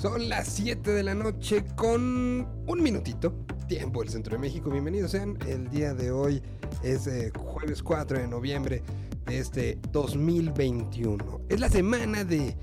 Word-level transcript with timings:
Son 0.00 0.30
las 0.30 0.48
7 0.48 0.92
de 0.92 1.02
la 1.02 1.14
noche 1.14 1.62
con 1.76 2.48
un 2.66 2.82
minutito, 2.82 3.34
tiempo 3.68 4.00
del 4.00 4.08
Centro 4.08 4.34
de 4.34 4.40
México. 4.40 4.70
Bienvenidos 4.70 5.10
sean. 5.10 5.36
El 5.46 5.68
día 5.68 5.92
de 5.92 6.10
hoy 6.10 6.40
es 6.82 7.06
eh, 7.06 7.30
jueves 7.36 7.82
4 7.82 8.18
de 8.18 8.26
noviembre 8.26 8.82
de 9.26 9.38
este 9.38 9.78
2021. 9.92 11.42
Es 11.50 11.60
la 11.60 11.68
semana 11.68 12.24
de, 12.24 12.56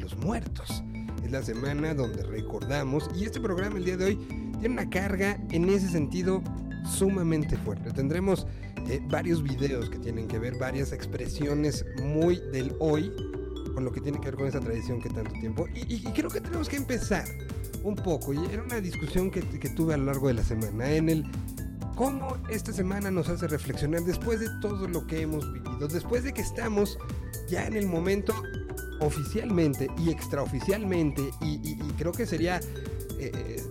los 0.00 0.16
muertos. 0.18 0.84
Es 1.24 1.32
la 1.32 1.42
semana 1.42 1.94
donde 1.94 2.22
recordamos 2.22 3.10
y 3.16 3.24
este 3.24 3.40
programa 3.40 3.78
el 3.78 3.84
día 3.84 3.96
de 3.96 4.04
hoy 4.04 4.16
tiene 4.60 4.74
una 4.74 4.88
carga 4.88 5.36
en 5.50 5.68
ese 5.70 5.88
sentido 5.88 6.44
sumamente 6.88 7.56
fuerte. 7.56 7.90
Tendremos 7.90 8.46
eh, 8.88 9.00
varios 9.08 9.42
videos 9.42 9.90
que 9.90 9.98
tienen 9.98 10.28
que 10.28 10.38
ver, 10.38 10.56
varias 10.58 10.92
expresiones 10.92 11.84
muy 12.04 12.36
del 12.52 12.76
hoy 12.78 13.12
con 13.78 13.84
lo 13.84 13.92
que 13.92 14.00
tiene 14.00 14.18
que 14.18 14.24
ver 14.24 14.34
con 14.34 14.48
esa 14.48 14.58
tradición 14.58 15.00
que 15.00 15.08
tanto 15.08 15.30
tiempo. 15.38 15.68
Y, 15.72 16.02
creo 16.10 16.28
que 16.28 16.40
tenemos 16.40 16.68
que 16.68 16.74
empezar 16.74 17.24
un 17.84 17.94
poco, 17.94 18.34
y 18.34 18.44
era 18.52 18.64
una 18.64 18.80
discusión 18.80 19.30
que, 19.30 19.40
que 19.40 19.68
tuve 19.68 19.94
a 19.94 19.96
lo 19.96 20.06
largo 20.06 20.26
de 20.26 20.34
la 20.34 20.42
semana, 20.42 20.90
en 20.90 21.08
el 21.08 21.24
cómo 21.94 22.36
esta 22.50 22.72
semana 22.72 23.12
nos 23.12 23.28
hace 23.28 23.46
reflexionar 23.46 24.02
después 24.02 24.40
de 24.40 24.48
todo 24.60 24.88
lo 24.88 25.06
que 25.06 25.20
hemos 25.20 25.52
vivido, 25.52 25.86
después 25.86 26.24
de 26.24 26.34
que 26.34 26.42
estamos 26.42 26.98
ya 27.48 27.68
en 27.68 27.76
el 27.76 27.86
momento 27.86 28.34
oficialmente 28.98 29.86
y 29.96 30.10
extraoficialmente, 30.10 31.30
y, 31.40 31.76
creo 31.98 32.10
que 32.10 32.26
sería 32.26 32.58
eh, 33.20 33.62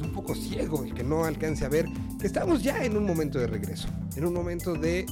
un 0.00 0.12
poco 0.14 0.34
ciego 0.34 0.82
el 0.82 0.94
que 0.94 1.04
no 1.04 1.26
alcance 1.26 1.66
a 1.66 1.68
ver 1.68 1.84
que 2.18 2.26
estamos 2.26 2.62
ya 2.62 2.82
en 2.82 2.96
un 2.96 3.04
momento 3.04 3.38
de 3.38 3.48
regreso, 3.48 3.86
en 4.16 4.24
un 4.24 4.32
momento 4.32 4.72
de 4.72 5.04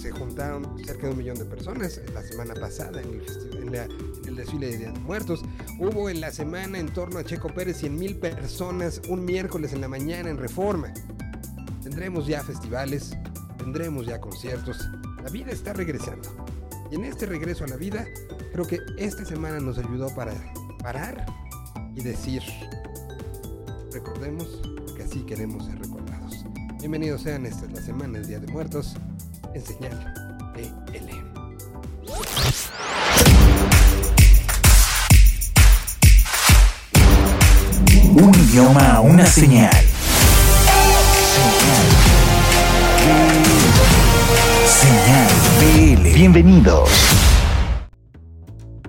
se 0.00 0.10
juntaron 0.10 0.78
cerca 0.82 1.06
de 1.06 1.12
un 1.12 1.18
millón 1.18 1.36
de 1.36 1.44
personas 1.44 2.00
la 2.14 2.22
semana 2.22 2.54
pasada 2.54 3.02
en 3.02 3.74
el, 3.74 4.36
desfile 4.36 4.68
de 4.68 4.78
Día 4.78 4.92
de 4.92 4.98
Muertos. 5.00 5.42
Hubo 5.78 6.08
en 6.08 6.22
la 6.22 6.32
semana 6.32 6.78
en 6.78 6.88
torno 6.88 7.18
a 7.18 7.24
Checo 7.24 7.48
Pérez 7.48 7.76
100 7.78 7.98
mil 7.98 8.16
personas 8.16 9.02
un 9.08 9.24
miércoles 9.24 9.74
en 9.74 9.82
la 9.82 9.88
mañana 9.88 10.30
en 10.30 10.38
Reforma. 10.38 10.94
Tendremos 11.82 12.26
ya 12.26 12.42
festivales, 12.42 13.14
tendremos 13.58 14.06
ya 14.06 14.20
conciertos. 14.20 14.78
La 15.22 15.28
vida 15.28 15.52
está 15.52 15.74
regresando. 15.74 16.30
Y 16.90 16.94
en 16.94 17.04
este 17.04 17.26
regreso 17.26 17.64
a 17.64 17.68
la 17.68 17.76
vida, 17.76 18.06
creo 18.52 18.66
que 18.66 18.78
esta 18.96 19.26
semana 19.26 19.60
nos 19.60 19.76
ayudó 19.76 20.14
para 20.14 20.32
parar 20.82 21.26
y 21.94 22.02
decir, 22.02 22.42
recordemos 23.92 24.62
que 24.96 25.02
así 25.02 25.20
queremos 25.26 25.66
ser 25.66 25.78
recordados. 25.78 26.46
Bienvenidos 26.78 27.20
sean, 27.20 27.44
esta 27.44 27.66
es 27.66 27.72
la 27.72 27.82
semana 27.82 28.18
del 28.18 28.26
Día 28.26 28.40
de 28.40 28.46
Muertos 28.46 28.96
en 29.54 29.66
señal 29.66 30.14
BL. 30.54 31.10
Un 38.12 38.34
idioma, 38.34 39.00
una 39.00 39.26
señal. 39.26 39.70
Señal 44.66 45.30
BL. 45.58 46.14
Bienvenidos. 46.14 47.09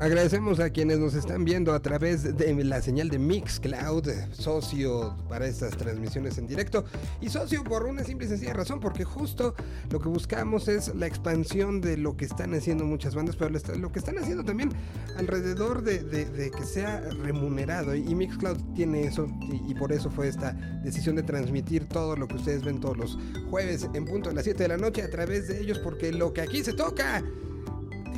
Agradecemos 0.02 0.60
a 0.60 0.72
quienes 0.72 0.98
nos 0.98 1.14
están 1.14 1.46
viendo 1.46 1.76
a 1.76 1.80
través 1.80 2.36
de 2.36 2.64
la 2.64 2.82
señal 2.82 3.10
de 3.10 3.20
Mixcloud, 3.20 4.10
socio 4.32 5.16
para 5.30 5.46
estas 5.46 5.78
transmisiones 5.78 6.40
en 6.40 6.48
directo 6.48 6.86
y 7.22 7.30
socio 7.30 7.64
por 7.64 7.86
una 7.86 8.04
simple 8.04 8.26
y 8.26 8.30
sencilla 8.30 8.54
razón, 8.54 8.80
porque 8.80 9.04
justo 9.04 9.54
lo 9.92 10.00
que 10.00 10.10
buscamos 10.10 10.68
es 10.70 10.96
la 10.96 11.06
expansión 11.06 11.82
de 11.82 11.98
lo 11.98 12.18
que 12.18 12.26
están 12.26 12.56
haciendo 12.56 12.84
muchas 12.84 13.14
bandas, 13.14 13.36
pero 13.36 13.52
lo 13.52 13.92
que 13.92 14.00
están 14.00 14.18
haciendo 14.18 14.44
también 14.44 14.72
alrededor 15.18 15.84
de, 15.84 16.50
que 16.50 16.64
sea 16.64 17.02
remunerado 17.22 17.94
y 17.94 18.16
Mixcloud 18.16 18.58
tiene 18.74 19.04
eso 19.04 19.28
y, 19.68 19.76
por 19.76 19.92
eso 19.92 20.10
fue 20.10 20.30
esta 20.30 20.54
decisión 20.84 21.16
de 21.16 21.22
transmitir 21.22 21.88
todo 21.88 22.16
lo 22.16 22.28
que 22.28 22.38
ustedes 22.38 22.64
ven 22.64 22.80
todos 22.80 22.98
los 22.98 23.20
jueves 23.52 23.88
en 23.94 24.06
punto 24.06 24.30
de 24.30 24.36
las 24.36 24.46
7 24.46 24.64
de 24.64 24.70
la 24.70 24.78
noche 24.78 25.04
a 25.04 25.12
través 25.12 25.48
de 25.48 25.62
ellos, 25.62 25.78
porque 25.78 26.12
lo 26.12 26.34
que 26.34 26.42
aquí 26.42 26.64
se 26.64 26.74
toca 26.74 27.24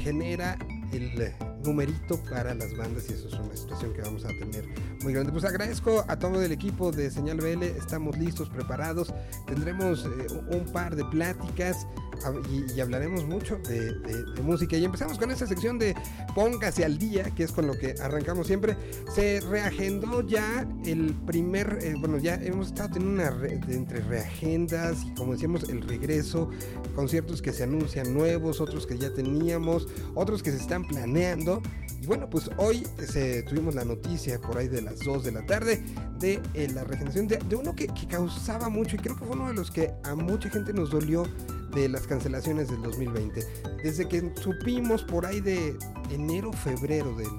genera 0.01 0.57
el 0.93 1.52
numerito 1.63 2.17
para 2.29 2.53
las 2.53 2.75
bandas 2.75 3.09
y 3.09 3.13
eso 3.13 3.27
es 3.27 3.33
una 3.33 3.55
situación 3.55 3.93
que 3.93 4.01
vamos 4.01 4.25
a 4.25 4.29
tener 4.29 4.65
muy 5.03 5.13
grande. 5.13 5.31
Pues 5.31 5.45
agradezco 5.45 6.05
a 6.07 6.17
todo 6.17 6.41
el 6.41 6.51
equipo 6.51 6.91
de 6.91 7.09
Señal 7.09 7.37
BL, 7.37 7.63
estamos 7.63 8.17
listos, 8.17 8.49
preparados, 8.49 9.13
tendremos 9.47 10.05
eh, 10.05 10.27
un 10.49 10.65
par 10.71 10.95
de 10.95 11.05
pláticas 11.05 11.87
y, 12.49 12.79
hablaremos 12.79 13.25
mucho 13.25 13.57
de, 13.67 13.93
música. 14.41 14.77
Y 14.77 14.85
empezamos 14.85 15.17
con 15.17 15.31
esta 15.31 15.47
sección 15.47 15.79
de 15.79 15.95
Póngase 16.35 16.85
al 16.85 16.97
día, 16.97 17.23
que 17.35 17.43
es 17.43 17.51
con 17.51 17.67
lo 17.67 17.73
que 17.73 17.95
arrancamos 18.01 18.47
siempre. 18.47 18.75
Se 19.13 19.39
reagendó 19.41 20.21
ya 20.21 20.67
el 20.85 21.13
primer, 21.25 21.79
eh, 21.81 21.95
bueno, 21.97 22.17
ya 22.17 22.35
hemos 22.35 22.67
estado 22.67 22.93
teniendo 22.93 23.23
una 23.23 23.47
entre 23.67 24.01
reagendas 24.01 25.03
y 25.05 25.13
como 25.13 25.33
decíamos 25.33 25.69
el 25.69 25.81
regreso, 25.81 26.49
conciertos 26.95 27.41
que 27.41 27.51
se 27.51 27.63
anuncian 27.63 28.13
nuevos, 28.13 28.61
otros 28.61 28.85
que 28.85 28.97
ya 28.97 29.13
teníamos, 29.13 29.87
otros 30.15 30.43
que 30.43 30.51
se 30.51 30.57
están 30.57 30.85
planeando. 30.85 31.61
Y 32.01 32.05
bueno, 32.05 32.29
pues 32.29 32.49
hoy 32.57 32.85
tuvimos 33.47 33.75
la 33.75 33.85
noticia 33.85 34.39
por 34.41 34.57
ahí 34.57 34.67
de 34.67 34.81
las 34.81 34.99
2 34.99 35.23
de 35.23 35.31
la 35.31 35.45
tarde 35.45 35.83
de 36.19 36.41
eh, 36.53 36.69
la 36.73 36.83
regeneración 36.83 37.27
de, 37.27 37.39
uno 37.55 37.75
que, 37.75 37.87
causaba 38.09 38.69
mucho 38.69 38.95
y 38.95 38.99
creo 38.99 39.15
que 39.15 39.25
fue 39.25 39.35
uno 39.35 39.47
de 39.47 39.53
los 39.53 39.71
que 39.71 39.91
a 40.03 40.15
mucha 40.15 40.49
gente 40.49 40.73
nos 40.73 40.91
dolió 40.91 41.25
de 41.73 41.89
las 41.89 42.07
cancelaciones 42.07 42.69
del 42.69 42.81
2020. 42.81 43.41
Desde 43.83 44.07
que 44.07 44.31
supimos 44.35 45.03
por 45.03 45.25
ahí 45.25 45.41
de 45.41 45.77
enero, 46.11 46.51
febrero 46.53 47.15
del, 47.15 47.29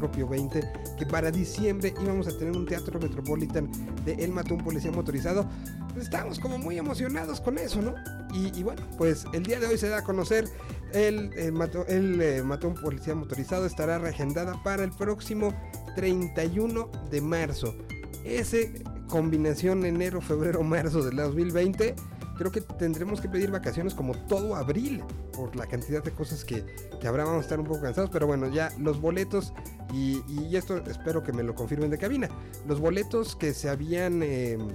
propio 0.00 0.26
20, 0.26 0.60
que 0.98 1.06
para 1.06 1.30
diciembre 1.30 1.92
íbamos 2.02 2.26
a 2.26 2.36
tener 2.36 2.56
un 2.56 2.64
teatro 2.64 2.98
Metropolitan 2.98 3.70
de 4.04 4.14
El 4.14 4.32
mató 4.32 4.54
un 4.54 4.64
policía 4.64 4.90
motorizado, 4.90 5.46
pues 5.92 6.04
estábamos 6.04 6.38
como 6.38 6.56
muy 6.56 6.78
emocionados 6.78 7.40
con 7.40 7.58
eso, 7.58 7.82
¿no? 7.82 7.94
Y, 8.32 8.62
bueno, 8.62 8.80
pues 8.96 9.26
el 9.34 9.42
día 9.42 9.60
de 9.60 9.66
hoy 9.66 9.76
se 9.76 9.88
da 9.88 9.98
a 9.98 10.04
conocer 10.04 10.48
el, 10.94 11.30
eh, 11.36 11.52
el 11.88 12.22
eh, 12.22 12.42
mató 12.42 12.68
un 12.68 12.74
policía 12.74 13.14
motorizado, 13.14 13.66
estará 13.66 13.98
reagendada 13.98 14.60
para 14.62 14.84
el 14.84 14.90
próximo 14.92 15.52
31 15.96 16.90
de 17.10 17.20
marzo. 17.20 17.76
Ese 18.24 18.82
combinación 19.08 19.84
enero, 19.84 20.20
febrero, 20.20 20.62
marzo 20.62 21.02
del 21.02 21.16
2020 21.16 21.94
creo 22.40 22.50
que 22.50 22.62
tendremos 22.62 23.20
que 23.20 23.28
pedir 23.28 23.50
vacaciones 23.50 23.92
como 23.92 24.14
todo 24.14 24.56
abril 24.56 25.04
por 25.34 25.54
la 25.56 25.66
cantidad 25.66 26.02
de 26.02 26.10
cosas 26.10 26.42
que, 26.42 26.64
que 26.98 27.06
habrá. 27.06 27.24
Vamos 27.24 27.40
a 27.40 27.42
estar 27.42 27.60
un 27.60 27.66
poco 27.66 27.82
cansados, 27.82 28.08
pero 28.08 28.26
bueno, 28.26 28.48
ya 28.48 28.72
los 28.78 28.98
boletos, 28.98 29.52
y, 29.92 30.56
esto 30.56 30.78
espero 30.86 31.22
que 31.22 31.34
me 31.34 31.42
lo 31.42 31.54
confirmen 31.54 31.90
de 31.90 31.98
cabina, 31.98 32.30
los 32.66 32.80
boletos 32.80 33.36
que 33.36 33.52
se 33.52 33.68
habían... 33.68 34.22
Em, 34.22 34.68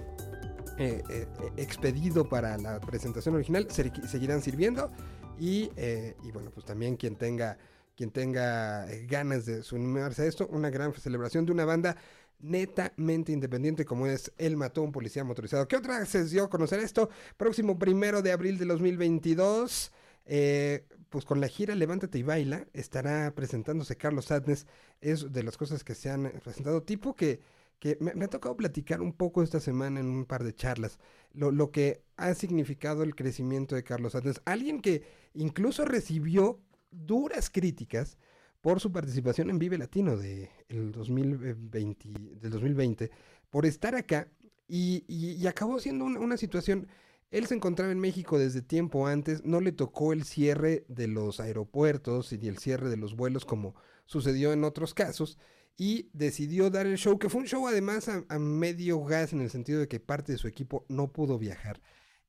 eh, 0.78 1.02
eh, 1.10 1.26
expedido 1.56 2.28
para 2.28 2.58
la 2.58 2.82
presentación 2.82 3.34
original 3.36 3.66
seguirán 3.72 4.42
sirviendo 4.42 4.92
y, 5.40 5.72
eh, 5.78 6.18
y, 6.22 6.32
bueno 6.32 6.52
pues 6.52 6.66
también 6.66 6.98
quien 6.98 7.16
tenga 7.16 7.58
quien 7.96 8.12
tenga 8.12 8.86
ganas 9.08 9.46
de 9.46 9.64
sumarse 9.64 10.24
a 10.24 10.26
esto 10.26 10.48
una 10.52 10.70
gran 10.70 10.94
celebración 10.94 11.46
de 11.46 11.54
una 11.54 11.64
banda 11.64 11.96
netamente 12.40 13.32
independiente 13.32 13.86
como 13.86 14.08
es 14.08 14.32
El 14.38 14.58
Mató 14.58 14.82
un 14.82 14.92
Policía 14.92 15.24
Motorizado. 15.24 15.68
¿Qué 15.68 15.76
otra 15.76 16.06
se 16.06 16.26
dio 16.26 16.46
a 16.46 16.50
conocer 16.50 16.80
esto? 16.80 17.10
Próximo 17.38 17.80
primero 17.80 18.22
de 18.22 18.32
abril 18.32 18.58
de 18.58 18.66
2022, 18.66 19.92
eh, 20.26 20.86
pues 21.10 21.26
con 21.26 21.40
la 21.40 21.48
gira 21.48 21.76
Levántate 21.76 22.20
y 22.20 22.24
Baila 22.24 22.68
estará 22.74 23.34
presentándose 23.36 23.96
Carlos 23.96 24.26
Sadness. 24.26 24.68
Es 25.02 25.32
de 25.32 25.44
las 25.44 25.58
cosas 25.58 25.84
que 25.84 25.96
se 25.96 26.10
han 26.10 26.32
presentado, 26.44 26.84
tipo 26.84 27.16
que, 27.16 27.40
que 27.80 27.98
me, 28.00 28.26
ha 28.26 28.28
tocado 28.28 28.56
platicar 28.58 29.02
un 29.02 29.14
poco 29.14 29.44
esta 29.44 29.60
semana 29.60 30.00
en 30.00 30.08
un 30.08 30.26
par 30.26 30.44
de 30.44 30.54
charlas, 30.54 31.00
lo, 31.34 31.52
lo 31.52 31.72
que 31.72 32.04
ha 32.18 32.34
significado 32.34 33.04
el 33.04 33.16
crecimiento 33.16 33.76
de 33.76 33.84
Carlos 33.84 34.14
Sadness. 34.14 34.42
Alguien 34.46 34.82
que 34.82 35.04
incluso 35.34 35.86
recibió 35.86 36.60
duras 36.92 37.50
críticas 37.50 38.18
por 38.66 38.80
su 38.80 38.92
participación 38.92 39.52
en 39.52 39.60
Vive 39.60 39.78
Latino 39.78 40.18
de 40.18 40.50
el 40.70 40.92
2020, 40.92 42.10
del 42.42 42.50
2020, 42.50 43.12
por 43.52 43.64
estar 43.64 43.94
acá 43.94 44.28
y, 44.68 45.46
acabó 45.46 45.80
siendo 45.80 46.04
una, 46.06 46.36
situación, 46.36 46.88
él 47.30 47.46
se 47.46 47.54
encontraba 47.54 47.92
en 47.92 48.00
México 48.00 48.40
desde 48.40 48.64
tiempo 48.64 49.06
antes, 49.06 49.46
no 49.46 49.62
le 49.62 49.72
tocó 49.72 50.14
el 50.14 50.24
cierre 50.24 50.84
de 50.88 51.08
los 51.08 51.40
aeropuertos 51.40 52.34
y 52.34 52.48
el 52.48 52.58
cierre 52.58 52.90
de 52.90 52.98
los 52.98 53.16
vuelos 53.16 53.46
como 53.46 53.76
sucedió 54.08 54.52
en 54.52 54.64
otros 54.64 54.96
casos 54.96 55.38
y 55.78 56.10
decidió 56.14 56.72
dar 56.72 56.88
el 56.88 56.98
show, 56.98 57.20
que 57.20 57.30
fue 57.30 57.42
un 57.42 57.48
show 57.48 57.68
además 57.68 58.10
a, 58.10 58.40
medio 58.40 59.00
gas 59.04 59.32
en 59.32 59.42
el 59.42 59.52
sentido 59.52 59.80
de 59.80 59.88
que 59.88 60.00
parte 60.00 60.32
de 60.32 60.40
su 60.40 60.48
equipo 60.48 60.88
no 60.90 61.14
pudo 61.14 61.38
viajar. 61.38 61.80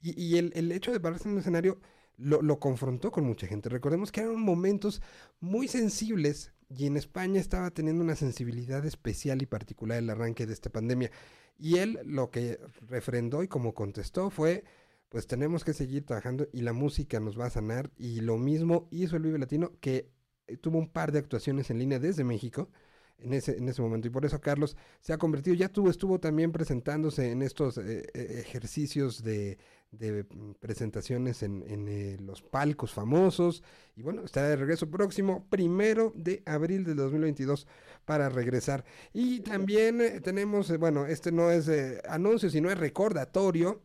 Y, 0.03 0.37
el, 0.37 0.53
el, 0.55 0.71
hecho 0.71 0.93
de 0.93 1.01
pararse 1.01 1.29
en 1.29 1.33
un 1.33 1.41
escenario 1.41 1.81
lo, 2.19 2.59
confrontó 2.59 3.11
con 3.11 3.25
mucha 3.25 3.47
gente. 3.47 3.69
Recordemos 3.69 4.13
que 4.13 4.21
eran 4.21 4.41
momentos 4.41 5.03
muy 5.41 5.69
sensibles 5.69 6.53
y 6.69 6.87
en 6.87 6.97
España 6.97 7.41
estaba 7.41 7.71
teniendo 7.71 8.03
una 8.03 8.17
sensibilidad 8.17 8.85
especial 8.85 9.43
y 9.43 9.47
particular 9.47 9.99
el 9.99 10.11
arranque 10.11 10.47
de 10.47 10.53
esta 10.53 10.71
pandemia. 10.71 11.11
Y 11.59 11.79
él 11.79 12.01
lo 12.05 12.31
que 12.31 12.59
refrendó 12.89 13.43
y 13.43 13.49
como 13.49 13.75
contestó 13.75 14.31
fue, 14.31 14.65
pues 15.09 15.27
tenemos 15.27 15.65
que 15.65 15.73
seguir 15.73 16.05
trabajando 16.05 16.49
y 16.53 16.63
la 16.63 16.73
música 16.73 17.21
nos 17.21 17.39
va 17.39 17.47
a 17.47 17.51
sanar. 17.51 17.91
Y 17.97 18.21
lo 18.21 18.37
mismo 18.37 18.89
hizo 18.91 19.17
el 19.17 19.23
Vive 19.23 19.39
Latino, 19.39 19.73
que 19.81 20.11
eh, 20.47 20.57
tuvo 20.57 20.79
un 20.79 20.89
par 20.89 21.13
de 21.13 21.19
actuaciones 21.19 21.71
en 21.71 21.79
línea 21.79 21.99
desde 21.99 22.25
México. 22.25 22.71
En 23.19 23.33
ese, 23.33 23.57
en 23.57 23.69
ese 23.69 23.83
momento. 23.83 24.09
Y 24.09 24.11
por 24.11 24.25
eso 24.25 24.41
Carlos 24.41 24.77
se 25.01 25.13
ha 25.13 25.19
convertido, 25.19 25.57
ya 25.57 25.69
tuvo, 25.69 25.91
estuvo 25.91 26.19
también 26.19 26.53
presentándose 26.53 27.31
en 27.31 27.43
estos 27.43 27.79
eh, 27.79 28.07
eh, 28.15 28.43
ejercicios 28.47 29.23
de, 29.23 29.59
mm, 29.93 30.53
presentaciones 30.61 31.43
en, 31.43 31.63
eh, 31.89 32.17
los 32.21 32.43
palcos 32.43 32.93
famosos. 32.93 33.63
Y 33.95 34.03
bueno, 34.03 34.25
está 34.25 34.47
de 34.49 34.57
regreso 34.57 34.91
próximo, 34.91 35.47
primero 35.49 36.13
de 36.15 36.43
abril 36.47 36.85
del 36.85 36.97
2022 36.97 37.67
para 38.05 38.29
regresar. 38.29 38.85
Y 39.13 39.41
también 39.41 40.23
tenemos, 40.23 40.77
bueno, 40.79 41.07
este 41.07 41.33
no 41.33 41.51
es 41.51 41.71
anuncio, 42.09 42.51
sino 42.51 42.71
es 42.71 42.79
recordatorio. 42.79 43.83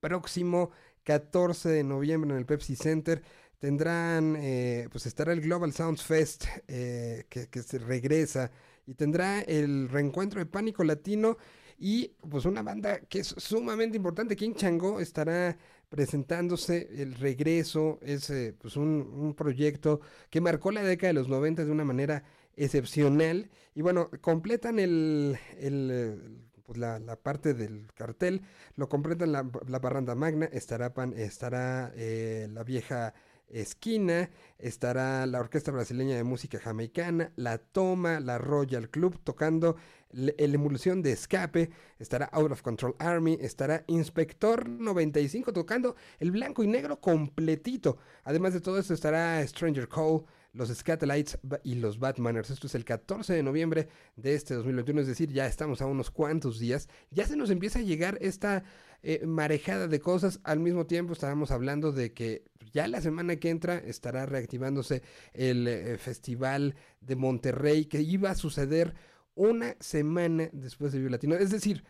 Próximo 0.00 0.70
14 1.04 1.68
de 1.68 1.84
noviembre 1.84 2.30
en 2.30 2.36
el 2.36 2.46
Pepsi 2.46 2.76
Center 2.76 3.22
tendrán, 3.62 4.34
eh, 4.40 4.88
pues 4.90 5.06
estará 5.06 5.32
el 5.32 5.40
Global 5.40 5.72
Sounds 5.72 6.02
Fest 6.02 6.46
eh, 6.66 7.26
que, 7.28 7.62
se 7.62 7.78
regresa 7.78 8.50
y 8.88 8.94
tendrá 8.94 9.40
el 9.42 9.88
reencuentro 9.88 10.40
de 10.40 10.46
Pánico 10.46 10.82
Latino 10.82 11.36
y 11.78 12.08
pues 12.28 12.44
una 12.44 12.64
banda 12.64 12.98
que 13.02 13.20
es 13.20 13.28
sumamente 13.38 13.96
importante, 13.96 14.34
King 14.34 14.54
Chango 14.54 14.98
estará 14.98 15.56
presentándose 15.88 16.88
el 17.00 17.14
regreso, 17.14 18.00
es 18.02 18.30
eh, 18.30 18.52
pues 18.58 18.76
un, 18.76 19.08
un, 19.14 19.32
proyecto 19.34 20.00
que 20.28 20.40
marcó 20.40 20.72
la 20.72 20.82
década 20.82 21.12
de 21.12 21.20
los 21.20 21.28
90 21.28 21.64
de 21.64 21.70
una 21.70 21.84
manera 21.84 22.24
excepcional 22.56 23.48
y 23.76 23.82
bueno, 23.82 24.10
completan 24.20 24.80
el, 24.80 25.38
el 25.60 26.40
pues 26.64 26.78
la, 26.78 26.98
la, 26.98 27.14
parte 27.14 27.54
del 27.54 27.86
cartel, 27.94 28.42
lo 28.74 28.88
completan 28.88 29.30
la, 29.30 29.48
la 29.68 29.78
barranda 29.78 30.16
magna, 30.16 30.46
estará, 30.46 30.94
pan, 30.94 31.12
estará 31.16 31.92
eh, 31.94 32.48
la 32.50 32.64
vieja 32.64 33.14
esquina, 33.52 34.30
estará 34.58 35.26
la 35.26 35.38
Orquesta 35.38 35.70
Brasileña 35.70 36.16
de 36.16 36.24
Música 36.24 36.58
Jamaicana, 36.58 37.32
La 37.36 37.58
Toma, 37.58 38.18
la 38.18 38.38
Royal 38.38 38.88
Club 38.90 39.20
tocando 39.22 39.76
la 40.10 40.32
emulación 40.36 41.02
de 41.02 41.12
escape, 41.12 41.70
estará 41.98 42.26
Out 42.26 42.52
of 42.52 42.62
Control 42.62 42.94
Army, 42.98 43.38
estará 43.40 43.84
Inspector 43.86 44.68
95 44.68 45.52
tocando 45.52 45.96
el 46.18 46.30
blanco 46.30 46.62
y 46.62 46.66
negro 46.66 47.00
completito. 47.00 47.98
Además 48.24 48.52
de 48.52 48.60
todo 48.60 48.78
esto 48.78 48.94
estará 48.94 49.46
Stranger 49.46 49.88
Call, 49.88 50.24
los 50.52 50.68
Scatolites 50.68 51.38
y 51.62 51.76
los 51.76 51.98
Batmaners. 51.98 52.50
Esto 52.50 52.66
es 52.66 52.74
el 52.74 52.84
14 52.84 53.32
de 53.32 53.42
noviembre 53.42 53.88
de 54.16 54.34
este 54.34 54.54
2021, 54.54 55.00
es 55.00 55.06
decir, 55.06 55.30
ya 55.32 55.46
estamos 55.46 55.80
a 55.80 55.86
unos 55.86 56.10
cuantos 56.10 56.58
días. 56.58 56.88
Ya 57.10 57.26
se 57.26 57.36
nos 57.36 57.50
empieza 57.50 57.78
a 57.78 57.82
llegar 57.82 58.18
esta 58.20 58.64
eh, 59.02 59.26
marejada 59.26 59.88
de 59.88 60.00
cosas. 60.00 60.40
Al 60.44 60.60
mismo 60.60 60.86
tiempo 60.86 61.12
estábamos 61.12 61.50
hablando 61.50 61.92
de 61.92 62.12
que 62.12 62.44
ya 62.72 62.86
la 62.88 63.00
semana 63.00 63.36
que 63.36 63.50
entra 63.50 63.78
estará 63.78 64.26
reactivándose 64.26 65.02
el 65.32 65.66
eh, 65.66 65.98
Festival 65.98 66.76
de 67.00 67.16
Monterrey 67.16 67.86
que 67.86 68.00
iba 68.00 68.30
a 68.30 68.34
suceder 68.34 68.94
una 69.34 69.76
semana 69.80 70.50
después 70.52 70.92
de 70.92 70.98
Vive 70.98 71.10
Latino. 71.10 71.34
Es 71.34 71.50
decir, 71.50 71.84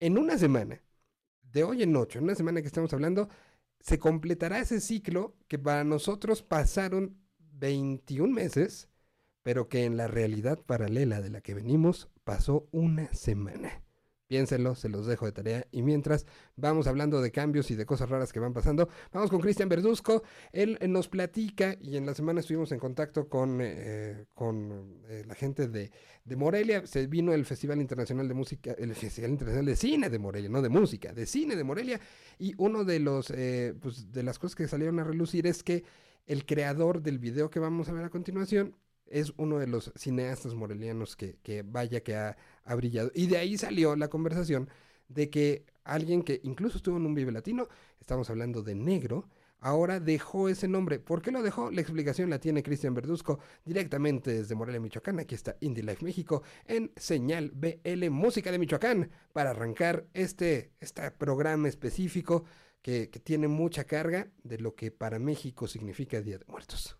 en 0.00 0.18
una 0.18 0.36
semana, 0.38 0.82
de 1.42 1.62
hoy 1.62 1.82
en 1.82 1.94
ocho, 1.94 2.18
en 2.18 2.24
una 2.24 2.34
semana 2.34 2.60
que 2.60 2.66
estamos 2.66 2.92
hablando, 2.92 3.28
se 3.78 3.98
completará 3.98 4.58
ese 4.58 4.80
ciclo 4.80 5.36
que 5.46 5.58
para 5.58 5.84
nosotros 5.84 6.42
pasaron 6.42 7.16
21 7.38 8.32
meses, 8.32 8.88
pero 9.42 9.68
que 9.68 9.84
en 9.84 9.96
la 9.96 10.08
realidad 10.08 10.58
paralela 10.64 11.20
de 11.20 11.30
la 11.30 11.42
que 11.42 11.54
venimos 11.54 12.08
pasó 12.24 12.68
una 12.72 13.12
semana. 13.12 13.83
Piénsenlo, 14.26 14.74
se 14.74 14.88
los 14.88 15.06
dejo 15.06 15.26
de 15.26 15.32
tarea. 15.32 15.66
Y 15.70 15.82
mientras 15.82 16.26
vamos 16.56 16.86
hablando 16.86 17.20
de 17.20 17.30
cambios 17.30 17.70
y 17.70 17.74
de 17.74 17.84
cosas 17.84 18.08
raras 18.08 18.32
que 18.32 18.40
van 18.40 18.54
pasando, 18.54 18.88
vamos 19.12 19.30
con 19.30 19.40
Cristian 19.40 19.68
Verduzco. 19.68 20.22
Él, 20.52 20.78
él, 20.80 20.92
nos 20.92 21.08
platica 21.08 21.76
y 21.80 21.96
en 21.96 22.06
la 22.06 22.14
semana 22.14 22.40
estuvimos 22.40 22.72
en 22.72 22.78
contacto 22.78 23.28
con, 23.28 23.58
eh, 23.60 24.24
con 24.34 25.02
eh, 25.08 25.24
la 25.26 25.34
gente 25.34 25.68
de, 25.68 25.90
de, 26.24 26.36
Morelia. 26.36 26.86
Se 26.86 27.06
vino 27.06 27.34
el 27.34 27.44
Festival 27.44 27.80
Internacional 27.80 28.26
de 28.26 28.34
Música, 28.34 28.74
el 28.78 28.94
Festival 28.94 29.32
Internacional 29.32 29.66
de 29.66 29.76
Cine 29.76 30.08
de 30.08 30.18
Morelia, 30.18 30.48
no 30.48 30.62
de 30.62 30.70
música, 30.70 31.12
de 31.12 31.26
cine 31.26 31.54
de 31.54 31.64
Morelia. 31.64 32.00
Y 32.38 32.54
uno 32.56 32.84
de 32.84 33.00
los, 33.00 33.30
eh, 33.30 33.74
pues, 33.80 34.10
de 34.10 34.22
las 34.22 34.38
cosas 34.38 34.54
que 34.54 34.68
salieron 34.68 34.98
a 35.00 35.04
relucir 35.04 35.46
es 35.46 35.62
que 35.62 35.84
el 36.26 36.46
creador 36.46 37.02
del 37.02 37.18
video 37.18 37.50
que 37.50 37.60
vamos 37.60 37.90
a 37.90 37.92
ver 37.92 38.04
a 38.04 38.10
continuación 38.10 38.74
es 39.06 39.34
uno 39.36 39.58
de 39.58 39.66
los 39.66 39.92
cineastas 39.96 40.54
morelianos 40.54 41.14
que, 41.14 41.36
que 41.42 41.62
vaya 41.62 42.02
que 42.02 42.34
ha, 42.64 42.74
brillado. 42.74 43.10
Y 43.14 43.26
de 43.26 43.38
ahí 43.38 43.56
salió 43.58 43.96
la 43.96 44.08
conversación 44.08 44.68
de 45.08 45.30
que 45.30 45.66
alguien 45.84 46.22
que 46.22 46.40
incluso 46.44 46.78
estuvo 46.78 46.96
en 46.96 47.06
un 47.06 47.14
Vive 47.14 47.32
Latino, 47.32 47.68
estamos 48.00 48.30
hablando 48.30 48.62
de 48.62 48.74
negro, 48.74 49.28
ahora 49.60 50.00
dejó 50.00 50.48
ese 50.48 50.68
nombre. 50.68 50.98
¿Por 50.98 51.22
qué 51.22 51.30
lo 51.30 51.42
dejó? 51.42 51.70
La 51.70 51.80
explicación 51.80 52.30
la 52.30 52.38
tiene 52.38 52.62
Cristian 52.62 52.94
Verduzco 52.94 53.38
directamente 53.64 54.32
desde 54.32 54.54
Morelia, 54.54 54.80
Michoacán. 54.80 55.20
Aquí 55.20 55.34
está 55.34 55.56
Indie 55.60 55.82
Life 55.82 56.04
México 56.04 56.42
en 56.66 56.92
Señal 56.96 57.50
BL 57.50 58.10
Música 58.10 58.50
de 58.50 58.58
Michoacán 58.58 59.10
para 59.32 59.50
arrancar 59.50 60.06
este, 60.12 60.72
este 60.80 61.10
programa 61.12 61.68
específico 61.68 62.44
que, 62.82 63.08
que 63.08 63.20
tiene 63.20 63.48
mucha 63.48 63.84
carga 63.84 64.28
de 64.42 64.58
lo 64.58 64.74
que 64.74 64.90
para 64.90 65.18
México 65.18 65.66
significa 65.66 66.20
Día 66.20 66.38
de 66.38 66.44
Muertos. 66.46 66.98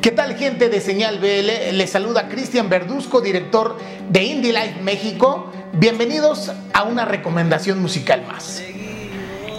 ¿Qué 0.00 0.10
tal 0.12 0.36
gente 0.36 0.68
de 0.68 0.80
Señal 0.80 1.18
BL? 1.18 1.76
Les 1.76 1.90
saluda 1.90 2.28
Cristian 2.28 2.68
Verduzco, 2.68 3.20
director 3.20 3.76
de 4.08 4.22
Indie 4.22 4.52
Life 4.52 4.80
México. 4.82 5.52
Bienvenidos 5.72 6.52
a 6.72 6.84
una 6.84 7.04
recomendación 7.04 7.80
musical 7.80 8.24
más. 8.26 8.62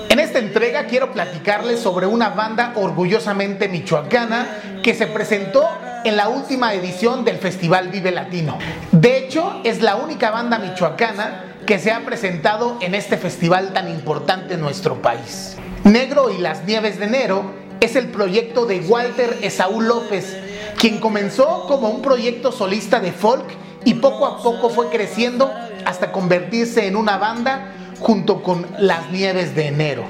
En 0.09 0.19
esta 0.19 0.39
entrega 0.39 0.85
quiero 0.85 1.11
platicarles 1.11 1.79
sobre 1.79 2.07
una 2.07 2.29
banda 2.29 2.73
orgullosamente 2.75 3.67
michoacana 3.67 4.79
que 4.81 4.93
se 4.93 5.07
presentó 5.07 5.67
en 6.03 6.17
la 6.17 6.29
última 6.29 6.73
edición 6.73 7.25
del 7.25 7.37
Festival 7.37 7.89
Vive 7.89 8.11
Latino. 8.11 8.57
De 8.91 9.17
hecho, 9.17 9.61
es 9.63 9.81
la 9.81 9.97
única 9.97 10.31
banda 10.31 10.57
michoacana 10.57 11.55
que 11.65 11.77
se 11.77 11.91
ha 11.91 11.99
presentado 12.05 12.77
en 12.81 12.95
este 12.95 13.17
festival 13.17 13.73
tan 13.73 13.89
importante 13.89 14.55
en 14.55 14.61
nuestro 14.61 15.01
país. 15.01 15.57
Negro 15.83 16.31
y 16.31 16.39
las 16.39 16.65
Nieves 16.65 16.97
de 16.97 17.05
Enero 17.05 17.58
es 17.79 17.95
el 17.95 18.07
proyecto 18.07 18.65
de 18.65 18.81
Walter 18.81 19.37
Esaú 19.41 19.81
López, 19.81 20.37
quien 20.77 20.99
comenzó 20.99 21.65
como 21.67 21.89
un 21.89 22.01
proyecto 22.01 22.51
solista 22.51 22.99
de 22.99 23.11
folk 23.11 23.45
y 23.85 23.95
poco 23.95 24.25
a 24.25 24.41
poco 24.41 24.69
fue 24.69 24.89
creciendo 24.89 25.51
hasta 25.85 26.11
convertirse 26.11 26.87
en 26.87 26.95
una 26.95 27.17
banda 27.17 27.73
junto 27.99 28.43
con 28.43 28.65
Las 28.77 29.09
Nieves 29.11 29.55
de 29.55 29.67
Enero. 29.67 30.03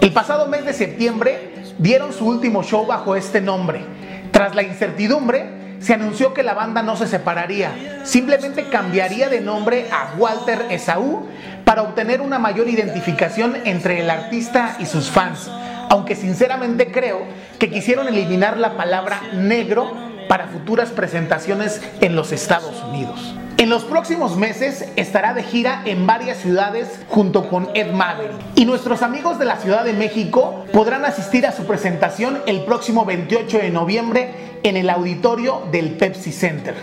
El 0.00 0.12
pasado 0.12 0.46
mes 0.46 0.64
de 0.64 0.72
septiembre 0.72 1.52
dieron 1.78 2.12
su 2.12 2.26
último 2.26 2.62
show 2.62 2.86
bajo 2.86 3.16
este 3.16 3.40
nombre. 3.40 3.84
Tras 4.30 4.54
la 4.54 4.62
incertidumbre, 4.62 5.58
se 5.80 5.94
anunció 5.94 6.34
que 6.34 6.42
la 6.42 6.54
banda 6.54 6.82
no 6.82 6.96
se 6.96 7.06
separaría, 7.06 8.02
simplemente 8.04 8.64
cambiaría 8.68 9.28
de 9.28 9.40
nombre 9.40 9.86
a 9.92 10.14
Walter 10.18 10.66
Esaú 10.70 11.28
para 11.64 11.82
obtener 11.82 12.20
una 12.20 12.38
mayor 12.38 12.68
identificación 12.68 13.56
entre 13.64 14.00
el 14.00 14.10
artista 14.10 14.76
y 14.80 14.86
sus 14.86 15.10
fans 15.10 15.48
aunque 15.88 16.14
sinceramente 16.14 16.90
creo 16.90 17.20
que 17.58 17.70
quisieron 17.70 18.08
eliminar 18.08 18.56
la 18.58 18.76
palabra 18.76 19.20
negro 19.32 19.92
para 20.28 20.48
futuras 20.48 20.90
presentaciones 20.90 21.80
en 22.00 22.14
los 22.14 22.32
Estados 22.32 22.82
Unidos. 22.84 23.34
En 23.56 23.70
los 23.70 23.82
próximos 23.82 24.36
meses 24.36 24.88
estará 24.94 25.34
de 25.34 25.42
gira 25.42 25.82
en 25.84 26.06
varias 26.06 26.38
ciudades 26.38 27.00
junto 27.08 27.48
con 27.48 27.68
Ed 27.74 27.90
Maverick. 27.90 28.36
Y 28.54 28.66
nuestros 28.66 29.02
amigos 29.02 29.40
de 29.40 29.46
la 29.46 29.56
Ciudad 29.56 29.84
de 29.84 29.94
México 29.94 30.64
podrán 30.72 31.04
asistir 31.04 31.44
a 31.44 31.50
su 31.50 31.64
presentación 31.64 32.38
el 32.46 32.64
próximo 32.64 33.04
28 33.04 33.58
de 33.58 33.70
noviembre 33.70 34.32
en 34.62 34.76
el 34.76 34.88
auditorio 34.88 35.62
del 35.72 35.96
Pepsi 35.96 36.30
Center. 36.30 36.76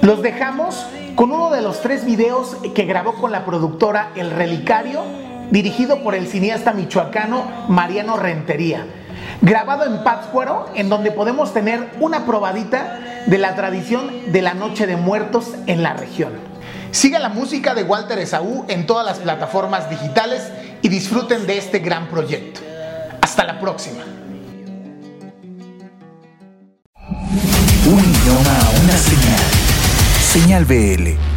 Los 0.00 0.22
dejamos 0.22 0.84
con 1.14 1.30
uno 1.30 1.50
de 1.50 1.62
los 1.62 1.80
tres 1.80 2.04
videos 2.04 2.56
que 2.74 2.84
grabó 2.84 3.14
con 3.14 3.30
la 3.30 3.44
productora 3.44 4.10
El 4.16 4.32
Relicario 4.32 5.21
dirigido 5.52 6.02
por 6.02 6.14
el 6.14 6.26
cineasta 6.26 6.72
michoacano 6.72 7.66
Mariano 7.68 8.16
Rentería, 8.16 8.86
grabado 9.42 9.84
en 9.84 10.02
Pátzcuaro, 10.02 10.70
en 10.74 10.88
donde 10.88 11.12
podemos 11.12 11.52
tener 11.52 11.90
una 12.00 12.24
probadita 12.24 12.98
de 13.26 13.38
la 13.38 13.54
tradición 13.54 14.32
de 14.32 14.42
la 14.42 14.54
Noche 14.54 14.86
de 14.86 14.96
Muertos 14.96 15.52
en 15.66 15.82
la 15.82 15.92
región. 15.92 16.32
Siga 16.90 17.18
la 17.18 17.28
música 17.28 17.74
de 17.74 17.82
Walter 17.82 18.18
Esaú 18.18 18.64
en 18.68 18.86
todas 18.86 19.04
las 19.04 19.18
plataformas 19.18 19.90
digitales 19.90 20.50
y 20.80 20.88
disfruten 20.88 21.46
de 21.46 21.58
este 21.58 21.78
gran 21.78 22.08
proyecto. 22.08 22.60
Hasta 23.20 23.44
la 23.44 23.60
próxima. 23.60 24.02
Un 27.84 27.98
idioma, 27.98 28.58
una 28.84 28.96
señal. 28.96 29.40
Señal 30.22 30.64
BL. 30.64 31.31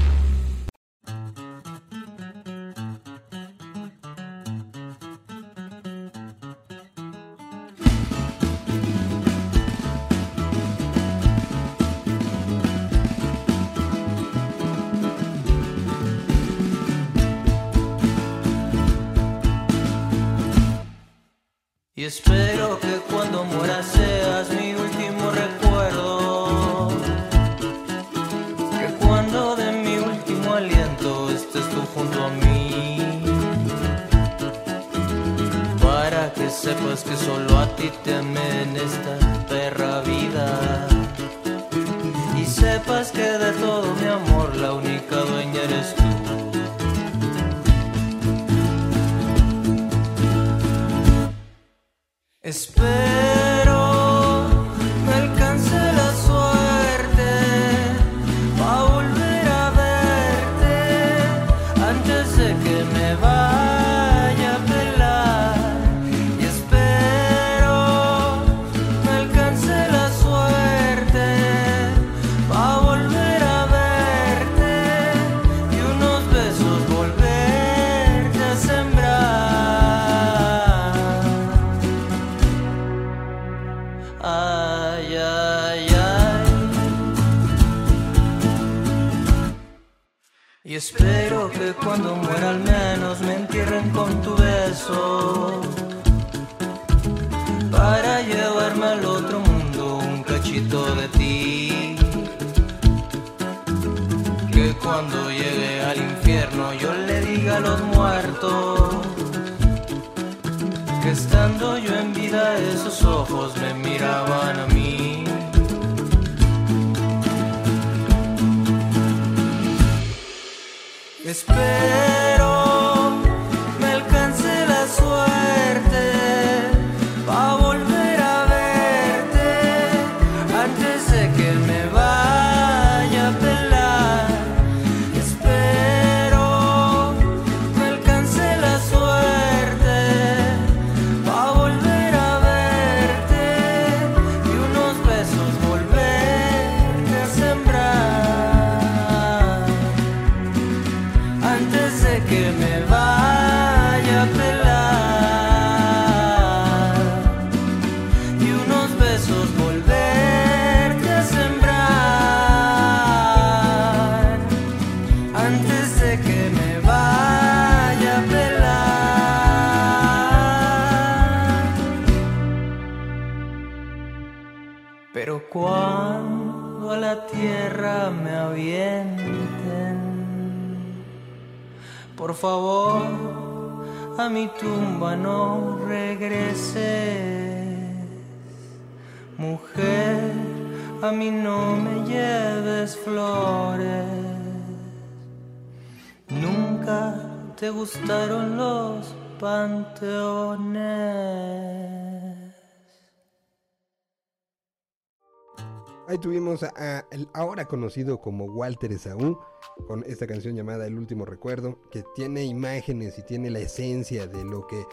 Ahora 207.33 207.65
conocido 207.65 208.19
como 208.19 208.45
Walter 208.45 208.91
Esaú 208.91 209.39
con 209.87 210.03
esta 210.07 210.27
canción 210.27 210.55
llamada 210.55 210.85
El 210.87 210.97
último 210.97 211.25
recuerdo, 211.25 211.79
que 211.91 212.03
tiene 212.15 212.43
imágenes 212.45 213.17
y 213.19 213.23
tiene 213.23 213.49
la 213.49 213.59
esencia 213.59 214.27
de 214.27 214.43
lo 214.43 214.65
que 214.67 214.83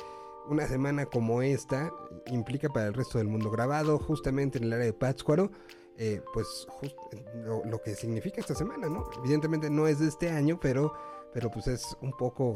una 0.49 0.67
semana 0.67 1.07
como 1.07 1.41
esta 1.43 1.93
implica 2.27 2.69
para 2.69 2.87
el 2.89 2.95
resto 2.95 3.19
del 3.19 3.29
mundo. 3.29 3.51
Grabado 3.51 3.99
justamente 3.99 4.59
en 4.59 4.65
el 4.65 4.73
área 4.73 4.87
de 4.87 4.93
Pátzcuaro, 4.93 5.51
eh, 5.99 6.21
pues 6.35 6.67
just- 6.81 6.97
lo, 7.45 7.81
que 7.83 7.95
significa 7.95 8.41
esta 8.41 8.55
semana, 8.55 8.89
¿no? 8.89 9.09
Evidentemente 9.19 9.71
no 9.71 9.87
es 9.87 10.01
de 10.01 10.09
este 10.09 10.31
año, 10.31 10.59
pero, 10.61 10.93
pero 11.33 11.51
pues 11.51 11.67
es 11.69 11.97
un 12.01 12.13
poco 12.17 12.55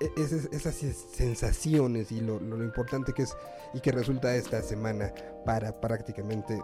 e- 0.00 0.06
e- 0.20 0.46
esas 0.52 0.74
sensaciones 0.74 2.12
y 2.12 2.20
lo, 2.20 2.38
lo- 2.40 2.56
lo 2.56 2.64
importante 2.64 3.12
que 3.12 3.22
es 3.22 3.36
y 3.72 3.80
que 3.80 3.92
resulta 3.92 4.34
esta 4.34 4.60
semana 4.62 5.12
para 5.46 5.80
prácticamente 5.80 6.60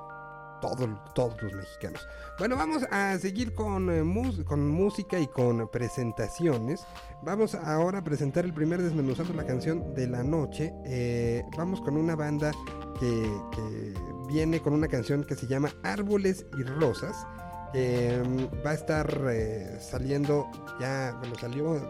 todo- 0.60 1.02
todos 1.14 1.40
los 1.42 1.52
mexicanos. 1.54 2.06
Bueno, 2.38 2.56
vamos 2.56 2.84
a 2.90 3.18
seguir 3.18 3.54
con, 3.54 3.90
eh, 3.90 4.44
con 4.44 4.68
música 4.68 5.18
y 5.18 5.26
con 5.26 5.68
presentaciones. 5.68 6.84
Vamos 7.22 7.54
ahora 7.54 7.98
a 7.98 8.04
presentar 8.04 8.44
el 8.44 8.52
primer 8.54 8.80
desmenuzando 8.82 9.32
la 9.34 9.44
canción 9.44 9.94
de 9.94 10.06
la 10.06 10.22
noche. 10.22 10.72
Eh, 10.86 11.44
vamos 11.56 11.80
con 11.80 11.96
una 11.96 12.14
banda 12.16 12.52
que, 13.00 13.94
viene 14.28 14.60
con 14.60 14.74
una 14.74 14.88
canción 14.88 15.24
que 15.24 15.34
se 15.34 15.46
llama 15.46 15.70
Árboles 15.82 16.44
y 16.58 16.62
Rosas. 16.62 17.26
mm, 17.74 18.64
va 18.66 18.70
a 18.70 18.74
estar 18.74 19.20
eh, 19.30 19.78
saliendo 19.80 20.46
ya, 20.80 21.14
bueno, 21.18 21.34
salió 21.40 21.80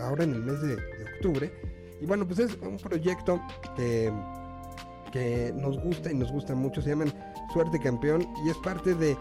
ahora 0.00 0.24
en 0.24 0.32
el 0.34 0.42
mes 0.42 0.60
de, 0.60 0.76
de 0.76 1.04
octubre. 1.16 1.52
Y 2.00 2.06
bueno, 2.06 2.26
pues 2.26 2.38
es 2.40 2.54
un 2.60 2.76
proyecto 2.76 3.40
que, 3.76 4.12
que 5.12 5.52
nos 5.56 5.78
gusta 5.82 6.10
y 6.10 6.14
nos 6.14 6.30
gusta 6.30 6.54
mucho. 6.54 6.80
Se 6.82 6.90
llaman 6.90 7.12
Suerte 7.52 7.78
Campeón 7.80 8.26
y 8.44 8.50
es 8.50 8.56
parte 8.58 8.94
de, 8.94 9.16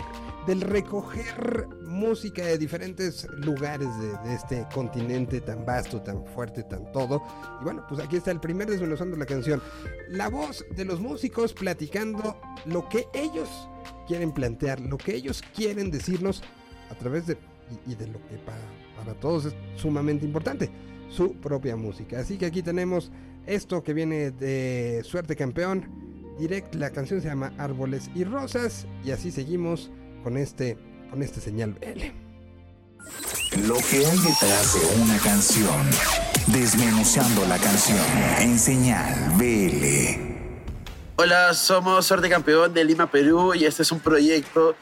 del 0.48 0.62
recoger 0.62 1.67
música 1.84 2.46
de 2.46 2.58
diferentes 2.58 3.27
lugares 3.38 3.88
de, 4.00 4.34
este 4.34 4.67
continente 4.74 5.41
tan 5.41 5.65
vasto, 5.65 6.01
tan 6.01 6.25
fuerte, 6.25 6.63
tan 6.63 6.91
todo. 6.91 7.24
Y 7.62 7.63
bueno, 7.63 7.86
pues 7.88 8.01
aquí 8.01 8.17
está 8.17 8.32
el 8.32 8.39
primer 8.39 8.70
desmenuzando 8.70 9.15
la 9.17 9.25
canción. 9.25 9.62
La 10.10 10.29
voz 10.29 10.65
de 10.75 10.86
los 10.86 11.00
músicos 11.00 11.53
platicando 11.53 12.39
lo 12.65 12.88
que 12.89 13.05
ellos 13.13 13.70
quieren 14.08 14.32
plantear, 14.32 14.79
lo 14.79 14.98
que 14.98 15.15
ellos 15.15 15.44
quieren 15.55 15.91
decirnos 15.91 16.44
a 16.91 16.96
través 16.96 17.27
de, 17.27 17.38
y 17.88 17.96
de 17.96 18.08
lo 18.08 18.20
que 18.27 18.38
para, 18.38 18.58
para 18.98 19.20
todos 19.20 19.46
es 19.46 19.55
sumamente 19.75 20.25
importante, 20.25 20.70
su 21.10 21.34
propia 21.36 21.75
música. 21.75 22.20
Así 22.20 22.38
que 22.38 22.46
aquí 22.46 22.62
tenemos 22.62 23.12
esto 23.46 23.84
que 23.84 23.94
viene 23.94 24.32
de 24.32 25.01
Suerte 25.03 25.36
Campeón. 25.36 26.14
Direct, 26.38 26.75
la 26.75 26.92
canción 26.92 27.22
se 27.22 27.27
llama 27.27 27.54
Árboles 27.58 28.10
y 28.13 28.24
Rosas. 28.24 28.86
Y 29.04 29.12
así 29.12 29.32
seguimos 29.32 29.89
con 30.24 30.38
este, 30.38 30.77
con 31.10 31.24
este 31.24 31.39
señal 31.39 31.74
BL. 31.74 32.25
Lo 33.68 33.75
que 33.75 34.06
hay 34.06 34.18
detrás 34.18 34.74
de 34.74 35.01
una 35.01 35.18
canción. 35.20 35.89
Desmenuzando 36.48 37.46
la 37.46 37.58
canción 37.58 37.98
en 38.39 38.60
señal 38.60 39.32
BL. 39.38 40.36
Hola, 41.15 41.54
somos 41.54 42.06
Suerte 42.06 42.30
Campeón 42.30 42.74
de 42.74 42.84
Lima, 42.84 43.10
Perú, 43.10 43.54
y 43.56 43.65
este 43.65 43.84
es 43.84 43.92
un 43.92 44.00
proyecto 44.00 44.75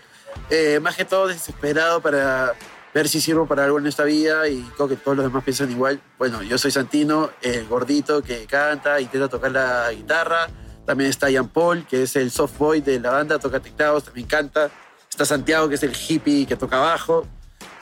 eh, 0.49 0.79
más 0.81 0.95
que 0.95 1.05
todo 1.05 1.27
desesperado 1.27 2.01
para 2.01 2.53
ver 2.93 3.07
si 3.07 3.21
sirvo 3.21 3.47
para 3.47 3.65
algo 3.65 3.79
en 3.79 3.87
esta 3.87 4.03
vida 4.03 4.47
y 4.47 4.61
creo 4.75 4.87
que 4.87 4.95
todos 4.95 5.17
los 5.17 5.25
demás 5.25 5.43
piensan 5.43 5.71
igual. 5.71 6.01
Bueno, 6.17 6.41
yo 6.41 6.57
soy 6.57 6.71
Santino, 6.71 7.29
el 7.41 7.67
gordito 7.67 8.21
que 8.21 8.45
canta, 8.45 8.99
intenta 8.99 9.29
tocar 9.29 9.51
la 9.51 9.91
guitarra. 9.91 10.47
También 10.85 11.09
está 11.09 11.29
Ian 11.29 11.47
Paul, 11.47 11.85
que 11.87 12.03
es 12.03 12.15
el 12.15 12.31
soft 12.31 12.57
boy 12.57 12.81
de 12.81 12.99
la 12.99 13.11
banda, 13.11 13.39
toca 13.39 13.59
teclados, 13.59 14.03
también 14.03 14.27
canta. 14.27 14.69
Está 15.09 15.25
Santiago, 15.25 15.69
que 15.69 15.75
es 15.75 15.83
el 15.83 15.95
hippie 15.95 16.45
que 16.45 16.55
toca 16.55 16.79
bajo. 16.79 17.25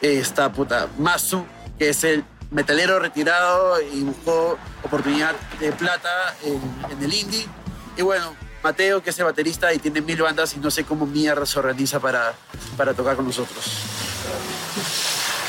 Eh, 0.01 0.19
está 0.19 0.51
puta 0.51 0.87
Masu, 0.97 1.45
que 1.77 1.89
es 1.89 2.03
el 2.03 2.23
metalero 2.51 2.99
retirado 2.99 3.81
y 3.81 4.01
buscó 4.01 4.57
oportunidad 4.83 5.33
de 5.59 5.71
plata 5.71 6.35
en, 6.43 6.61
en 6.91 7.03
el 7.03 7.13
indie. 7.13 7.47
Y 7.97 8.01
bueno, 8.01 8.35
Mateo, 8.63 9.01
que 9.01 9.09
es 9.09 9.19
el 9.19 9.25
baterista 9.25 9.73
y 9.73 9.79
tiene 9.79 10.01
mil 10.01 10.21
bandas 10.21 10.53
y 10.55 10.59
no 10.59 10.69
sé 10.69 10.83
cómo 10.83 11.05
mierda 11.07 11.45
se 11.45 11.57
organiza 11.57 11.99
para, 11.99 12.33
para 12.77 12.93
tocar 12.93 13.15
con 13.15 13.25
nosotros. 13.25 13.65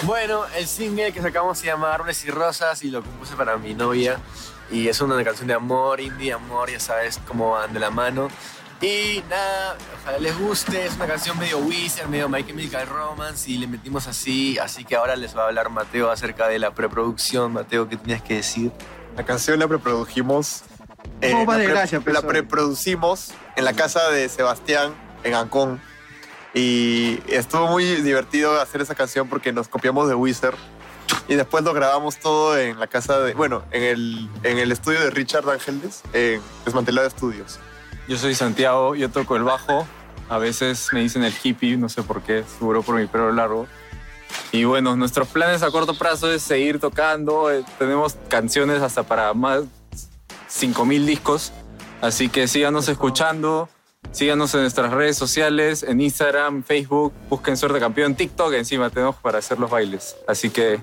Bueno, 0.04 0.44
el 0.56 0.66
single 0.66 1.12
que 1.12 1.21
sacamos 1.21 1.59
se 1.59 1.66
llama 1.66 1.92
Árboles 1.92 2.25
y 2.25 2.30
Rosas 2.30 2.82
y 2.82 2.90
lo 2.90 3.02
compuse 3.02 3.37
para 3.37 3.56
mi 3.56 3.75
novia. 3.75 4.18
Y 4.73 4.88
es 4.88 5.00
una 5.00 5.23
canción 5.23 5.47
de 5.47 5.55
amor, 5.55 6.00
indie, 6.00 6.33
amor, 6.33 6.71
ya 6.71 6.81
sabes 6.81 7.21
cómo 7.29 7.50
van 7.52 7.73
de 7.73 7.79
la 7.81 7.91
mano. 7.91 8.29
Y 8.81 9.23
nada, 9.31 9.76
ojalá 10.00 10.19
les 10.19 10.37
guste, 10.37 10.87
es 10.87 10.95
una 10.97 11.07
canción 11.07 11.38
medio 11.38 11.59
Wizard, 11.59 12.09
medio 12.09 12.29
My 12.29 12.43
Chemical 12.45 12.88
Romance 12.88 13.49
y 13.49 13.59
le 13.59 13.69
metimos 13.69 14.09
así, 14.09 14.59
así 14.59 14.85
que 14.85 14.97
ahora 14.97 15.14
les 15.14 15.37
va 15.37 15.43
a 15.43 15.47
hablar 15.47 15.71
Mateo 15.71 16.11
acerca 16.11 16.49
de 16.49 16.59
la 16.59 16.73
preproducción. 16.73 17.52
Mateo, 17.52 17.88
¿qué 17.88 17.97
tenías 17.97 18.23
que 18.23 18.35
decir? 18.35 18.73
La 19.17 19.25
canción 19.25 19.61
la 19.61 19.69
preprodujimos. 19.69 20.62
eh, 21.21 21.31
¿Cómo 21.31 21.47
va 21.47 21.52
la 21.55 21.59
de 21.61 21.64
pre- 21.67 21.75
gracia, 21.75 22.00
pues, 22.00 22.14
La 22.14 22.23
preproducimos 22.23 23.33
en 23.55 23.64
la 23.67 23.75
casa 23.75 24.11
de 24.11 24.29
Sebastián, 24.29 24.95
en 25.23 25.35
Ancón. 25.35 25.81
Y 26.55 27.21
estuvo 27.29 27.69
muy 27.69 27.85
divertido 27.85 28.61
hacer 28.61 28.81
esa 28.81 28.95
canción 28.95 29.29
porque 29.29 29.52
nos 29.52 29.69
copiamos 29.69 30.09
de 30.09 30.14
Wizard. 30.14 30.57
Y 31.28 31.35
después 31.35 31.64
lo 31.64 31.73
grabamos 31.73 32.19
todo 32.19 32.59
en 32.59 32.78
la 32.78 32.87
casa 32.87 33.21
de. 33.21 33.35
Bueno, 33.35 33.62
en 33.71 33.83
el, 33.83 34.28
en 34.42 34.59
el 34.59 34.73
estudio 34.73 35.00
de 35.00 35.11
Richard 35.11 35.49
Ángeles, 35.49 36.02
en 36.12 36.40
Desmantelado 36.64 37.07
Estudios. 37.07 37.59
Yo 38.09 38.16
soy 38.19 38.35
Santiago, 38.35 38.95
yo 38.95 39.11
toco 39.11 39.37
el 39.37 39.45
bajo. 39.45 39.87
A 40.28 40.38
veces 40.38 40.88
me 40.92 41.00
dicen 41.00 41.25
el 41.25 41.35
hippie, 41.42 41.76
no 41.76 41.88
sé 41.88 42.02
por 42.02 42.23
qué, 42.23 42.45
seguro 42.59 42.83
por 42.83 42.97
mi 42.97 43.07
pelo 43.07 43.33
largo. 43.33 43.66
Y 44.50 44.64
bueno, 44.64 44.97
nuestros 44.97 45.28
planes 45.28 45.62
a 45.62 45.71
corto 45.71 45.95
plazo 45.95 46.31
es 46.33 46.42
seguir 46.42 46.81
tocando. 46.81 47.50
eh, 47.50 47.64
tenemos 47.78 48.16
canciones 48.28 48.83
hasta 48.83 49.02
para 49.02 49.35
más 49.35 49.64
5000 50.49 51.07
discos. 51.07 51.52
Así 52.00 52.28
que 52.28 52.49
síganos 52.49 52.88
escuchando. 52.88 53.69
Síganos 54.11 54.52
en 54.54 54.62
nuestras 54.62 54.92
redes 54.92 55.16
sociales, 55.16 55.83
en 55.83 56.00
Instagram, 56.00 56.64
Facebook. 56.64 57.12
Busquen 57.31 57.57
Suerte 57.57 57.78
Campeón, 57.78 58.14
TikTok. 58.14 58.52
Encima 58.54 58.90
tenemos 58.90 59.16
para 59.16 59.38
hacer 59.38 59.59
los 59.59 59.71
bailes. 59.71 60.16
Así 60.26 60.50
que, 60.50 60.81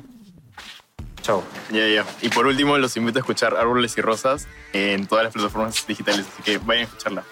Ya, 1.71 1.88
ya. 1.88 2.05
Y 2.21 2.29
por 2.29 2.48
último, 2.48 2.77
los 2.77 2.95
invito 2.98 3.19
a 3.19 3.21
escuchar 3.21 3.55
Árboles 3.55 3.98
y 3.98 4.01
Rosas 4.01 4.48
en 4.74 5.07
todas 5.07 5.25
las 5.25 5.33
plataformas 5.33 5.86
digitales, 5.88 6.25
así 6.33 6.43
que 6.43 6.57
vayan 6.57 6.83
a 6.83 6.88
escucharla. 6.88 7.24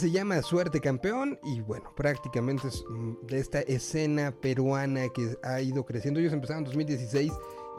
Se 0.00 0.10
llama 0.10 0.40
Suerte 0.40 0.80
Campeón 0.80 1.38
y 1.44 1.60
bueno, 1.60 1.92
prácticamente 1.94 2.68
es 2.68 2.82
mm, 2.88 3.26
de 3.26 3.38
esta 3.38 3.60
escena 3.60 4.32
peruana 4.32 5.10
que 5.10 5.36
ha 5.42 5.60
ido 5.60 5.84
creciendo. 5.84 6.20
Ellos 6.20 6.32
empezaron 6.32 6.60
en 6.60 6.64
2016 6.64 7.30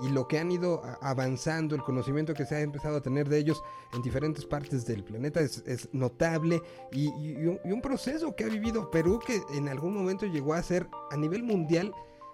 y 0.03 0.09
lo 0.09 0.27
que 0.27 0.37
han 0.37 0.51
ido 0.51 0.83
avanzando, 1.01 1.73
el 1.73 1.81
conocimiento 1.81 2.35
que 2.35 2.45
se 2.45 2.55
ha 2.55 2.61
empezado 2.61 2.97
a 2.97 3.01
tener 3.01 3.27
de 3.27 3.39
ellos 3.39 3.63
en 3.93 4.03
diferentes 4.03 4.45
partes 4.45 4.85
del 4.85 5.03
planeta 5.03 5.41
es, 5.41 5.89
notable 5.93 6.61
y, 6.91 7.07
un, 7.07 7.81
proceso 7.81 8.35
que 8.35 8.43
ha 8.43 8.49
vivido 8.49 8.91
Perú 8.91 9.19
que 9.25 9.41
en 9.55 9.67
algún 9.67 9.95
momento 9.95 10.27
llegó 10.27 10.53
a 10.53 10.61
ser 10.61 10.87
a 11.09 11.17
nivel 11.17 11.41
mundial 11.41 11.91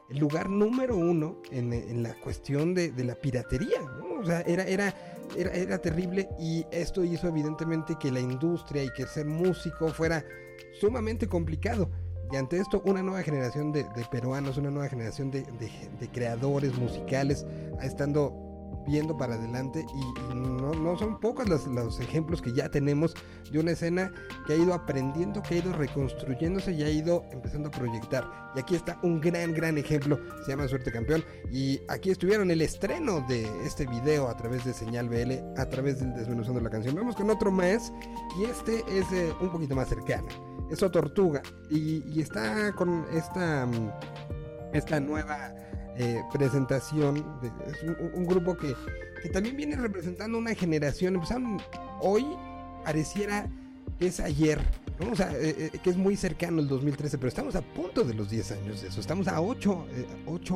el 0.09 0.17
lugar 0.19 0.49
número 0.49 0.97
uno 0.97 1.41
en, 1.49 2.03
la 2.03 2.13
cuestión 2.19 2.73
de, 2.73 2.91
de 2.91 3.03
la 3.05 3.15
piratería. 3.15 3.79
¿no? 3.81 4.19
O 4.19 4.25
sea, 4.25 4.41
era, 4.41 4.63
era, 4.63 4.93
era, 5.35 5.51
era 5.51 5.77
terrible 5.79 6.29
y 6.39 6.65
esto 6.71 7.03
hizo 7.03 7.27
evidentemente 7.27 7.95
que 7.99 8.11
la 8.11 8.19
industria 8.19 8.83
y 8.83 8.89
que 8.91 9.05
ser 9.07 9.25
músico 9.25 9.89
fuera 9.89 10.23
sumamente 10.79 11.27
complicado. 11.27 11.89
Y 12.31 12.35
ante 12.35 12.57
esto, 12.57 12.81
una 12.85 13.01
nueva 13.01 13.23
generación 13.23 13.71
de, 13.71 13.85
peruanos, 14.11 14.57
una 14.57 14.69
nueva 14.69 14.89
generación 14.89 15.31
de, 15.31 15.43
de- 15.43 16.09
creadores 16.09 16.77
musicales, 16.77 17.45
estando 17.81 18.33
viendo 18.87 19.17
para 19.17 19.35
adelante 19.35 19.85
y, 19.93 20.33
no, 20.33 20.73
no 20.73 20.97
son 20.97 21.19
pocos 21.19 21.47
los, 21.47 21.67
los 21.67 21.99
ejemplos 21.99 22.41
que 22.41 22.53
ya 22.53 22.69
tenemos 22.69 23.13
de 23.51 23.59
una 23.59 23.71
escena 23.71 24.11
que 24.45 24.53
ha 24.53 24.55
ido 24.55 24.73
aprendiendo, 24.73 25.41
que 25.43 25.55
ha 25.55 25.57
ido 25.57 25.73
reconstruyéndose 25.73 26.71
y 26.71 26.83
ha 26.83 26.89
ido 26.89 27.23
empezando 27.31 27.67
a 27.69 27.71
proyectar. 27.71 28.25
Y 28.55 28.59
aquí 28.59 28.75
está 28.75 28.97
un 29.03 29.21
gran, 29.21 29.53
gran 29.53 29.77
ejemplo, 29.77 30.19
se 30.43 30.51
llama 30.51 30.67
Suerte 30.67 30.91
Campeón. 30.91 31.23
Y 31.51 31.79
aquí 31.87 32.09
estuvieron 32.09 32.49
el 32.49 32.61
estreno 32.61 33.21
de 33.27 33.47
este 33.65 33.85
video 33.85 34.27
a 34.27 34.37
través 34.37 34.65
de 34.65 34.73
Señal 34.73 35.09
BL, 35.09 35.59
a 35.59 35.69
través 35.69 35.99
del 35.99 36.13
desmenuzando 36.13 36.61
la 36.61 36.69
canción. 36.69 36.95
Vamos 36.95 37.15
con 37.15 37.29
otro 37.29 37.51
más 37.51 37.91
y 38.39 38.45
este 38.45 38.83
es 38.89 39.11
eh, 39.11 39.33
un 39.39 39.51
poquito 39.51 39.75
más 39.75 39.89
cercano. 39.89 40.27
Es 40.71 40.79
Tortuga 40.79 41.41
y, 41.69 42.03
y 42.13 42.21
está 42.21 42.73
con 42.73 43.05
esta, 43.13 43.65
mm, 43.65 43.91
esta 44.73 44.99
nueva 44.99 45.53
eh, 45.97 46.21
presentación. 46.31 47.15
de- 47.41 47.51
es 47.71 47.83
un, 48.13 48.25
grupo 48.25 48.55
que, 48.57 48.75
que 49.21 49.29
también 49.29 49.55
viene 49.57 49.75
representando 49.75 50.37
una 50.37 50.53
generación. 50.55 51.15
Empezaron 51.15 51.59
hoy, 52.01 52.25
pareciera 52.83 53.47
que 53.99 54.07
es 54.07 54.19
ayer, 54.19 54.59
eh, 54.99 55.71
eh, 55.73 55.79
que 55.83 55.89
es 55.89 55.97
muy 55.97 56.15
cercano 56.15 56.61
el 56.61 56.67
2013, 56.67 57.17
pero 57.17 57.29
estamos 57.29 57.55
a 57.55 57.61
punto 57.61 58.03
de 58.03 58.13
los 58.13 58.29
10 58.29 58.51
años 58.51 58.81
de 58.81 58.89
eso. 58.89 58.99
Estamos 58.99 59.27
a 59.27 59.41
8, 59.41 59.85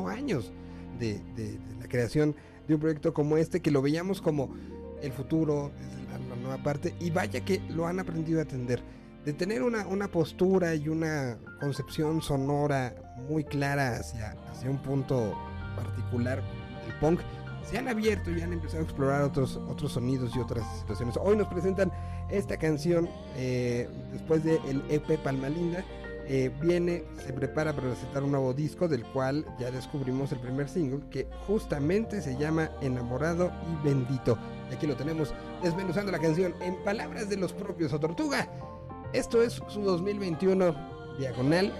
años 0.08 0.52
de, 0.98 1.14
de- 1.36 1.58
la 1.80 1.88
creación 1.88 2.34
de 2.68 2.74
un 2.74 2.80
proyecto 2.80 3.12
como 3.12 3.36
este, 3.36 3.60
que 3.60 3.70
lo 3.70 3.82
veíamos 3.82 4.22
como 4.22 4.54
el 5.02 5.12
futuro, 5.12 5.72
la, 6.12 6.18
la 6.18 6.36
nueva 6.36 6.62
parte, 6.62 6.94
y 7.00 7.10
vaya 7.10 7.44
que 7.44 7.60
lo 7.70 7.86
han 7.88 7.98
aprendido 7.98 8.38
a 8.38 8.42
atender. 8.44 8.80
De 9.24 9.32
tener 9.32 9.62
una, 9.62 9.86
una 9.86 10.08
postura 10.08 10.74
y 10.76 10.88
una 10.88 11.38
concepción 11.60 12.20
sonora 12.22 12.94
muy 13.28 13.44
clara 13.44 13.96
hacia, 13.96 14.36
hacia 14.50 14.70
un 14.70 14.78
punto 14.78 15.36
particular 15.76 16.42
del 16.86 16.94
punk, 17.00 17.20
se 17.68 17.78
han 17.78 17.88
abierto 17.88 18.30
y 18.30 18.40
han 18.40 18.52
empezado 18.52 18.80
a 18.80 18.84
explorar 18.84 19.22
otros, 19.22 19.56
otros 19.68 19.92
sonidos 19.92 20.34
y 20.36 20.40
otras 20.40 20.64
situaciones. 20.80 21.16
Hoy 21.20 21.36
nos 21.36 21.48
presentan 21.48 21.92
esta 22.30 22.56
canción 22.56 23.08
eh, 23.36 23.88
después 24.12 24.44
del 24.44 24.82
EP 24.88 25.18
Palma 25.22 25.48
Linda. 25.48 25.84
eh, 26.26 26.50
viene, 26.60 27.04
se 27.24 27.32
prepara 27.32 27.72
para 27.72 27.88
presentar 27.88 28.22
un 28.22 28.30
nuevo 28.32 28.54
disco 28.54 28.88
del 28.88 29.04
cual 29.04 29.44
ya 29.58 29.70
descubrimos 29.70 30.30
el 30.32 30.38
primer 30.38 30.68
single 30.68 31.00
que 31.10 31.26
justamente 31.46 32.22
se 32.22 32.36
llama 32.36 32.70
Enamorado 32.80 33.50
y 33.70 33.86
Bendito. 33.86 34.38
Y 34.70 34.74
aquí 34.74 34.86
lo 34.86 34.96
tenemos 34.96 35.34
desmenuzando 35.62 36.12
la 36.12 36.18
canción 36.18 36.54
en 36.60 36.76
palabras 36.84 37.28
de 37.28 37.36
los 37.36 37.52
propios 37.52 37.92
O 37.92 38.00
Tortuga. 38.00 38.48
Esto 39.12 39.42
es 39.42 39.60
su 39.68 39.82
2021 39.82 40.74
diagonal. 41.18 41.72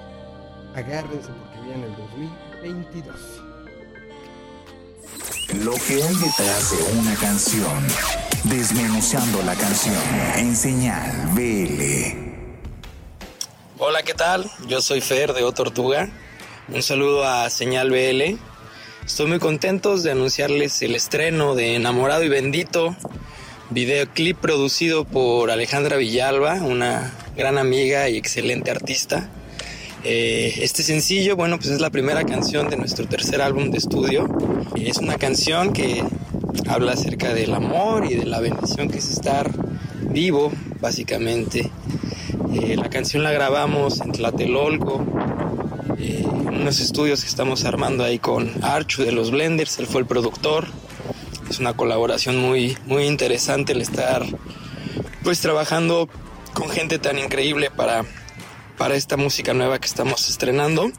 Agárrense 0.74 1.28
porque 1.28 1.60
viene 1.66 1.84
el 1.84 1.96
2022. 1.96 3.16
Lo 5.64 5.72
que 5.72 6.02
hay 6.02 6.14
detrás 6.14 6.70
de 6.70 6.98
una 6.98 7.14
canción. 7.16 7.86
Desmenuzando 8.44 9.42
la 9.42 9.54
canción 9.54 9.94
en 10.36 10.56
señal 10.56 11.28
BL. 11.34 11.82
Hola, 13.78 14.02
¿qué 14.02 14.14
tal? 14.14 14.50
Yo 14.66 14.80
soy 14.80 15.02
Fer 15.02 15.34
de 15.34 15.44
O 15.44 15.52
Tortuga. 15.52 16.08
Un 16.68 16.82
saludo 16.82 17.24
a 17.24 17.50
Señal 17.50 17.90
BL. 17.90 18.38
Estoy 19.04 19.26
muy 19.26 19.40
contentos 19.40 20.02
de 20.02 20.12
anunciarles 20.12 20.80
el 20.80 20.94
estreno 20.94 21.54
de 21.54 21.76
Enamorado 21.76 22.24
y 22.24 22.30
Bendito, 22.30 22.96
videoclip 23.68 24.38
producido 24.38 25.04
por 25.04 25.50
Alejandra 25.50 25.98
Villalba, 25.98 26.54
una 26.54 27.12
gran 27.36 27.58
amiga 27.58 28.08
y 28.08 28.16
excelente 28.16 28.70
artista. 28.70 29.28
Eh, 30.04 30.58
este 30.62 30.82
sencillo, 30.82 31.36
bueno, 31.36 31.58
pues 31.58 31.70
es 31.70 31.80
la 31.80 31.90
primera 31.90 32.24
canción 32.24 32.68
de 32.68 32.76
nuestro 32.76 33.06
tercer 33.06 33.40
álbum 33.40 33.70
de 33.70 33.78
estudio. 33.78 34.28
Es 34.74 34.98
una 34.98 35.16
canción 35.16 35.72
que 35.72 36.02
habla 36.66 36.92
acerca 36.92 37.32
del 37.34 37.54
amor 37.54 38.06
y 38.10 38.14
de 38.14 38.24
la 38.24 38.40
bendición 38.40 38.88
que 38.88 38.98
es 38.98 39.10
estar 39.10 39.48
vivo, 40.02 40.52
básicamente. 40.80 41.70
Eh, 42.52 42.74
la 42.76 42.90
canción 42.90 43.22
la 43.22 43.30
grabamos 43.30 44.00
en 44.00 44.10
Tlatelolco, 44.10 45.04
eh, 45.98 46.24
unos 46.26 46.80
estudios 46.80 47.22
que 47.22 47.28
estamos 47.28 47.64
armando 47.64 48.02
ahí 48.02 48.18
con 48.18 48.50
Archu 48.64 49.04
de 49.04 49.12
los 49.12 49.30
Blenders, 49.30 49.78
él 49.78 49.86
fue 49.86 50.00
el 50.00 50.06
productor. 50.08 50.66
Es 51.48 51.60
una 51.60 51.74
colaboración 51.74 52.38
muy, 52.38 52.76
muy 52.86 53.04
interesante 53.04 53.72
el 53.72 53.80
estar 53.80 54.24
pues 55.22 55.40
trabajando 55.40 56.08
con 56.54 56.68
gente 56.70 56.98
tan 56.98 57.18
increíble 57.18 57.70
para, 57.70 58.04
para 58.82 58.96
esta 58.96 59.16
música 59.16 59.54
nueva 59.54 59.78
que 59.78 59.86
estamos 59.86 60.28
estrenando. 60.28 60.90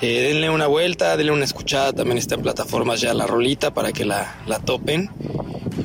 Eh, 0.00 0.22
denle 0.22 0.50
una 0.50 0.66
vuelta, 0.66 1.16
denle 1.16 1.30
una 1.30 1.44
escuchada, 1.44 1.92
también 1.92 2.18
está 2.18 2.34
en 2.34 2.42
plataformas 2.42 3.00
ya 3.00 3.14
la 3.14 3.24
rolita 3.24 3.72
para 3.72 3.92
que 3.92 4.04
la, 4.04 4.34
la 4.48 4.58
topen. 4.58 5.10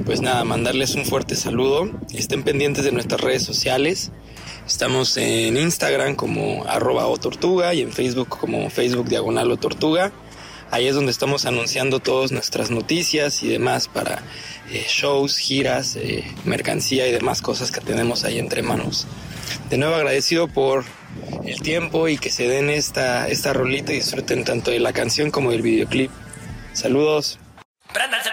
Pues 0.07 0.21
nada, 0.21 0.43
mandarles 0.43 0.95
un 0.95 1.05
fuerte 1.05 1.35
saludo. 1.35 1.87
Estén 2.11 2.41
pendientes 2.41 2.83
de 2.83 2.91
nuestras 2.91 3.21
redes 3.21 3.43
sociales. 3.43 4.11
Estamos 4.65 5.17
en 5.17 5.55
Instagram 5.55 6.15
como 6.15 6.65
arroba 6.65 7.05
y 7.75 7.81
en 7.81 7.91
Facebook 7.91 8.29
como 8.29 8.71
Facebook 8.71 9.07
diagonal 9.07 9.51
o 9.51 9.57
tortuga. 9.57 10.11
Ahí 10.71 10.87
es 10.87 10.95
donde 10.95 11.11
estamos 11.11 11.45
anunciando 11.45 11.99
todas 11.99 12.31
nuestras 12.31 12.71
noticias 12.71 13.43
y 13.43 13.49
demás 13.49 13.87
para 13.87 14.23
eh, 14.71 14.83
shows, 14.87 15.37
giras, 15.37 15.95
eh, 15.95 16.23
mercancía 16.45 17.07
y 17.07 17.11
demás 17.11 17.43
cosas 17.43 17.71
que 17.71 17.81
tenemos 17.81 18.23
ahí 18.23 18.39
entre 18.39 18.63
manos. 18.63 19.05
De 19.69 19.77
nuevo 19.77 19.93
agradecido 19.93 20.47
por 20.47 20.85
el 21.45 21.61
tiempo 21.61 22.07
y 22.07 22.17
que 22.17 22.29
se 22.29 22.47
den 22.47 22.69
esta, 22.69 23.27
esta 23.27 23.53
rolita 23.53 23.91
y 23.91 23.95
disfruten 23.95 24.43
tanto 24.43 24.71
de 24.71 24.79
la 24.79 24.93
canción 24.93 25.31
como 25.31 25.51
del 25.51 25.61
videoclip. 25.61 26.11
Saludos. 26.73 27.39
¡Préndanse, 27.93 28.29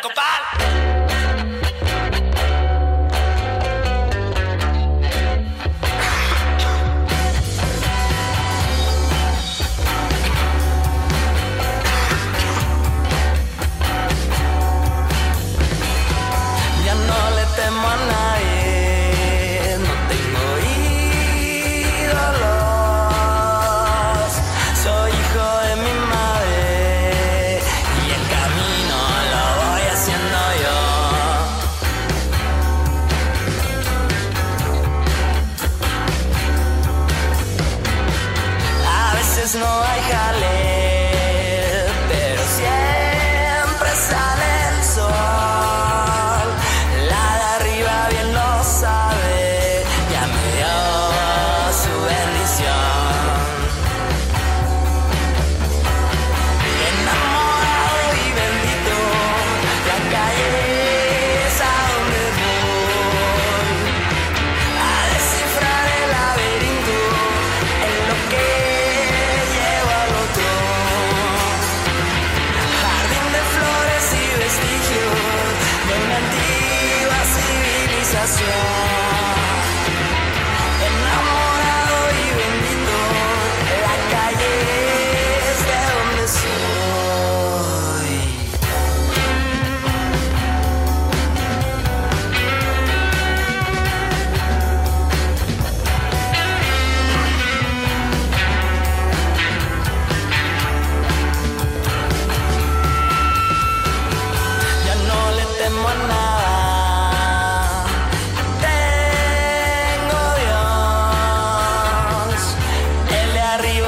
arriba. 113.56 113.85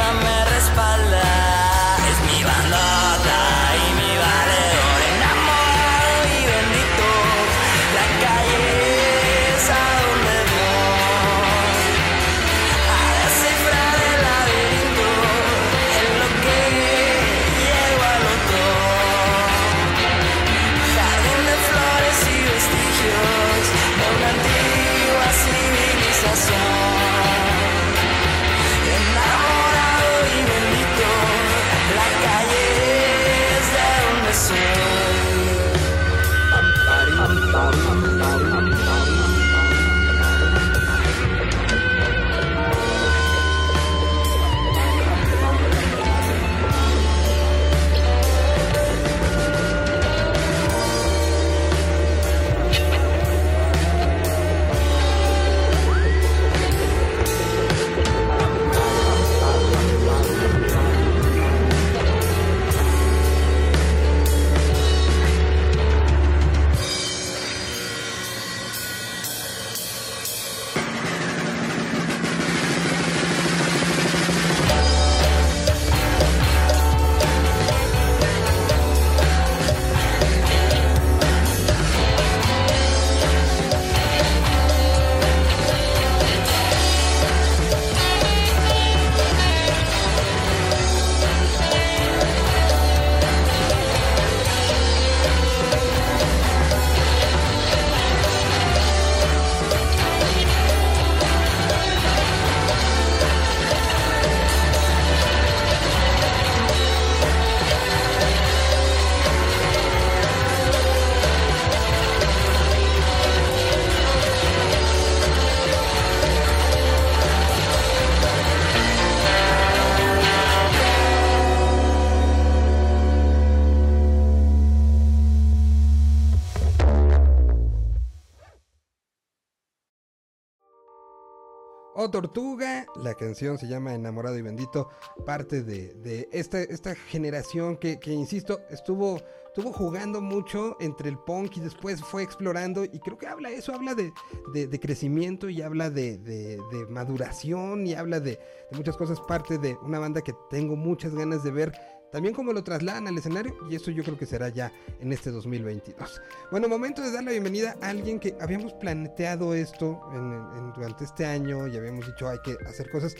Tortuga, 132.10 132.86
la 132.96 133.14
canción 133.14 133.58
se 133.58 133.68
llama 133.68 133.94
Enamorado 133.94 134.36
y 134.38 134.42
Bendito, 134.42 134.88
parte 135.26 135.62
de, 135.62 135.94
de 135.94 136.28
esta, 136.32 136.60
esta 136.60 136.94
generación 136.94 137.76
que, 137.76 137.98
que, 137.98 138.12
insisto, 138.12 138.60
estuvo, 138.70 139.20
estuvo 139.46 139.72
jugando 139.72 140.20
mucho 140.20 140.76
entre 140.80 141.08
el 141.08 141.18
punk 141.18 141.56
y 141.56 141.60
después 141.60 142.00
fue 142.02 142.22
explorando 142.22 142.84
y 142.84 142.98
creo 143.00 143.18
que 143.18 143.26
habla 143.26 143.50
eso, 143.50 143.74
habla 143.74 143.94
de, 143.94 144.12
de, 144.52 144.80
crecimiento 144.80 145.48
y 145.48 145.62
habla 145.62 145.90
de 145.90 146.58
maduración 146.88 147.86
y 147.86 147.94
habla 147.94 148.20
de, 148.20 148.38
muchas 148.72 148.96
cosas, 148.96 149.20
parte 149.20 149.58
de 149.58 149.76
una 149.82 149.98
banda 149.98 150.22
que 150.22 150.34
tengo 150.50 150.76
muchas 150.76 151.14
ganas 151.14 151.42
de 151.42 151.50
ver 151.50 151.72
también 152.10 152.34
como 152.34 152.52
lo 152.52 152.64
trasladan 152.64 153.06
al 153.06 153.18
escenario 153.18 153.54
y 153.70 153.76
eso 153.76 153.90
yo 153.90 154.02
creo 154.02 154.16
que 154.16 154.26
será 154.26 154.48
ya 154.48 154.72
en 155.00 155.12
este 155.12 155.30
2022. 155.30 156.22
Bueno, 156.50 156.68
momento 156.68 157.02
de 157.02 157.12
dar 157.12 157.24
la 157.24 157.30
bienvenida 157.30 157.76
a 157.80 157.88
alguien 157.88 158.18
que 158.18 158.36
habíamos 158.40 158.72
planteado 158.74 159.54
esto 159.54 160.00
en, 160.12 160.72
durante 160.72 161.04
este 161.04 161.26
año 161.26 161.66
y 161.66 161.76
habíamos 161.76 162.06
dicho 162.06 162.28
hay 162.28 162.38
que 162.44 162.56
hacer 162.66 162.90
cosas 162.90 163.14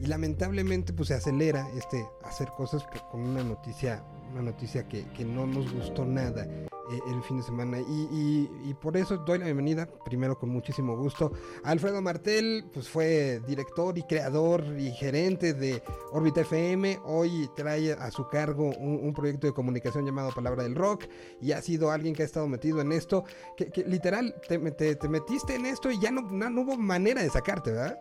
y 0.00 0.06
lamentablemente 0.06 0.92
pues 0.92 1.08
se 1.08 1.14
acelera 1.14 1.68
este 1.76 2.06
hacer 2.22 2.48
cosas 2.48 2.84
con 3.10 3.20
una 3.20 3.42
noticia 3.42 4.04
una 4.34 4.42
noticia 4.42 4.88
que, 4.88 5.04
que 5.12 5.24
no 5.24 5.46
nos 5.46 5.72
gustó 5.72 6.04
nada 6.04 6.44
eh, 6.44 7.00
el 7.08 7.22
fin 7.22 7.36
de 7.36 7.42
semana. 7.44 7.78
Y, 7.80 8.48
y, 8.64 8.74
por 8.74 8.96
eso 8.96 9.16
doy 9.18 9.38
la 9.38 9.44
bienvenida, 9.44 9.88
primero 10.04 10.36
con 10.36 10.50
muchísimo 10.50 10.96
gusto, 10.96 11.32
a 11.62 11.70
Alfredo 11.70 12.02
Martel, 12.02 12.64
pues 12.72 12.88
fue 12.88 13.40
director 13.46 13.96
y 13.96 14.02
creador 14.02 14.64
y 14.76 14.90
gerente 14.90 15.54
de 15.54 15.80
Orbita 16.12 16.40
FM. 16.40 16.98
Hoy 17.04 17.48
trae 17.54 17.92
a 17.92 18.10
su 18.10 18.28
cargo 18.28 18.70
un, 18.76 19.12
proyecto 19.14 19.46
de 19.46 19.52
comunicación 19.52 20.04
llamado 20.04 20.32
Palabra 20.34 20.64
del 20.64 20.74
Rock 20.74 21.04
y 21.40 21.52
ha 21.52 21.62
sido 21.62 21.92
alguien 21.92 22.14
que 22.14 22.22
ha 22.22 22.26
estado 22.26 22.48
metido 22.48 22.80
en 22.80 22.90
esto, 22.90 23.24
que, 23.56 23.70
literal 23.86 24.34
te, 24.48 24.58
te, 24.72 24.96
te, 24.96 25.08
metiste 25.08 25.54
en 25.54 25.66
esto 25.66 25.90
y 25.90 26.00
ya 26.00 26.10
no, 26.10 26.22
no 26.22 26.62
hubo 26.62 26.76
manera 26.76 27.22
de 27.22 27.30
sacarte, 27.30 27.70
¿verdad? 27.70 27.96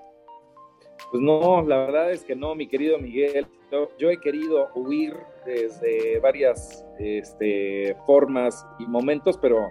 Pues 1.12 1.22
no, 1.22 1.62
la 1.62 1.78
verdad 1.78 2.12
es 2.12 2.24
que 2.24 2.36
no, 2.36 2.56
mi 2.56 2.68
querido 2.68 2.98
Miguel. 2.98 3.48
Yo, 3.98 4.10
he 4.10 4.20
querido 4.20 4.70
huir 4.76 5.16
desde 5.46 6.20
varias 6.20 6.86
este, 7.00 7.96
formas 8.06 8.66
y 8.80 8.86
momentos, 8.86 9.38
pero 9.38 9.70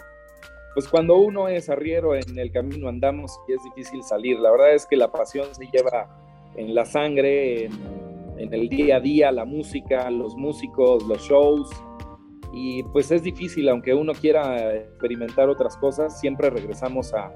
pues 0.75 0.89
cuando 0.89 1.17
uno 1.17 1.49
es 1.49 1.69
arriero 1.69 2.15
en 2.15 2.39
el 2.39 2.51
camino 2.51 2.89
andamos 2.89 3.39
y 3.49 3.53
es 3.53 3.63
difícil 3.65 4.03
salir. 4.03 4.39
La 4.39 4.51
verdad 4.51 4.75
es 4.75 4.87
que 4.87 4.97
la 4.97 5.13
pasión 5.13 5.47
se 5.55 5.67
lleva 5.67 6.09
en 6.57 6.75
la 6.75 6.85
sangre, 6.85 7.65
en, 7.65 7.73
en 8.39 8.53
el 8.55 8.69
día 8.69 8.97
a 8.97 9.01
día, 9.01 9.33
la 9.33 9.45
música, 9.45 10.11
los 10.11 10.35
músicos, 10.37 11.05
los 11.07 11.21
shows. 11.23 11.69
Y 12.55 12.83
pues 12.85 13.11
es 13.11 13.23
difícil, 13.23 13.69
aunque 13.69 13.95
uno 13.95 14.13
quiera 14.13 14.75
experimentar 14.75 15.49
otras 15.49 15.77
cosas, 15.77 16.21
siempre 16.21 16.51
regresamos 16.51 17.15
a, 17.15 17.33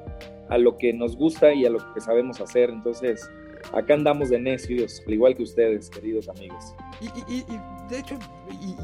a 0.48 0.58
lo 0.58 0.76
que 0.76 0.92
nos 0.92 1.16
gusta 1.16 1.54
y 1.54 1.64
a 1.64 1.70
lo 1.70 1.78
que 1.94 2.00
sabemos 2.00 2.40
hacer. 2.40 2.70
Entonces, 2.70 3.28
acá 3.72 3.94
andamos 3.94 4.30
de 4.30 4.38
necios, 4.38 5.02
al 5.06 5.14
igual 5.14 5.36
que 5.36 5.42
ustedes, 5.42 5.90
queridos 5.90 6.28
amigos. 6.28 6.74
Y, 7.00 7.44
de 7.88 7.98
hecho, 7.98 8.18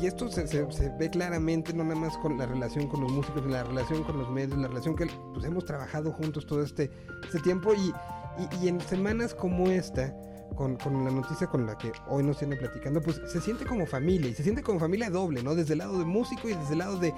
y, 0.01 0.07
esto 0.07 0.29
se, 0.29 0.45
ve 0.99 1.11
claramente, 1.11 1.73
no 1.73 1.85
nada 1.85 1.97
más 1.97 2.17
con 2.19 2.39
la 2.39 2.47
relación 2.47 2.89
con 2.89 3.03
los 3.03 3.13
músicos, 3.13 3.45
la 3.47 3.65
relación 3.65 4.05
con 4.05 4.19
los 4.19 4.31
medios, 4.31 4.59
la 4.59 4.69
relación 4.69 4.95
que 4.95 5.07
pues, 5.33 5.45
hemos 5.45 5.65
trabajado 5.65 6.13
juntos 6.13 6.47
todo 6.47 6.63
este, 6.63 6.91
este 7.25 7.41
tiempo 7.41 7.73
y, 7.75 8.69
en 8.69 8.81
semanas 8.81 9.35
como 9.35 9.69
esta, 9.69 10.15
con, 10.57 10.77
la 11.05 11.11
noticia 11.11 11.47
con 11.47 11.67
la 11.67 11.77
que 11.77 11.93
hoy 12.09 12.23
nos 12.23 12.39
tienen 12.39 12.59
platicando, 12.59 13.01
pues 13.01 13.21
se 13.27 13.41
siente 13.41 13.65
como 13.65 13.87
familia 13.87 14.31
y 14.31 14.35
se 14.35 14.43
siente 14.43 14.63
como 14.63 14.79
familia 14.79 15.11
doble, 15.11 15.43
¿no? 15.43 15.55
Desde 15.55 15.73
el 15.73 15.79
lado 15.79 15.99
de 15.99 16.05
músico 16.05 16.49
y 16.49 16.55
desde 16.55 16.73
el 16.73 16.79
lado 16.79 16.99
de 16.99 17.15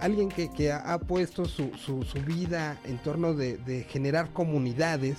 alguien 0.00 0.28
que, 0.28 0.72
ha, 0.72 0.98
puesto 0.98 1.44
su, 1.44 1.70
su, 1.74 2.00
vida 2.24 2.78
en 2.84 2.98
torno 2.98 3.34
de, 3.34 3.56
de 3.58 3.82
generar 3.84 4.32
comunidades 4.32 5.16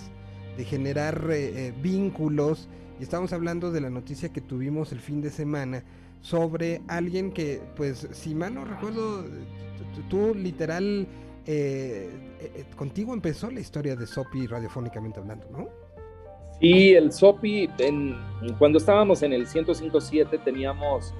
de 0.60 0.66
generar 0.66 1.26
eh, 1.32 1.68
eh, 1.68 1.74
vínculos. 1.82 2.68
Y 3.00 3.04
estamos 3.04 3.32
hablando 3.32 3.72
de 3.72 3.80
la 3.80 3.90
noticia 3.90 4.28
que 4.28 4.42
tuvimos 4.42 4.92
el 4.92 5.00
fin 5.00 5.22
de 5.22 5.30
semana 5.30 5.86
sobre 6.20 6.82
alguien 6.90 7.32
que, 7.32 7.62
pues, 7.78 8.10
si 8.12 8.36
mal 8.36 8.56
no 8.56 8.66
recuerdo, 8.66 9.24
tú 10.10 10.36
literal, 10.36 11.08
eh, 11.46 12.10
contigo 12.76 13.14
empezó 13.14 13.50
la 13.50 13.62
historia 13.62 13.96
de 13.96 14.06
Sopi 14.06 14.48
radiofónicamente 14.48 15.22
hablando, 15.22 15.48
¿no? 15.50 15.70
Sí, 16.60 16.92
el 16.92 17.14
Sopi, 17.14 17.70
en, 17.78 18.18
cuando 18.58 18.80
estábamos 18.80 19.24
en 19.24 19.32
el 19.32 19.44
1057 19.44 20.40
teníamos 20.40 21.14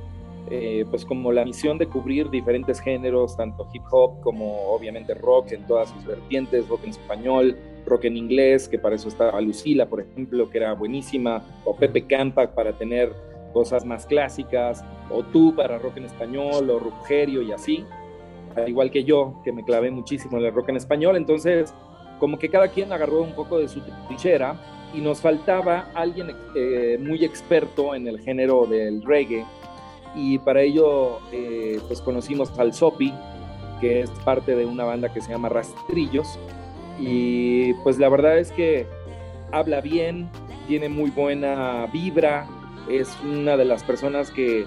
pues 0.90 1.06
como 1.06 1.32
la 1.32 1.46
misión 1.46 1.78
de 1.78 1.86
cubrir 1.86 2.28
diferentes 2.32 2.80
géneros, 2.80 3.38
tanto 3.38 3.70
hip 3.72 3.84
hop 3.92 4.20
como 4.22 4.72
obviamente 4.72 5.14
rock 5.14 5.52
en 5.52 5.68
todas 5.68 5.92
sus 5.92 6.04
vertientes, 6.06 6.68
rock 6.68 6.86
en 6.86 6.90
español, 6.90 7.56
rock 7.86 8.06
en 8.06 8.18
inglés, 8.18 8.68
que 8.68 8.80
para 8.80 8.96
eso 8.96 9.08
estaba 9.08 9.40
Lucila, 9.42 9.88
por 9.88 10.02
ejemplo, 10.02 10.50
que 10.50 10.58
era 10.58 10.74
buenísima, 10.74 11.44
o 11.66 11.76
Pepe 11.76 12.06
Campa 12.06 12.48
para 12.54 12.74
tener 12.74 13.14
cosas 13.54 13.86
más 13.86 14.06
clásicas, 14.06 14.84
o 15.10 15.24
tú 15.24 15.56
para 15.56 15.78
rock 15.78 15.98
en 15.98 16.06
español, 16.06 16.70
o 16.70 16.80
Rugerio 16.80 17.42
y 17.42 17.52
así, 17.52 17.86
al 18.56 18.70
igual 18.70 18.92
que 18.92 19.04
yo, 19.04 19.42
que 19.44 19.52
me 19.52 19.64
clavé 19.64 19.92
muchísimo 19.92 20.38
en 20.38 20.46
el 20.46 20.54
rock 20.54 20.70
en 20.70 20.78
español, 20.78 21.16
entonces 21.16 21.74
como 22.20 22.38
que 22.38 22.50
cada 22.50 22.68
quien 22.68 22.92
agarró 22.92 23.22
un 23.22 23.34
poco 23.34 23.60
de 23.60 23.68
su 23.68 23.82
trinchera 24.08 24.56
y 24.94 25.02
nos 25.02 25.22
faltaba 25.22 25.90
alguien 25.94 26.36
eh, 26.56 26.98
muy 27.00 27.24
experto 27.24 27.96
en 27.96 28.08
el 28.08 28.20
género 28.20 28.66
del 28.66 29.02
reggae. 29.04 29.46
Y 30.16 30.40
para 30.40 30.62
ello 30.62 31.20
eh, 31.32 31.80
pues 31.88 32.02
conocimos 32.02 32.58
al 32.60 32.74
Sopi, 32.74 33.14
que 33.80 34.02
es 34.02 34.10
parte 34.26 34.56
de 34.56 34.66
una 34.66 34.84
banda 34.84 35.14
que 35.14 35.22
se 35.22 35.32
llama 35.32 35.50
Rastrillos, 35.50 36.38
y 37.00 37.74
pues 37.76 37.98
la 37.98 38.10
verdad 38.10 38.38
es 38.38 38.52
que 38.52 38.86
habla 39.52 39.82
bien, 39.82 40.30
tiene 40.68 40.90
muy 40.90 41.10
buena 41.10 41.88
vibra, 41.88 42.48
es 42.90 43.16
una 43.24 43.58
de 43.58 43.66
las 43.66 43.84
personas 43.84 44.32
que, 44.32 44.66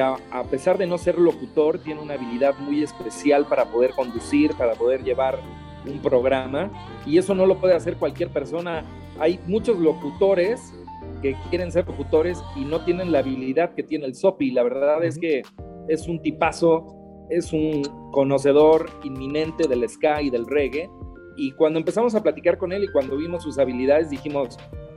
a, 0.00 0.44
pesar 0.50 0.78
de 0.78 0.86
no 0.86 0.96
ser 0.96 1.18
locutor, 1.18 1.78
tiene 1.78 2.00
una 2.00 2.14
habilidad 2.14 2.56
muy 2.58 2.82
especial 2.82 3.46
para 3.46 3.66
poder 3.66 3.90
conducir, 3.90 4.52
para 4.54 4.74
poder 4.74 5.04
llevar 5.04 5.38
un 5.86 6.00
programa 6.00 6.70
y 7.04 7.18
eso 7.18 7.34
no 7.34 7.44
lo 7.44 7.58
puede 7.58 7.74
hacer 7.74 7.96
cualquier 7.96 8.30
persona. 8.30 8.84
Hay 9.18 9.38
muchos 9.46 9.78
locutores 9.78 10.72
que 11.20 11.36
quieren 11.50 11.70
ser 11.70 11.86
locutores 11.86 12.42
y 12.56 12.64
no 12.64 12.84
tienen 12.84 13.12
la 13.12 13.18
habilidad 13.18 13.74
que 13.74 13.82
tiene 13.82 14.06
el 14.06 14.14
Sopi. 14.14 14.50
La 14.50 14.62
verdad 14.62 15.04
es 15.04 15.18
que 15.18 15.42
es 15.88 16.08
un 16.08 16.22
tipazo, 16.22 16.86
es 17.28 17.52
un 17.52 17.82
conocedor 18.12 18.88
inminente 19.04 19.68
del 19.68 19.88
ska 19.88 20.22
y 20.22 20.30
del 20.30 20.46
reggae 20.46 20.88
y 21.36 21.52
cuando 21.52 21.78
empezamos 21.78 22.14
a 22.14 22.22
platicar 22.22 22.58
con 22.58 22.72
él 22.72 22.84
y 22.84 22.88
cuando 22.88 23.16
vimos 23.16 23.42
sus 23.42 23.58
habilidades, 23.58 24.10
dijimos, 24.10 24.56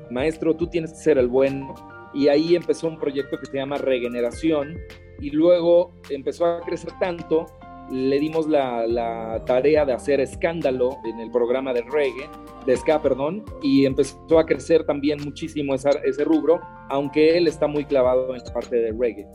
maestro, 0.10 0.56
tú 0.56 0.67
tienes 0.67 0.91
que 0.91 1.00
ser 1.00 1.17
el 1.17 1.28
bueno. 1.28 1.74
Y 2.13 2.28
ahí 2.28 2.56
empezó 2.56 2.88
un 2.88 2.98
proyecto 2.98 3.38
que 3.39 3.45
se 3.45 3.58
llama 3.58 3.78
Regeneración. 3.78 4.78
Y 5.19 5.32
luego 5.32 5.93
empezó 6.10 6.45
a 6.45 6.62
crecer 6.62 6.91
tanto, 7.00 7.45
le 7.91 8.19
dimos 8.19 8.48
la, 8.48 9.41
tarea 9.45 9.86
de 9.86 9.93
hacer 9.93 10.19
escándalo 10.19 10.98
en 11.06 11.19
el 11.19 11.32
programa 11.32 11.74
de 11.74 11.82
reggae, 11.84 12.30
de 12.65 12.76
ska, 12.76 13.02
perdón, 13.02 13.43
y 13.62 13.86
empezó 13.86 14.39
a 14.39 14.45
crecer 14.45 14.86
también 14.86 15.19
muchísimo 15.24 15.76
ese 15.76 16.24
rubro, 16.24 16.60
aunque 16.89 17.38
él 17.38 17.48
está 17.48 17.67
muy 17.67 17.86
clavado 17.86 18.36
en 18.36 18.43
la 18.43 18.54
parte 18.54 18.76
de 18.78 18.91
reggae. 18.91 19.28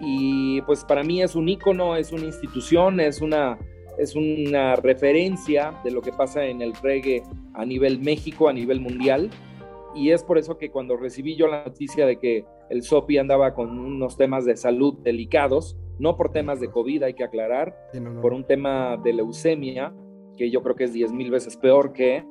Y 0.00 0.60
pues 0.62 0.84
para 0.84 1.02
mí 1.02 1.22
es 1.22 1.34
un 1.34 1.48
ícono, 1.48 1.96
es 1.96 2.12
una 2.12 2.24
institución, 2.24 3.00
es 3.00 3.20
una 3.20 3.58
es 3.98 4.14
una 4.14 4.76
referencia 4.76 5.78
de 5.84 5.90
lo 5.90 6.00
que 6.00 6.12
pasa 6.12 6.44
en 6.44 6.62
el 6.62 6.72
reggae 6.74 7.22
a 7.54 7.64
nivel 7.64 8.00
México, 8.00 8.48
a 8.48 8.52
nivel 8.52 8.80
mundial. 8.80 9.30
Y 9.94 10.10
es 10.10 10.22
por 10.22 10.38
eso 10.38 10.56
que 10.56 10.70
cuando 10.70 10.96
recibí 10.96 11.34
yo 11.34 11.48
la 11.48 11.64
noticia 11.64 12.06
de 12.06 12.18
que 12.18 12.44
el 12.70 12.82
SOPI 12.82 13.18
andaba 13.18 13.54
con 13.54 13.78
unos 13.78 14.16
temas 14.16 14.44
de 14.44 14.56
salud 14.56 14.94
delicados, 15.02 15.76
no 15.98 16.16
por 16.16 16.30
temas 16.30 16.60
de 16.60 16.70
COVID, 16.70 17.02
hay 17.02 17.14
que 17.14 17.24
aclarar, 17.24 17.76
por 18.22 18.32
un 18.32 18.44
tema 18.44 18.96
de 18.96 19.12
leucemia, 19.12 19.92
que 20.36 20.50
yo 20.50 20.62
creo 20.62 20.76
que 20.76 20.84
es 20.84 20.92
10 20.92 21.12
mil 21.12 21.30
veces 21.30 21.56
peor 21.56 21.92
que. 21.92 22.24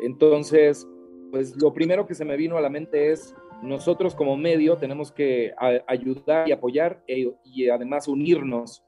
Entonces, 0.00 0.86
pues 1.32 1.60
lo 1.60 1.72
primero 1.72 2.06
que 2.06 2.14
se 2.14 2.24
me 2.24 2.36
vino 2.36 2.56
a 2.56 2.60
la 2.60 2.68
mente 2.68 3.10
es, 3.10 3.34
nosotros 3.62 4.14
como 4.14 4.36
medio 4.36 4.76
tenemos 4.76 5.10
que 5.10 5.52
ayudar 5.86 6.48
y 6.48 6.52
apoyar 6.52 7.02
e, 7.08 7.32
y 7.44 7.68
además 7.68 8.06
unirnos 8.06 8.84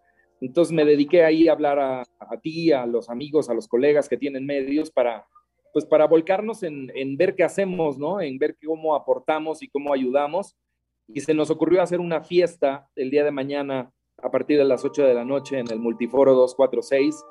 entonces 0.46 0.72
me 0.74 0.84
dediqué 0.84 1.24
ahí 1.24 1.48
a 1.48 1.52
hablar 1.52 1.78
a, 1.78 2.04
ti, 2.42 2.70
a 2.72 2.84
los 2.86 3.08
amigos, 3.08 3.48
a 3.48 3.54
los 3.54 3.66
colegas 3.66 4.08
que 4.08 4.18
tienen 4.18 4.44
medios 4.44 4.90
para, 4.90 5.26
pues 5.72 5.86
para 5.86 6.06
volcarnos 6.06 6.62
en, 6.62 7.16
ver 7.16 7.34
qué 7.34 7.44
hacemos, 7.44 7.98
¿no? 7.98 8.20
En 8.20 8.38
ver 8.38 8.56
cómo 8.64 8.94
aportamos 8.94 9.62
y 9.62 9.68
cómo 9.68 9.94
ayudamos. 9.94 10.54
Y 11.08 11.20
se 11.20 11.34
nos 11.34 11.50
ocurrió 11.50 11.80
hacer 11.80 12.00
una 12.00 12.22
fiesta 12.22 12.88
el 12.94 13.10
día 13.10 13.24
de 13.24 13.30
mañana 13.30 13.90
a 14.22 14.30
partir 14.30 14.58
de 14.58 14.64
las 14.64 14.84
8 14.84 15.04
de 15.04 15.14
la 15.14 15.24
noche 15.24 15.58
en 15.58 15.70
el 15.70 15.78
Multiforo 15.78 16.34
246, 16.34 17.24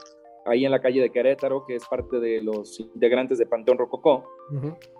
ahí 0.45 0.65
en 0.65 0.71
la 0.71 0.81
calle 0.81 1.01
de 1.01 1.11
Querétaro, 1.11 1.65
que 1.65 1.75
es 1.75 1.87
parte 1.87 2.19
de 2.19 2.41
los 2.41 2.79
integrantes 2.79 3.37
de 3.37 3.45
Panteón 3.45 3.77
Rococó. 3.77 4.27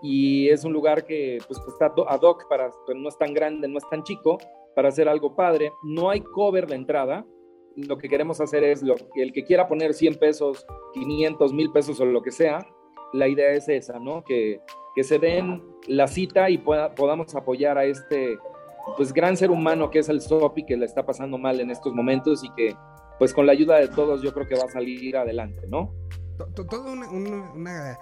Y 0.02 0.48
es 0.48 0.64
un 0.64 0.72
lugar 0.72 1.04
que 1.04 1.38
pues, 1.46 1.60
está 1.66 1.86
ad 1.86 2.20
hoc, 2.22 2.48
para, 2.48 2.70
pues, 2.86 2.96
no 2.96 3.08
es 3.08 3.18
tan 3.18 3.34
grande, 3.34 3.66
no 3.66 3.78
es 3.78 3.88
tan 3.90 4.02
chico, 4.04 4.38
para 4.74 4.88
hacer 4.88 5.08
algo 5.08 5.34
padre. 5.34 5.72
No 5.82 6.10
hay 6.10 6.20
cover 6.20 6.66
de 6.66 6.76
entrada, 6.76 7.24
lo 7.76 7.98
que 7.98 8.08
queremos 8.08 8.40
hacer 8.40 8.62
es 8.64 8.82
lo, 8.82 8.94
el 9.16 9.32
que 9.32 9.44
quiera 9.44 9.66
poner 9.68 9.94
100 9.94 10.14
pesos, 10.16 10.66
500, 10.94 11.52
1000 11.52 11.72
pesos 11.72 12.00
o 12.00 12.04
lo 12.04 12.22
que 12.22 12.30
sea, 12.30 12.66
la 13.12 13.28
idea 13.28 13.50
es 13.52 13.68
esa, 13.68 13.98
¿no? 13.98 14.24
Que, 14.24 14.60
que 14.94 15.04
se 15.04 15.18
den 15.18 15.62
la 15.88 16.06
cita 16.08 16.50
y 16.50 16.58
podamos 16.58 17.34
apoyar 17.34 17.78
a 17.78 17.84
este 17.84 18.38
pues 18.96 19.12
gran 19.14 19.36
ser 19.36 19.50
humano 19.50 19.90
que 19.90 20.00
es 20.00 20.08
el 20.08 20.20
Sopi, 20.20 20.64
que 20.66 20.76
le 20.76 20.84
está 20.84 21.06
pasando 21.06 21.38
mal 21.38 21.58
en 21.60 21.70
estos 21.70 21.94
momentos 21.94 22.44
y 22.44 22.50
que 22.54 22.76
pues 23.18 23.32
con 23.32 23.46
la 23.46 23.52
ayuda 23.52 23.76
de 23.78 23.88
todos 23.88 24.20
yo 24.22 24.32
creo 24.34 24.46
que 24.46 24.56
va 24.56 24.64
a 24.64 24.68
salir 24.68 25.16
adelante, 25.16 25.66
¿no? 25.68 25.94
To- 26.36 26.46
to- 26.54 26.66
Toda 26.66 26.92
una, 26.92 27.10
una- 27.10 27.52
una 27.52 27.98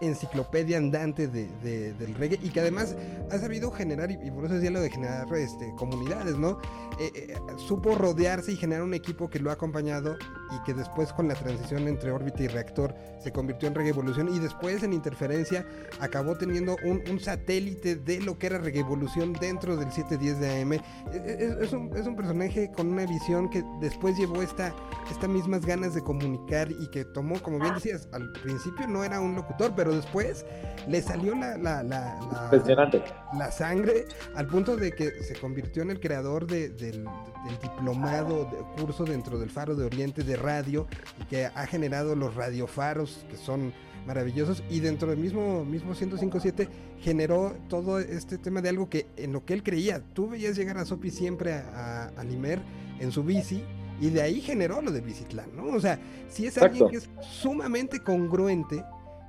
enciclopedia 0.00 0.78
andante 0.78 1.28
de, 1.28 1.48
de- 1.62 1.92
del 1.94 2.14
reggae 2.14 2.38
y 2.42 2.50
que 2.50 2.60
además 2.60 2.96
ha 3.30 3.38
sabido 3.38 3.70
generar, 3.70 4.10
y, 4.10 4.30
por 4.30 4.44
eso 4.46 4.54
decía 4.54 4.70
lo 4.70 4.80
de 4.80 4.90
generar 4.90 5.26
este, 5.34 5.72
comunidades, 5.76 6.36
¿no? 6.36 6.58
Eh, 7.00 7.10
eh, 7.14 7.34
supo 7.56 7.94
rodearse 7.94 8.52
y 8.52 8.56
generar 8.56 8.82
un 8.82 8.94
equipo 8.94 9.28
que 9.28 9.38
lo 9.38 9.50
ha 9.50 9.54
acompañado 9.54 10.16
y 10.50 10.62
que 10.64 10.74
después 10.74 11.12
con 11.12 11.28
la 11.28 11.34
transición 11.34 11.88
entre 11.88 12.10
órbita 12.10 12.42
y 12.42 12.48
reactor 12.48 12.94
se 13.22 13.32
convirtió 13.32 13.68
en 13.68 13.74
Reggae 13.74 13.90
Evolución 13.90 14.28
y 14.34 14.38
después 14.38 14.82
en 14.82 14.92
interferencia 14.92 15.66
acabó 16.00 16.36
teniendo 16.36 16.76
un, 16.84 17.02
satélite 17.20 17.96
de 17.96 18.20
lo 18.20 18.38
que 18.38 18.46
era 18.46 18.58
Reggae 18.58 18.80
Evolución 18.80 19.32
dentro 19.34 19.76
del 19.76 19.90
710 19.90 20.40
de 20.40 20.62
AM. 20.62 20.72
Eh, 20.74 20.82
eh, 21.14 21.56
Es, 21.60 21.72
un, 21.72 21.94
es 21.96 22.06
un 22.06 22.14
personaje 22.16 22.70
con 22.72 22.88
una 22.88 23.04
visión 23.06 23.48
que 23.50 23.64
después 23.80 24.16
llevó 24.16 24.42
esta, 24.42 24.74
estas 25.10 25.28
mismas 25.28 25.64
ganas 25.66 25.94
de 25.94 26.02
comunicar 26.02 26.70
y 26.70 26.88
que 26.90 27.04
tomó, 27.04 27.40
como 27.42 27.58
bien 27.58 27.74
decías, 27.74 28.08
al 28.12 28.30
principio 28.42 28.86
no 28.86 29.02
era 29.04 29.20
un 29.20 29.34
locutor, 29.34 29.74
pero 29.76 29.94
después 29.94 30.44
le 30.88 31.02
salió 31.02 31.34
la, 31.34 31.56
la, 31.58 31.82
la, 31.82 32.18
la- 32.32 32.40
Impresionante. 32.44 33.02
la 33.36 33.50
sangre 33.50 34.04
al 34.34 34.46
punto 34.46 34.76
de 34.76 34.92
que 34.92 35.22
se 35.22 35.34
convirtió 35.34 35.82
en 35.82 35.90
el 35.90 36.00
creador 36.00 36.46
de- 36.46 36.68
del, 36.70 37.04
del 37.04 37.58
diplomado 37.62 38.44
de 38.46 38.80
curso 38.82 39.04
dentro 39.04 39.38
del 39.38 39.50
Faro 39.50 39.74
de 39.74 39.84
Oriente 39.84 40.22
de 40.22 40.36
radio 40.36 40.86
y 41.20 41.24
que 41.26 41.46
ha 41.46 41.66
generado 41.66 42.14
los 42.16 42.34
radiofaros 42.34 43.24
que 43.30 43.36
son 43.36 43.72
maravillosos 44.06 44.62
y 44.70 44.78
dentro 44.78 45.08
del 45.10 45.18
mismo 45.18 45.64
mismo 45.64 45.88
1057 45.90 46.68
generó 47.00 47.56
todo 47.68 47.98
este 47.98 48.38
tema 48.38 48.62
de 48.62 48.68
algo 48.68 48.88
que 48.88 49.08
en 49.16 49.32
lo 49.32 49.44
que 49.44 49.52
él 49.54 49.64
creía 49.64 50.00
tú 50.14 50.28
veías 50.28 50.56
llegar 50.56 50.78
a 50.78 50.84
Sopi 50.84 51.10
siempre 51.10 51.52
a, 51.54 52.10
a, 52.14 52.20
a 52.20 52.22
Limer 52.24 52.60
en 53.00 53.10
su 53.10 53.24
bici 53.24 53.64
y 54.00 54.10
de 54.10 54.22
ahí 54.22 54.40
generó 54.42 54.80
lo 54.82 54.92
de 54.92 55.00
Bicitlán, 55.00 55.56
¿no? 55.56 55.64
O 55.74 55.80
sea, 55.80 55.98
si 56.28 56.46
es 56.46 56.58
alguien 56.58 56.86
que 56.90 56.98
es 56.98 57.08
sumamente 57.20 57.98
congruente 58.00 58.84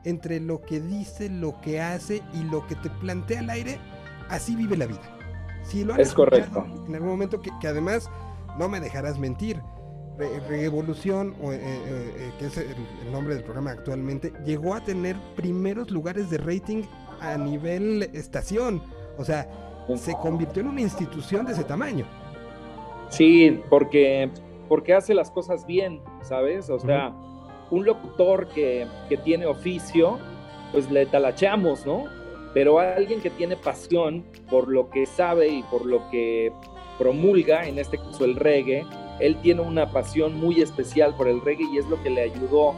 entre 0.07 0.39
lo 0.39 0.61
que 0.61 0.79
dice, 0.79 1.29
lo 1.29 1.59
que 1.61 1.81
hace 1.81 2.21
y 2.33 2.43
lo 2.43 2.65
que 2.67 2.75
te 2.75 2.89
plantea 2.89 3.39
al 3.39 3.49
aire, 3.49 3.79
así 4.29 4.55
vive 4.55 4.77
la 4.77 4.85
vida. 4.85 5.01
Si 5.63 5.83
lo 5.83 5.95
Es 5.95 6.13
correcto. 6.13 6.65
En 6.87 6.95
algún 6.95 7.09
momento 7.09 7.41
que, 7.41 7.51
que 7.59 7.67
además 7.67 8.09
no 8.57 8.69
me 8.69 8.79
dejarás 8.79 9.19
mentir. 9.19 9.61
Re- 10.17 10.39
Revolución, 10.47 11.35
eh, 11.43 11.59
eh, 11.61 12.13
eh, 12.17 12.31
que 12.39 12.47
es 12.47 12.57
el, 12.57 12.75
el 13.05 13.11
nombre 13.11 13.35
del 13.35 13.43
programa 13.43 13.71
actualmente, 13.71 14.33
llegó 14.45 14.73
a 14.73 14.81
tener 14.81 15.15
primeros 15.35 15.91
lugares 15.91 16.29
de 16.31 16.39
rating 16.39 16.83
a 17.21 17.37
nivel 17.37 18.09
estación. 18.13 18.81
O 19.17 19.23
sea, 19.23 19.47
se 19.97 20.13
convirtió 20.13 20.61
en 20.63 20.69
una 20.69 20.81
institución 20.81 21.45
de 21.45 21.53
ese 21.53 21.63
tamaño. 21.63 22.05
Sí, 23.09 23.61
porque, 23.69 24.31
porque 24.67 24.93
hace 24.93 25.13
las 25.13 25.29
cosas 25.31 25.65
bien, 25.65 26.01
¿sabes? 26.23 26.69
O 26.69 26.79
sea, 26.79 27.13
un 27.69 27.85
locutor 27.85 28.47
que, 28.49 28.87
que 29.09 29.17
tiene 29.17 29.45
oficio, 29.45 30.17
pues 30.71 30.89
le 30.91 31.05
talacheamos, 31.05 31.85
¿no? 31.85 32.05
Pero 32.53 32.79
alguien 32.79 33.21
que 33.21 33.29
tiene 33.29 33.55
pasión 33.55 34.23
por 34.49 34.67
lo 34.67 34.89
que 34.89 35.05
sabe 35.05 35.49
y 35.49 35.63
por 35.63 35.85
lo 35.85 36.09
que 36.09 36.51
promulga, 36.97 37.67
en 37.67 37.77
este 37.77 37.97
caso 37.97 38.25
el 38.25 38.35
reggae, 38.35 38.85
él 39.19 39.37
tiene 39.41 39.61
una 39.61 39.91
pasión 39.91 40.35
muy 40.35 40.61
especial 40.61 41.15
por 41.15 41.27
el 41.27 41.41
reggae 41.41 41.65
y 41.71 41.77
es 41.77 41.85
lo 41.87 42.01
que 42.01 42.09
le 42.09 42.21
ayudó 42.21 42.73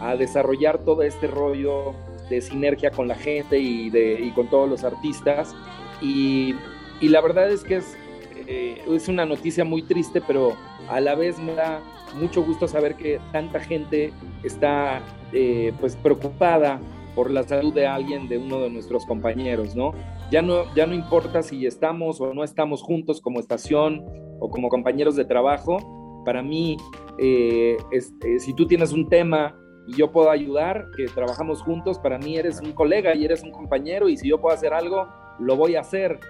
a 0.00 0.16
desarrollar 0.16 0.78
todo 0.78 1.02
este 1.02 1.26
rollo 1.26 1.94
de 2.28 2.40
sinergia 2.40 2.90
con 2.90 3.08
la 3.08 3.14
gente 3.14 3.58
y, 3.58 3.90
de, 3.90 4.20
y 4.20 4.30
con 4.30 4.48
todos 4.48 4.68
los 4.68 4.84
artistas. 4.84 5.54
Y, 6.00 6.54
y 7.00 7.08
la 7.08 7.20
verdad 7.20 7.50
es 7.50 7.62
que 7.62 7.76
es, 7.76 7.96
eh, 8.46 8.82
es 8.90 9.08
una 9.08 9.26
noticia 9.26 9.64
muy 9.64 9.82
triste, 9.82 10.22
pero 10.26 10.56
a 10.88 11.00
la 11.00 11.14
vez 11.14 11.38
me 11.38 11.54
da 11.54 11.80
mucho 12.14 12.42
gusto 12.42 12.68
saber 12.68 12.96
que 12.96 13.20
tanta 13.32 13.60
gente 13.60 14.12
está 14.42 15.02
eh, 15.32 15.72
pues 15.80 15.96
preocupada 15.96 16.80
por 17.14 17.30
la 17.30 17.42
salud 17.42 17.72
de 17.74 17.86
alguien, 17.86 18.28
de 18.28 18.38
uno 18.38 18.60
de 18.60 18.70
nuestros 18.70 19.04
compañeros, 19.06 19.74
¿no? 19.74 19.92
Ya 20.30 20.42
no, 20.42 20.72
ya 20.74 20.86
no 20.86 20.94
importa 20.94 21.42
si 21.42 21.66
estamos 21.66 22.20
o 22.20 22.32
no 22.32 22.44
estamos 22.44 22.82
juntos 22.82 23.20
como 23.20 23.40
estación 23.40 24.04
o 24.38 24.48
como 24.48 24.68
compañeros 24.68 25.16
de 25.16 25.24
trabajo, 25.24 26.22
para 26.24 26.42
mí, 26.42 26.76
eh, 27.18 27.76
eh, 27.90 28.38
si 28.38 28.54
tú 28.54 28.66
tienes 28.66 28.92
un 28.92 29.08
tema 29.08 29.56
y 29.86 29.96
yo 29.96 30.12
puedo 30.12 30.30
ayudar, 30.30 30.86
que 30.96 31.06
trabajamos 31.06 31.62
juntos, 31.62 31.98
para 31.98 32.18
mí 32.18 32.36
eres 32.36 32.60
un 32.60 32.72
colega 32.72 33.14
y 33.14 33.24
eres 33.24 33.42
un 33.42 33.50
compañero 33.50 34.08
y 34.08 34.16
si 34.16 34.28
yo 34.28 34.40
puedo 34.40 34.54
hacer 34.54 34.72
algo, 34.72 35.08
lo 35.38 35.56
voy 35.56 35.76
a 35.76 35.80
hacer. 35.80 36.20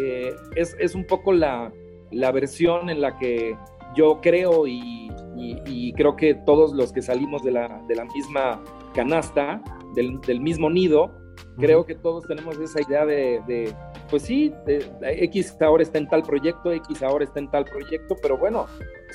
Eh, 0.00 0.34
es, 0.56 0.76
es 0.80 0.94
un 0.94 1.06
poco 1.06 1.32
la, 1.32 1.72
la 2.10 2.32
versión 2.32 2.90
en 2.90 3.00
la 3.00 3.18
que 3.18 3.56
yo 3.96 4.20
creo 4.20 4.66
y, 4.66 5.10
y- 5.36 5.60
y 5.66 5.92
creo 5.94 6.16
que 6.16 6.34
todos 6.34 6.72
los 6.72 6.92
que 6.92 7.02
salimos 7.02 7.42
de 7.42 7.52
la, 7.52 7.82
de 7.88 7.94
la 7.96 8.04
misma 8.04 8.62
canasta, 8.94 9.62
del, 9.94 10.20
del 10.22 10.40
mismo 10.40 10.70
nido, 10.70 11.10
creo 11.58 11.84
que 11.86 11.94
todos 11.94 12.24
tenemos 12.26 12.58
esa 12.58 12.80
idea 12.82 13.04
de, 13.06 13.40
de, 13.46 13.72
pues 14.10 14.22
sí, 14.22 14.52
de- 14.66 14.78
de 15.00 15.24
X 15.24 15.56
ahora 15.60 15.82
está 15.82 15.98
en 15.98 16.08
tal 16.08 16.22
proyecto, 16.22 16.72
X 16.72 17.02
ahora 17.02 17.24
está 17.24 17.38
en 17.40 17.50
tal 17.50 17.64
proyecto, 17.64 18.14
pero 18.20 18.36
bueno, 18.38 18.66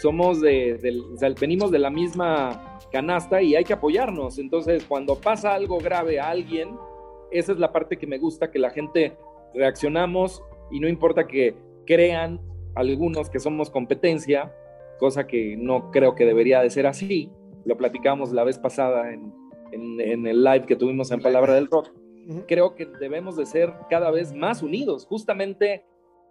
somos 0.02 0.42
de, 0.42 0.80
o 1.14 1.18
sea, 1.18 1.30
venimos 1.40 1.72
de 1.72 1.80
la 1.80 1.90
misma 1.90 2.78
canasta 2.92 3.42
y 3.42 3.56
hay 3.56 3.64
que 3.64 3.74
apoyarnos. 3.74 4.38
Entonces, 4.40 4.84
cuando 4.86 5.16
pasa 5.16 5.54
algo 5.54 5.78
grave 5.80 6.20
a 6.20 6.30
alguien, 6.30 6.76
esa 7.32 7.52
es 7.54 7.60
la 7.60 7.72
parte 7.72 7.98
que 7.98 8.08
me 8.08 8.18
gusta, 8.18 8.52
que 8.52 8.60
la 8.60 8.70
gente 8.72 9.16
reaccionamos 9.54 10.44
y 10.72 10.80
no 10.80 10.88
importa 10.88 11.28
que 11.28 11.56
crean 11.86 12.40
algunos 12.76 13.30
que 13.30 13.40
somos 13.40 13.70
competencia, 13.70 14.54
cosa 15.02 15.26
que 15.28 15.58
no 15.58 15.90
creo 15.92 16.14
que 16.14 16.26
debería 16.26 16.62
de 16.62 16.70
ser 16.70 16.86
así. 16.86 17.30
Lo 17.66 17.76
platicamos 17.76 18.32
la 18.32 18.44
vez 18.44 18.58
pasada 18.60 19.12
en, 19.12 19.34
en- 19.72 20.00
en 20.00 20.28
el 20.28 20.44
live 20.44 20.66
que 20.68 20.76
tuvimos 20.76 21.12
en 21.12 21.22
Palabra 21.22 21.56
del 21.56 21.68
Rock. 21.68 21.90
Creo 22.48 22.76
que 22.76 22.86
debemos 22.86 23.36
de 23.36 23.48
ser 23.48 23.74
cada 23.90 24.12
vez 24.12 24.32
más 24.34 24.62
unidos. 24.62 25.08
Justamente 25.08 25.84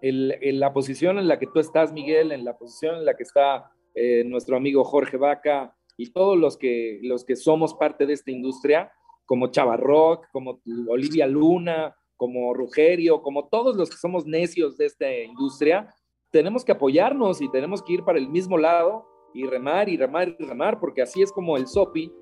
el- 0.03 0.37
en 0.41 0.61
la 0.61 0.73
posición 0.73 1.19
en 1.19 1.27
la 1.27 1.39
que 1.41 1.49
tú 1.49 1.59
estás, 1.59 1.93
Miguel, 1.93 2.31
en 2.31 2.45
la 2.45 2.57
posición 2.57 2.95
en 2.97 3.05
la 3.05 3.15
que 3.17 3.25
está 3.25 3.73
eh, 3.97 4.23
nuestro 4.25 4.57
amigo 4.57 4.85
Jorge 4.85 5.17
Vaca 5.17 5.75
y 5.97 6.13
todos 6.13 6.39
los 6.39 6.57
que, 6.57 7.01
los 7.03 7.25
que 7.25 7.35
somos 7.35 7.75
parte 7.75 8.07
de 8.07 8.13
esta 8.13 8.31
industria, 8.31 8.93
como 9.27 9.49
Chava 9.49 9.77
Rock, 9.77 10.27
como 10.33 10.61
Olivia 10.89 11.27
Luna, 11.27 11.97
como 12.17 12.55
Rugerio, 12.55 13.21
como 13.21 13.49
todos 13.49 13.77
los 13.77 13.91
que 13.91 13.97
somos 13.97 14.27
necios 14.27 14.77
de 14.77 14.87
esta 14.87 15.13
industria, 15.13 15.93
tenemos 16.31 16.65
que 16.65 16.73
apoyarnos 16.73 17.41
y 17.41 17.51
tenemos 17.51 17.83
que 17.83 17.95
ir 17.95 18.05
para 18.05 18.19
el 18.19 18.29
mismo 18.29 18.59
lado 18.59 19.07
y 19.35 19.47
remar 19.47 19.89
y 19.89 19.97
remar 19.97 20.29
y 20.39 20.45
remar, 20.45 20.81
porque 20.81 21.03
así 21.03 21.23
es 21.23 21.33
como 21.33 21.57
el 21.57 21.67
SOPI 21.67 22.13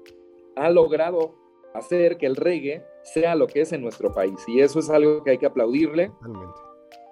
ha 0.57 0.71
logrado 0.71 1.35
hacer 1.75 2.19
que 2.19 2.27
el 2.27 2.37
reggae 2.37 2.85
sea 3.03 3.35
lo 3.35 3.47
que 3.47 3.63
es 3.63 3.73
en 3.73 3.83
nuestro 3.83 4.13
país. 4.13 4.43
Y 4.47 4.61
eso 4.61 4.79
es 4.79 4.91
algo 4.91 5.23
que 5.23 5.33
hay 5.33 5.39
que 5.39 5.47
aplaudirle 5.47 6.13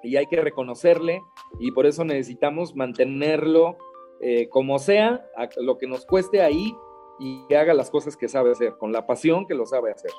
y 0.03 0.17
hay 0.17 0.27
que 0.27 0.41
reconocerle 0.41 1.23
y 1.59 1.71
por 1.73 1.87
eso 1.87 2.05
necesitamos 2.05 2.75
mantenerlo 2.75 3.77
eh, 4.21 4.49
como 4.49 4.79
sea, 4.79 5.27
a 5.37 5.49
lo 5.61 5.77
que 5.77 5.87
nos 5.87 6.07
cueste 6.07 6.43
ahí 6.43 6.75
y 7.19 7.47
que 7.49 7.57
haga 7.57 7.75
las 7.75 7.91
cosas 7.91 8.17
que 8.17 8.29
sabe 8.29 8.53
hacer, 8.53 8.77
con 8.79 8.93
la 8.93 9.07
pasión 9.07 9.47
que 9.47 9.55
lo 9.55 9.67
sabe 9.67 9.91
hacer. 9.91 10.11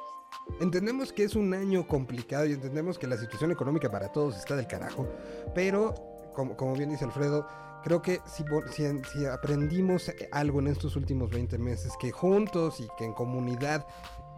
Entendemos 0.59 1.13
que 1.13 1.23
es 1.23 1.35
un 1.35 1.53
año 1.53 1.87
complicado 1.87 2.45
y 2.45 2.53
entendemos 2.53 2.97
que 2.97 3.07
la 3.07 3.17
situación 3.17 3.51
económica 3.51 3.89
para 3.89 4.11
todos 4.11 4.37
está 4.37 4.55
del 4.55 4.67
carajo, 4.67 5.07
pero 5.53 5.93
como, 6.37 6.55
como 6.55 6.75
bien 6.75 6.91
dice 6.91 7.03
Alfredo, 7.03 7.47
creo 7.83 7.99
que 8.03 8.21
si, 8.27 8.45
si, 8.71 8.83
si 9.11 9.25
aprendimos 9.25 10.11
algo 10.31 10.59
en 10.59 10.67
estos 10.67 10.95
últimos 10.95 11.31
20 11.31 11.57
meses, 11.57 11.93
que 11.99 12.11
juntos 12.11 12.79
y 12.79 12.87
que 12.95 13.05
en 13.05 13.13
comunidad 13.13 13.87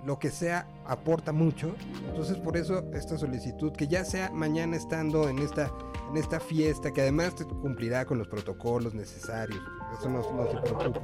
lo 0.06 0.18
que 0.18 0.32
sea 0.32 0.66
aporta 0.86 1.34
mucho, 1.34 1.76
entonces 2.08 2.38
por 2.38 2.56
eso 2.56 2.86
esta 2.94 3.18
solicitud, 3.18 3.74
que 3.74 3.86
ya 3.90 4.06
sea 4.06 4.32
mañana 4.32 4.78
estando 4.78 5.28
en 5.28 5.40
esta, 5.40 5.70
en 6.10 6.16
esta 6.16 6.40
fiesta, 6.40 6.92
que 6.94 7.02
además 7.02 7.36
te 7.36 7.44
cumplirá 7.44 8.06
con 8.06 8.18
los 8.18 8.30
protocolos 8.30 8.94
necesarios, 8.94 9.60
eso 10.00 10.10
no, 10.10 10.20
no 10.20 10.50
se 10.50 10.58
preocupe. 10.74 11.02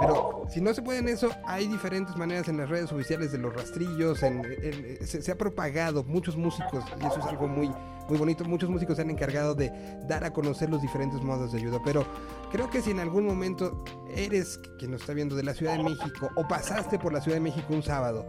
Pero 0.00 0.46
si 0.48 0.60
no 0.60 0.74
se 0.74 0.82
puede 0.82 0.98
en 0.98 1.08
eso, 1.10 1.30
hay 1.46 1.68
diferentes 1.68 2.16
maneras 2.16 2.48
en 2.48 2.56
las 2.56 2.68
redes 2.68 2.90
oficiales 2.90 3.30
de 3.30 3.38
los 3.38 3.54
rastrillos, 3.54 4.20
en, 4.24 4.42
en- 4.44 5.06
se, 5.06 5.22
se 5.22 5.30
ha 5.30 5.38
propagado 5.38 6.02
muchos 6.02 6.36
músicos, 6.36 6.82
y 7.00 7.06
eso 7.06 7.20
es 7.20 7.26
algo 7.26 7.46
muy, 7.46 7.72
muy 8.08 8.18
bonito, 8.18 8.44
muchos 8.44 8.68
músicos 8.68 8.96
se 8.96 9.02
han 9.02 9.10
encargado 9.10 9.54
de 9.54 9.72
dar 10.06 10.24
a 10.24 10.32
conocer 10.32 10.70
los 10.70 10.82
diferentes 10.82 11.22
modos 11.22 11.52
de 11.52 11.58
ayuda, 11.58 11.80
pero 11.84 12.04
creo 12.50 12.68
que 12.68 12.82
si 12.82 12.90
en 12.90 13.00
algún 13.00 13.26
momento 13.26 13.84
eres 14.14 14.58
quien 14.78 14.90
nos 14.90 15.00
está 15.00 15.14
viendo 15.14 15.36
de 15.36 15.42
la 15.42 15.54
Ciudad 15.54 15.76
de 15.76 15.84
México 15.84 16.28
o 16.36 16.46
pasaste 16.46 16.98
por 16.98 17.12
la 17.12 17.20
Ciudad 17.20 17.36
de 17.36 17.42
México 17.42 17.66
un 17.70 17.82
sábado 17.82 18.26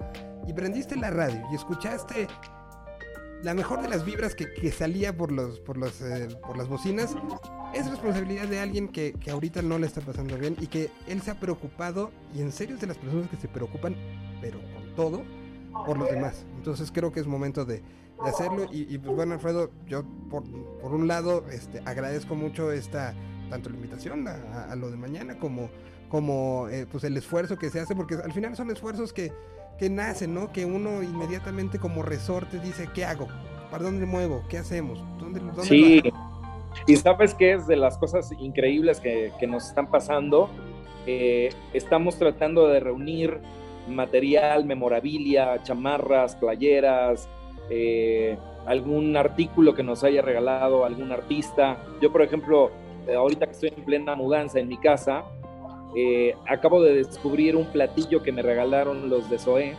y 0.48 0.54
prendiste 0.54 0.96
la 0.96 1.10
radio 1.10 1.42
y 1.52 1.56
escuchaste 1.56 2.28
la 3.44 3.54
mejor 3.54 3.82
de 3.82 3.90
las 3.90 4.06
vibras 4.06 4.34
que, 4.34 4.52
que 4.54 4.72
salía 4.72 5.16
por 5.16 5.32
los 5.32 5.60
por 5.60 5.78
los 5.78 6.02
eh, 6.02 6.30
por 6.42 6.58
las 6.58 6.68
bocinas 6.68 7.16
es 7.74 7.90
responsabilidad 7.90 8.48
de 8.48 8.60
alguien 8.60 8.88
que, 8.88 9.14
que 9.14 9.30
ahorita 9.30 9.62
no 9.62 9.78
le 9.78 9.86
está 9.86 10.02
pasando 10.02 10.38
bien 10.38 10.56
y 10.60 10.68
que 10.68 10.90
él 11.08 11.22
se 11.22 11.32
ha 11.32 11.40
preocupado 11.40 12.12
y 12.34 12.42
en 12.42 12.52
serio 12.52 12.76
es 12.76 12.82
de 12.82 12.88
las 12.88 12.98
personas 12.98 13.30
que 13.30 13.36
se 13.36 13.48
preocupan 13.48 13.96
pero 14.42 14.60
con 14.74 14.96
todo 14.96 15.24
por 15.86 15.98
los 15.98 16.10
demás. 16.10 16.46
Entonces 16.58 16.92
creo 16.92 17.12
que 17.12 17.20
es 17.20 17.28
momento 17.28 17.66
de, 17.66 17.82
de 18.24 18.30
hacerlo. 18.30 18.66
Y, 18.72 18.94
y, 18.94 18.98
pues 18.98 19.16
bueno, 19.16 19.34
Alfredo, 19.34 19.72
yo 19.88 20.04
por, 20.30 20.44
por 20.82 20.94
un 20.94 21.08
lado 21.08 21.46
este, 21.52 21.82
agradezco 21.86 22.36
mucho 22.36 22.72
esta, 22.72 23.14
tanto 23.50 23.70
la 23.70 23.76
invitación 23.76 24.28
a, 24.28 24.72
a 24.72 24.76
lo 24.76 24.90
de 24.90 24.98
mañana 24.98 25.38
como, 25.38 25.70
como 26.10 26.68
eh, 26.70 26.86
pues 26.92 27.04
el 27.04 27.18
esfuerzo 27.18 27.58
que 27.58 27.70
se 27.70 27.80
hace, 27.80 27.96
porque 27.96 28.16
al 28.16 28.34
final 28.34 28.56
son 28.56 28.72
esfuerzos 28.72 29.14
que, 29.14 29.32
que 29.78 29.90
nacen, 29.90 30.34
¿no? 30.34 30.52
Que 30.52 30.66
uno 30.66 31.04
inmediatamente 31.04 31.80
como 31.80 32.04
resorte 32.04 32.60
dice, 32.60 32.88
¿qué 32.94 33.06
hago? 33.06 33.28
¿Para 33.72 33.84
dónde 33.84 34.06
muevo? 34.06 34.44
¿Qué 34.50 34.58
hacemos? 34.58 35.00
¿Dónde, 35.20 35.40
dónde 35.40 35.64
sí. 35.64 36.04
Y 36.88 36.96
sabes 36.98 37.34
qué 37.34 37.54
es 37.54 37.68
de 37.68 37.76
las 37.78 37.98
cosas 37.98 38.32
increíbles 38.38 39.00
que, 39.00 39.32
que 39.40 39.48
nos 39.48 39.68
están 39.68 39.90
pasando. 39.90 40.50
Eh, 41.08 41.50
estamos 41.74 42.18
tratando 42.18 42.68
de 42.68 42.80
reunir 42.80 43.40
material, 43.88 44.66
memorabilia, 44.66 45.62
chamarras, 45.64 46.36
playeras, 46.36 47.30
eh, 47.70 48.38
algún 48.66 49.16
artículo 49.16 49.74
que 49.74 49.84
nos 49.84 50.04
haya 50.04 50.22
regalado 50.22 50.86
algún 50.86 51.12
artista. 51.12 51.78
Yo, 52.02 52.12
por 52.12 52.22
ejemplo, 52.22 52.72
eh, 53.08 53.16
ahorita 53.16 53.46
que 53.46 53.52
estoy 53.52 53.74
en 53.76 53.84
plena 53.84 54.16
mudanza 54.16 54.60
en 54.60 54.68
mi 54.68 54.78
casa, 54.78 55.24
eh, 55.96 56.36
acabo 56.48 56.82
de 56.82 56.96
descubrir 56.96 57.56
un 57.56 57.66
platillo 57.68 58.22
que 58.22 58.32
me 58.32 58.42
regalaron 58.42 59.10
los 59.10 59.30
de 59.30 59.40
Zoé 59.40 59.76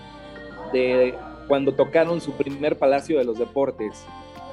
de 0.72 1.14
cuando 1.48 1.72
tocaron 1.72 2.20
su 2.20 2.32
primer 2.32 2.78
Palacio 2.78 3.18
de 3.18 3.24
los 3.24 3.38
Deportes. 3.38 4.04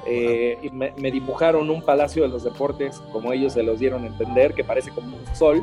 Eh, 0.06 0.58
y 0.62 0.70
me, 0.70 0.92
dibujaron 1.10 1.70
un 1.70 1.80
Palacio 1.80 2.24
de 2.24 2.28
los 2.28 2.44
Deportes, 2.44 3.00
como 3.12 3.32
ellos 3.32 3.54
se 3.54 3.62
los 3.62 3.80
dieron 3.80 4.04
a 4.04 4.08
entender, 4.08 4.52
que 4.52 4.62
parece 4.62 4.90
como 4.90 5.16
un 5.16 5.34
sol, 5.34 5.62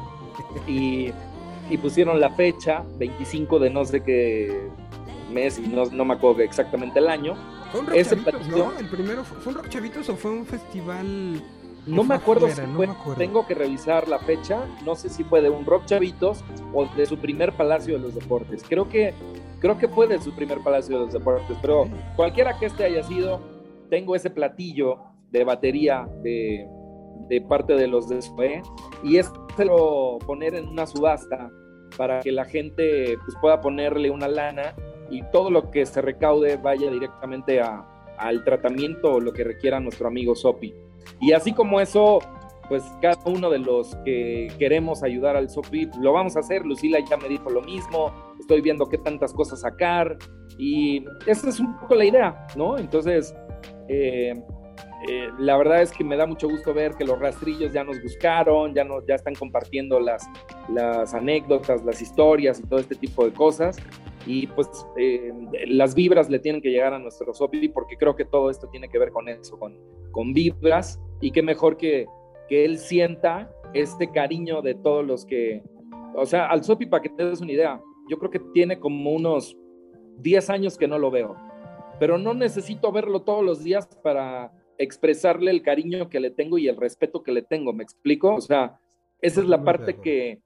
y, 0.67 1.11
y 1.69 1.77
pusieron 1.77 2.19
la 2.19 2.31
fecha, 2.31 2.83
25 2.97 3.59
de 3.59 3.69
no 3.69 3.85
sé 3.85 4.01
qué 4.01 4.69
mes, 5.31 5.59
y 5.59 5.67
no, 5.67 5.85
no 5.85 6.05
me 6.05 6.15
acuerdo 6.15 6.41
exactamente 6.41 6.99
el 6.99 7.07
año. 7.07 7.35
¿Fue 7.71 7.79
un 7.81 7.87
rock 7.87 8.03
chavitos, 8.03 8.47
no? 8.47 8.79
El 8.79 8.89
primero, 8.89 9.23
¿fue 9.23 9.37
fue 9.39 9.53
un 9.53 9.59
rock 9.59 9.69
chavitos 9.69 10.09
o 10.09 10.15
fue 10.15 10.31
un 10.31 10.45
festival? 10.45 11.41
No 11.87 12.03
me 12.03 12.15
acuerdo 12.15 12.45
afuera? 12.45 12.65
si 12.65 12.71
No 12.71 12.77
fue, 12.77 12.87
me 12.87 12.93
acuerdo. 12.93 13.17
tengo 13.17 13.47
que 13.47 13.55
revisar 13.55 14.07
la 14.07 14.19
fecha, 14.19 14.65
no 14.85 14.95
sé 14.95 15.09
si 15.09 15.23
fue 15.23 15.41
de 15.41 15.49
un 15.49 15.65
Rock 15.65 15.85
Chavitos 15.85 16.43
o 16.73 16.85
de 16.85 17.05
su 17.05 17.17
primer 17.17 17.53
Palacio 17.53 17.95
de 17.95 18.01
los 18.01 18.13
Deportes. 18.13 18.63
Creo 18.67 18.87
que, 18.87 19.13
creo 19.59 19.77
que 19.77 19.87
fue 19.87 20.07
de 20.07 20.21
su 20.21 20.31
primer 20.33 20.59
Palacio 20.59 20.99
de 20.99 21.05
los 21.05 21.13
Deportes, 21.13 21.57
pero 21.61 21.85
cualquiera 22.15 22.57
que 22.59 22.67
este 22.67 22.83
haya 22.83 23.01
sido, 23.03 23.41
tengo 23.89 24.15
ese 24.15 24.29
platillo 24.29 24.99
de 25.31 25.43
batería 25.43 26.07
de, 26.21 26.67
de 27.29 27.41
parte 27.41 27.73
de 27.73 27.87
los 27.87 28.07
de 28.09 28.21
SOE 28.21 28.61
y 29.03 29.17
es 29.17 29.31
lo 29.57 30.19
poner 30.19 30.53
en 30.55 30.67
una 30.67 30.85
subasta 30.85 31.49
para 31.97 32.19
que 32.19 32.31
la 32.31 32.45
gente 32.45 33.17
pues, 33.25 33.35
pueda 33.41 33.59
ponerle 33.59 34.09
una 34.11 34.27
lana 34.27 34.75
y 35.11 35.21
todo 35.31 35.51
lo 35.51 35.69
que 35.69 35.85
se 35.85 36.01
recaude 36.01 36.57
vaya 36.57 36.89
directamente 36.89 37.61
a, 37.61 37.85
al 38.17 38.43
tratamiento 38.43 39.15
o 39.15 39.19
lo 39.19 39.33
que 39.33 39.43
requiera 39.43 39.79
nuestro 39.79 40.07
amigo 40.07 40.35
Sopi. 40.35 40.73
Y 41.19 41.33
así 41.33 41.53
como 41.53 41.81
eso, 41.81 42.19
pues 42.69 42.83
cada 43.01 43.17
uno 43.25 43.49
de 43.49 43.59
los 43.59 43.95
que 44.05 44.47
queremos 44.57 45.03
ayudar 45.03 45.35
al 45.35 45.49
SOPI, 45.49 45.89
lo 45.99 46.13
vamos 46.13 46.37
a 46.37 46.39
hacer. 46.39 46.65
Lucila 46.65 46.99
ya 46.99 47.17
me 47.17 47.27
dijo 47.27 47.49
lo 47.49 47.61
mismo, 47.61 48.13
estoy 48.39 48.61
viendo 48.61 48.87
qué 48.87 48.97
tantas 48.97 49.33
cosas 49.33 49.61
sacar 49.61 50.17
y 50.57 51.03
esa 51.25 51.49
es 51.49 51.59
un 51.59 51.77
poco 51.79 51.95
la 51.95 52.05
idea, 52.05 52.47
¿no? 52.55 52.77
Entonces, 52.77 53.35
eh, 53.89 54.41
eh, 55.09 55.29
la 55.39 55.57
verdad 55.57 55.81
es 55.81 55.91
que 55.91 56.03
me 56.03 56.15
da 56.15 56.27
mucho 56.27 56.47
gusto 56.47 56.73
ver 56.73 56.93
que 56.93 57.03
los 57.03 57.19
rastrillos 57.19 57.73
ya 57.73 57.83
nos 57.83 58.01
buscaron, 58.01 58.73
ya, 58.73 58.83
nos, 58.83 59.05
ya 59.05 59.15
están 59.15 59.33
compartiendo 59.33 59.99
las, 59.99 60.29
las 60.69 61.13
anécdotas, 61.13 61.83
las 61.83 62.01
historias 62.01 62.59
y 62.59 62.63
todo 62.63 62.79
este 62.79 62.95
tipo 62.95 63.25
de 63.25 63.33
cosas. 63.33 63.77
Y 64.25 64.47
pues 64.47 64.67
eh, 64.97 65.33
las 65.67 65.95
vibras 65.95 66.29
le 66.29 66.39
tienen 66.39 66.61
que 66.61 66.69
llegar 66.69 66.93
a 66.93 66.99
nuestro 66.99 67.33
Sopi 67.33 67.69
porque 67.69 67.97
creo 67.97 68.15
que 68.15 68.25
todo 68.25 68.49
esto 68.49 68.67
tiene 68.67 68.89
que 68.89 68.99
ver 68.99 69.11
con 69.11 69.27
eso, 69.27 69.57
con, 69.57 69.77
con 70.11 70.33
vibras 70.33 70.99
y 71.21 71.31
qué 71.31 71.41
mejor 71.41 71.77
que, 71.77 72.05
que 72.47 72.65
él 72.65 72.77
sienta 72.77 73.51
este 73.73 74.11
cariño 74.11 74.61
de 74.61 74.75
todos 74.75 75.05
los 75.05 75.25
que, 75.25 75.63
o 76.15 76.25
sea, 76.25 76.47
al 76.47 76.63
Sopi 76.63 76.85
para 76.85 77.01
que 77.01 77.09
te 77.09 77.25
des 77.25 77.41
una 77.41 77.51
idea, 77.51 77.81
yo 78.09 78.17
creo 78.19 78.29
que 78.31 78.39
tiene 78.53 78.79
como 78.79 79.11
unos 79.11 79.57
10 80.17 80.49
años 80.49 80.77
que 80.77 80.87
no 80.87 80.99
lo 80.99 81.09
veo, 81.09 81.35
pero 81.99 82.17
no 82.17 82.33
necesito 82.33 82.91
verlo 82.91 83.21
todos 83.21 83.43
los 83.43 83.63
días 83.63 83.87
para 84.03 84.51
expresarle 84.77 85.51
el 85.51 85.61
cariño 85.61 86.09
que 86.09 86.19
le 86.19 86.31
tengo 86.31 86.57
y 86.57 86.67
el 86.67 86.77
respeto 86.77 87.23
que 87.23 87.31
le 87.31 87.41
tengo, 87.41 87.73
¿me 87.73 87.83
explico? 87.83 88.35
O 88.35 88.41
sea, 88.41 88.79
esa 89.21 89.41
es 89.41 89.47
la 89.47 89.63
parte 89.63 89.97
que, 89.97 90.41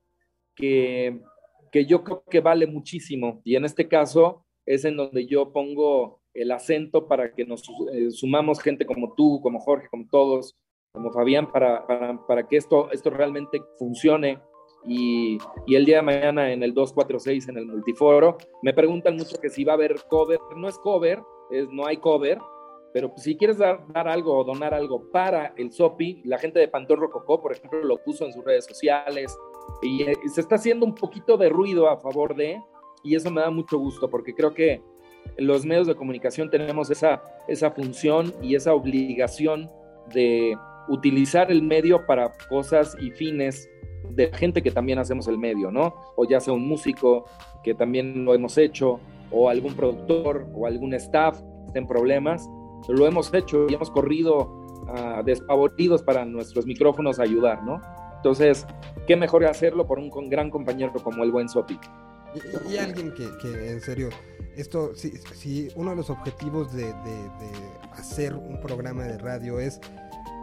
que, 0.54 1.22
que 1.76 1.86
yo 1.86 2.06
creo 2.06 2.24
que 2.30 2.40
vale 2.40 2.68
muchísimo 2.68 3.42
y 3.44 3.58
en 3.58 3.66
este 3.66 3.90
caso 3.90 4.46
es 4.66 4.86
en 4.86 4.96
donde 4.96 5.26
yo 5.26 5.52
pongo 5.52 6.22
el 6.34 6.52
acento 6.52 7.06
para 7.06 7.34
que 7.34 7.44
nos 7.44 7.64
eh, 7.92 8.12
sumamos 8.12 8.62
gente 8.62 8.86
como 8.86 9.14
tú, 9.14 9.42
como 9.44 9.60
Jorge, 9.60 9.90
como 9.92 10.08
todos, 10.10 10.56
como 10.94 11.12
Fabián, 11.12 11.52
para, 11.52 11.86
para, 11.86 12.26
para 12.26 12.48
que 12.48 12.56
esto, 12.56 12.90
esto 12.94 13.10
realmente 13.10 13.62
funcione. 13.78 14.40
Y, 14.86 15.38
y, 15.68 15.76
el 15.76 15.84
día 15.84 15.98
de 15.98 16.04
mañana 16.04 16.54
en 16.54 16.64
el 16.64 16.74
246, 16.74 17.50
en 17.50 17.58
el 17.58 17.66
multiforo, 17.66 18.38
me 18.62 18.74
preguntan 18.74 19.18
mucho 19.18 19.38
que 19.42 19.50
si 19.50 19.66
va 19.66 19.74
a 19.74 19.76
haber 19.76 19.96
cover. 20.08 20.40
No 20.56 20.70
es 20.70 20.78
cover, 20.78 21.22
es, 21.52 21.68
no 21.72 21.86
hay 21.86 21.98
cover, 21.98 22.38
pero 22.94 23.12
si 23.18 23.36
quieres 23.36 23.58
dar, 23.58 23.86
dar, 23.92 24.08
algo 24.08 24.38
o 24.38 24.46
donar 24.46 24.74
algo 24.74 25.12
para 25.12 25.54
el 25.58 25.74
SOPI, 25.74 26.22
la 26.24 26.38
gente 26.38 26.58
de 26.58 26.70
Pantón 26.70 27.02
Rococó, 27.02 27.42
por 27.42 27.52
ejemplo, 27.52 27.84
lo 27.84 27.98
puso 27.98 28.26
en 28.26 28.32
sus 28.32 28.46
redes 28.46 28.64
sociales 28.64 29.38
y, 29.82 30.04
y 30.04 30.30
se 30.30 30.42
está 30.42 30.56
haciendo 30.56 30.86
un 30.86 30.96
poquito 30.96 31.38
de 31.38 31.50
ruido 31.50 31.90
a 31.90 31.98
favor 31.98 32.36
de, 32.36 32.62
y 33.04 33.16
eso 33.16 33.30
me 33.32 33.42
da 33.42 33.52
mucho 33.52 33.78
gusto 33.78 34.10
porque 34.10 34.34
creo 34.34 34.54
que 34.54 34.82
los 35.38 35.66
medios 35.66 35.88
de 35.88 35.96
comunicación 35.96 36.50
tenemos 36.50 36.90
esa, 36.90 37.22
esa 37.48 37.72
función 37.72 38.34
y 38.42 38.56
esa 38.56 38.74
obligación 38.74 39.70
de 40.14 40.56
utilizar 40.88 41.52
el 41.52 41.62
medio 41.62 42.06
para 42.06 42.32
cosas 42.50 42.96
y 43.00 43.12
fines 43.12 43.70
de 44.12 44.32
gente 44.34 44.62
que 44.62 44.72
también 44.72 45.00
hacemos 45.00 45.28
el 45.28 45.38
medio, 45.38 45.72
¿no? 45.72 45.94
O 46.16 46.26
ya 46.26 46.40
sea 46.40 46.54
un 46.54 46.68
músico, 46.68 47.26
que 47.64 47.74
también 47.74 48.24
lo 48.24 48.34
hemos 48.34 48.58
hecho, 48.58 49.00
o 49.32 49.50
algún 49.50 49.74
productor, 49.74 50.48
o 50.54 50.68
algún 50.68 50.94
staff 50.94 51.40
que 51.40 51.68
esté 51.68 51.80
en 51.80 51.88
problemas, 51.88 52.48
lo 52.88 53.08
hemos 53.08 53.34
hecho 53.34 53.66
y 53.68 53.74
hemos 53.74 53.90
corrido 53.90 54.64
uh, 54.88 55.24
despavoridos 55.24 56.04
para 56.04 56.24
nuestros 56.24 56.66
micrófonos 56.68 57.20
ayudar, 57.20 57.64
¿no? 57.64 57.82
Entonces, 58.26 58.66
qué 59.06 59.16
mejor 59.16 59.46
hacerlo 59.46 59.86
por 59.86 60.00
un 60.00 60.10
gran 60.32 60.50
compañero 60.50 60.92
como 60.94 61.24
el 61.24 61.32
buen 61.32 61.48
Sopi. 61.48 61.80
Y, 62.68 62.76
alguien 62.78 63.14
que, 63.14 63.70
en 63.70 63.80
serio, 63.80 64.10
esto, 64.56 64.96
si, 64.96 65.70
uno 65.76 65.92
de 65.92 65.96
los 65.96 66.10
objetivos 66.10 66.74
de, 66.74 66.92
hacer 67.92 68.34
un 68.34 68.60
programa 68.60 69.04
de 69.04 69.20
radio 69.20 69.60
es 69.60 69.80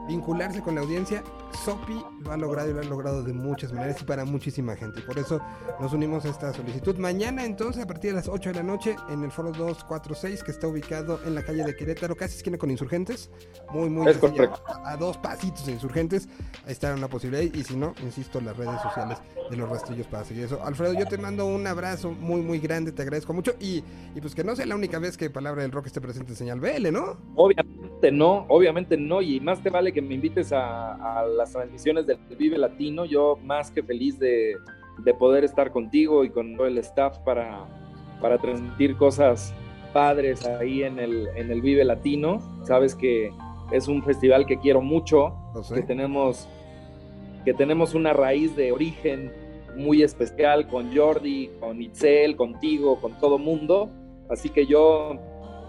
vincularse 0.09 0.61
con 0.61 0.75
la 0.75 0.81
audiencia, 0.81 1.23
Sopi 1.65 2.03
lo 2.25 2.33
ha 2.33 2.37
logrado 2.37 2.71
y 2.71 2.75
lo 2.75 2.81
ha 2.81 2.85
logrado 2.85 3.23
de 3.23 3.33
muchas 3.33 3.73
maneras 3.73 4.01
y 4.01 4.05
para 4.05 4.25
muchísima 4.25 4.75
gente. 4.77 5.01
Por 5.03 5.19
eso 5.19 5.41
nos 5.81 5.93
unimos 5.93 6.25
a 6.25 6.31
esta 6.31 6.53
solicitud. 6.53 6.97
Mañana 6.97 7.45
entonces, 7.45 7.83
a 7.83 7.87
partir 7.87 8.11
de 8.11 8.17
las 8.17 8.29
8 8.29 8.51
de 8.51 8.57
la 8.57 8.63
noche, 8.63 8.97
en 9.11 9.23
el 9.23 9.31
foro 9.31 9.53
246, 9.53 10.43
que 10.43 10.51
está 10.51 10.67
ubicado 10.67 11.21
en 11.25 11.35
la 11.35 11.43
calle 11.43 11.65
de 11.65 11.77
Querétaro, 11.77 12.17
casi 12.17 12.37
esquina 12.37 12.59
con 12.59 12.71
Insurgentes. 12.71 13.31
Muy, 13.71 13.91
muy 13.91 14.09
es. 14.09 14.19
A, 14.23 14.93
a, 14.93 14.97
dos 14.97 15.19
pasitos 15.19 15.67
de 15.67 15.73
Insurgentes. 15.73 16.29
Ahí 16.67 16.73
está 16.73 16.95
una 16.95 17.09
posibilidad. 17.09 17.43
Y 17.43 17.63
si 17.65 17.77
no, 17.77 17.95
insisto, 18.03 18.41
las 18.41 18.57
redes 18.57 18.81
sociales 18.83 19.19
de 19.51 19.57
los 19.57 19.69
rastrillos 19.69 20.07
para 20.07 20.25
seguir 20.25 20.45
eso. 20.45 20.63
Alfredo, 20.65 20.95
yo 20.95 21.07
te 21.07 21.19
mando 21.19 21.47
un 21.47 21.67
abrazo 21.67 22.11
muy, 22.13 22.41
muy 22.41 22.59
grande. 22.59 22.93
Te 22.93 23.03
agradezco 23.03 23.33
mucho. 23.33 23.55
Y, 23.61 23.85
y 24.15 24.21
pues 24.21 24.35
que 24.35 24.45
no 24.45 24.57
sea 24.57 24.67
la 24.67 24.75
única 24.75 24.99
vez 24.99 25.17
que 25.17 25.31
Palabra 25.31 25.63
del 25.63 25.73
Rock 25.73 25.87
esté 25.87 26.01
presente 26.01 26.33
en 26.33 26.37
Señal 26.37 26.61
BL, 26.61 26.91
¿no? 26.93 27.19
Obviamente 27.37 28.11
no, 28.11 28.47
obviamente 28.49 28.97
no. 28.97 29.23
Y 29.23 29.41
más 29.41 29.63
te 29.63 29.71
vale 29.71 29.92
que 29.93 30.03
me 30.03 30.15
invites 30.15 30.53
a, 30.53 31.21
a 31.21 31.27
las 31.27 31.53
transmisiones 31.53 32.07
del 32.07 32.19
Vive 32.39 32.59
Latino. 32.59 33.05
Yo 33.05 33.39
más 33.43 33.71
que 33.71 33.83
feliz 33.83 34.19
de, 34.19 34.57
de, 34.99 35.15
poder 35.15 35.45
estar 35.45 35.71
contigo 35.71 36.25
y 36.25 36.31
con 36.31 36.57
todo 36.57 36.67
el 36.67 36.79
staff 36.79 37.19
para, 37.19 37.65
para 38.21 38.39
transmitir 38.39 38.97
cosas 38.97 39.55
padres 39.93 40.47
ahí 40.47 40.83
en 40.83 40.99
el, 40.99 41.29
en 41.37 41.51
el 41.51 41.61
Vive 41.61 41.85
Latino. 41.85 42.41
Sabes 42.65 42.95
que 42.95 43.31
es 43.71 43.89
un 43.89 44.03
festival 44.03 44.47
que 44.47 44.59
quiero 44.59 44.81
mucho, 44.81 45.35
no 45.55 45.63
sé. 45.63 45.77
que 45.77 45.83
tenemos 45.83 46.49
que 47.45 47.55
tenemos 47.55 47.95
una 47.95 48.13
raíz 48.13 48.55
de 48.55 48.71
origen 48.71 49.33
muy 49.77 50.03
especial 50.03 50.69
con 50.69 50.97
Jordi, 50.97 51.51
con 51.59 51.83
Itzel, 51.83 52.37
contigo, 52.37 53.01
con 53.01 53.19
todo 53.19 53.39
mundo. 53.39 53.91
Así 54.29 54.49
que 54.49 54.67
yo 54.67 55.19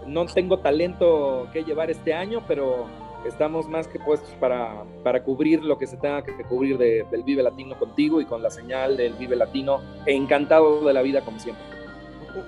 no 0.06 0.26
tengo 0.26 0.58
talento 0.58 1.48
que 1.52 1.64
llevar 1.64 1.90
este 1.90 2.14
año, 2.14 2.42
pero 2.46 2.86
estamos 3.24 3.68
más 3.68 3.88
que 3.88 3.98
puestos 3.98 4.30
para, 4.40 4.84
para 5.02 5.22
cubrir 5.22 5.62
lo 5.62 5.78
que 5.78 5.86
se 5.86 5.96
tenga 5.96 6.22
que 6.22 6.32
cubrir 6.44 6.78
de, 6.78 7.06
del 7.10 7.22
Vive 7.22 7.42
Latino 7.42 7.78
contigo 7.78 8.20
y 8.20 8.26
con 8.26 8.42
la 8.42 8.50
señal 8.50 8.96
del 8.96 9.14
Vive 9.14 9.36
Latino. 9.36 9.80
Encantado 10.06 10.84
de 10.84 10.92
la 10.92 11.02
vida, 11.02 11.22
como 11.22 11.38
siempre. 11.38 11.64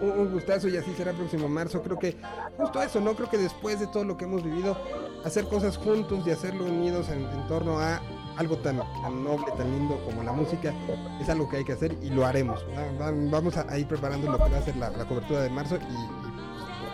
Un, 0.01 0.11
un 0.11 0.33
gustazo 0.33 0.69
y 0.69 0.77
así 0.77 0.93
será 0.95 1.13
el 1.13 1.17
próximo 1.17 1.49
marzo. 1.49 1.83
Creo 1.83 1.99
que 1.99 2.17
justo 2.57 2.83
eso, 2.83 3.01
¿no? 3.01 3.15
Creo 3.15 3.31
que 3.31 3.39
después 3.39 3.79
de 3.79 3.87
todo 3.87 4.05
lo 4.05 4.17
que 4.17 4.25
hemos 4.25 4.43
vivido, 4.43 4.77
hacer 5.25 5.45
cosas 5.45 5.77
juntos 5.77 6.27
y 6.27 6.31
hacerlo 6.31 6.65
unidos 6.65 7.09
en, 7.11 7.25
en 7.25 7.47
torno 7.47 7.79
a 7.79 8.01
algo 8.37 8.57
tan, 8.59 8.79
tan, 9.03 9.25
noble, 9.25 9.47
tan 9.57 9.71
lindo 9.71 9.99
como 10.05 10.23
la 10.23 10.33
música, 10.33 10.73
es 11.21 11.29
algo 11.29 11.49
que 11.49 11.59
hay 11.59 11.65
que 11.65 11.73
hacer 11.73 11.97
y 12.03 12.11
lo 12.11 12.27
haremos. 12.27 12.65
Vamos 13.31 13.57
a, 13.57 13.79
ir 13.79 13.87
preparando 13.87 14.31
lo 14.31 14.39
que 14.39 14.51
va 14.51 14.59
a 14.59 14.63
ser 14.63 14.77
la, 14.77 14.91
la 14.91 15.05
cobertura 15.07 15.41
de 15.41 15.51
marzo 15.51 15.77
y 15.77 16.26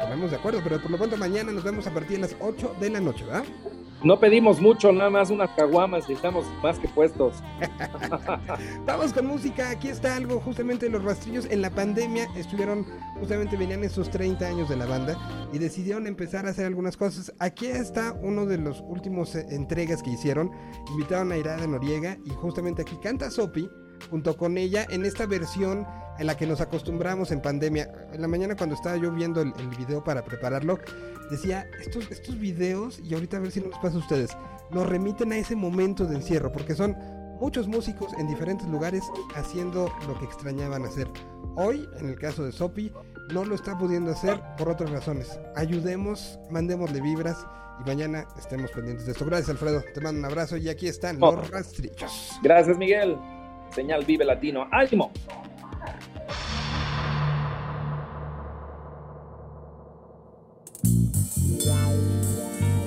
ponemos 0.03 0.31
de 0.31 0.37
acuerdo, 0.37 0.61
pero 0.63 0.81
por 0.81 0.91
lo 0.91 0.99
pronto 0.99 1.17
mañana 1.17 1.53
nos 1.53 1.63
vemos 1.63 1.87
a 1.87 1.95
partir 1.95 2.17
de 2.17 2.23
las 2.23 2.37
8 2.41 2.77
de 2.81 2.91
la 2.91 3.01
noche, 3.01 3.25
¿verdad? 3.25 3.45
No 4.05 4.19
pedimos 4.19 4.61
mucho, 4.61 4.93
nada 4.93 5.11
más 5.11 5.31
unas 5.31 5.51
caguamas 5.51 6.11
y 6.11 6.15
estamos 6.15 6.45
más 6.61 6.77
que 6.81 6.89
puestos. 6.89 7.37
Vamos 8.85 9.13
con 9.13 9.27
música, 9.27 9.71
aquí 9.71 9.89
está 9.89 10.17
algo 10.17 10.41
justamente 10.41 10.91
los 10.91 11.05
rastrillos. 11.05 11.47
En 11.49 11.63
la 11.63 11.71
pandemia 11.71 12.29
estuvieron, 12.35 12.85
justamente 13.21 13.57
venían 13.57 13.85
esos 13.85 14.11
30 14.11 14.45
años 14.45 14.69
de 14.69 14.77
la 14.77 14.87
banda 14.87 15.17
y 15.53 15.59
decidieron 15.59 16.09
empezar 16.09 16.47
a 16.47 16.51
hacer 16.51 16.67
algunas 16.67 16.97
cosas. 16.97 17.33
Aquí 17.39 17.67
está 17.67 18.13
uno 18.21 18.45
de 18.45 18.59
los 18.59 18.81
últimos 18.81 19.37
eh, 19.37 19.47
entregas 19.51 20.03
que 20.03 20.11
hicieron. 20.11 20.51
Invitaron 20.91 21.31
a 21.31 21.37
Irada 21.37 21.65
Noriega 21.69 22.19
y 22.25 22.31
justamente 22.31 22.83
aquí 22.83 22.97
canta 23.01 23.31
Sopi 23.31 23.71
junto 24.11 24.37
con 24.37 24.59
ella 24.59 24.85
en 24.91 25.05
esta 25.05 25.27
versión 25.27 25.87
en 26.23 26.27
la 26.29 26.37
que 26.37 26.47
nos 26.47 26.61
acostumbramos 26.61 27.33
en 27.33 27.41
pandemia. 27.43 27.91
En 28.13 28.23
la 28.23 28.29
mañana 28.29 28.55
cuando 28.57 28.77
estaba 28.77 28.97
yo 28.97 29.11
viendo 29.11 29.43
el, 29.43 29.53
el 29.59 29.69
video 29.69 30.05
para 30.05 30.25
prepararlo, 30.25 30.79
decía, 31.31 31.67
estos, 31.81 32.09
estos 32.13 32.39
videos, 32.39 33.01
y 33.05 33.13
ahorita 33.13 33.39
a 33.39 33.41
ver 33.41 33.51
si 33.51 33.61
nos 33.61 33.77
pasa 33.81 33.97
a 33.97 33.99
ustedes, 33.99 34.31
nos 34.71 34.89
remiten 34.89 35.33
a 35.33 35.37
ese 35.37 35.57
momento 35.57 36.07
de 36.07 36.15
encierro, 36.15 36.53
porque 36.53 36.77
son 36.77 36.97
muchos 37.41 37.67
músicos 37.67 38.13
en 38.19 38.29
diferentes 38.29 38.69
lugares 38.69 39.03
haciendo 39.35 39.93
lo 40.07 40.17
que 40.21 40.25
extrañaban 40.27 40.85
hacer. 40.85 41.09
Hoy, 41.57 41.89
en 41.99 42.09
el 42.09 42.17
caso 42.19 42.45
de 42.45 42.53
Sopi, 42.53 42.93
no 43.33 43.45
lo 43.45 43.57
está 43.57 43.77
pudiendo 43.77 44.13
hacer 44.13 44.41
por 44.57 44.69
otras 44.69 44.91
razones. 44.91 45.41
Ayudemos, 45.57 46.39
mandémosle 46.51 47.01
vibras 47.01 47.45
y 47.81 47.89
mañana 47.89 48.29
estemos 48.39 48.71
pendientes 48.71 49.07
de 49.07 49.13
esto. 49.13 49.25
Gracias, 49.27 49.51
Alfredo. 49.51 49.83
Te 49.93 50.01
mando 50.01 50.21
un 50.21 50.27
abrazo 50.27 50.57
y 50.57 50.69
aquí 50.69 50.87
están 50.87 51.19
Oh. 51.21 51.33
los 51.35 51.51
rastrillos. 51.51 52.39
Gracias, 52.45 52.79
Miguel. 52.79 53.19
Señal 53.75 54.05
Vive 54.05 54.25
Latino. 54.25 54.69
¡Ánimo! 54.71 55.11
Wow. 60.85 62.82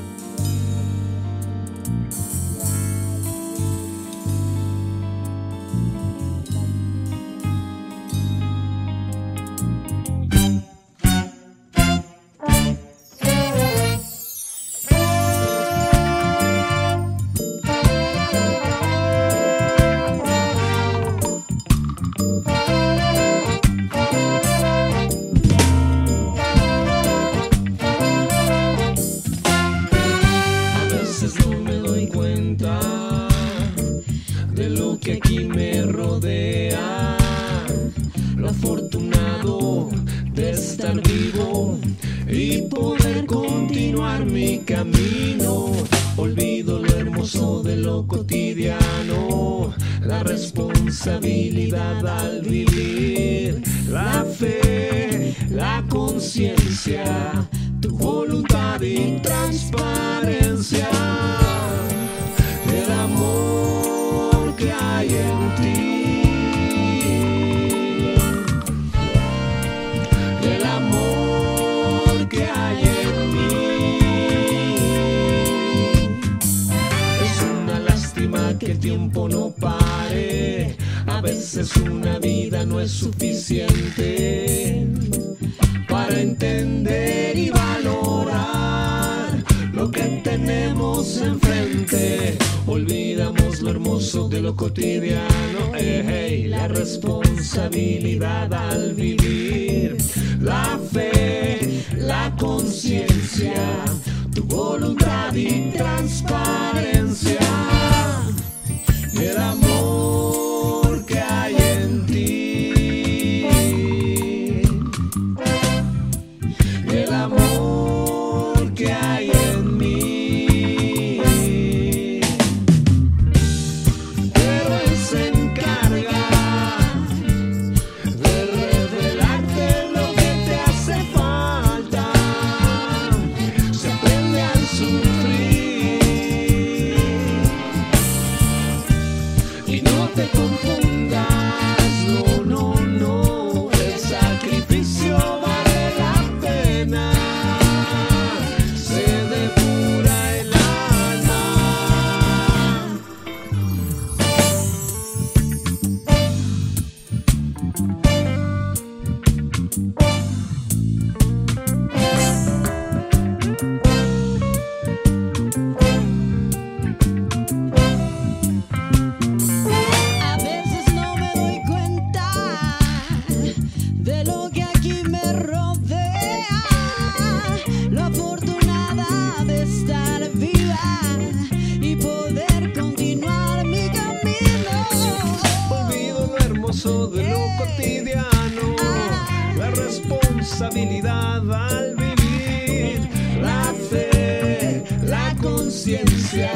Al 191.51 191.95
vivir, 191.95 193.09
la 193.41 193.73
fe, 193.89 194.83
la 195.03 195.35
conciencia, 195.41 196.51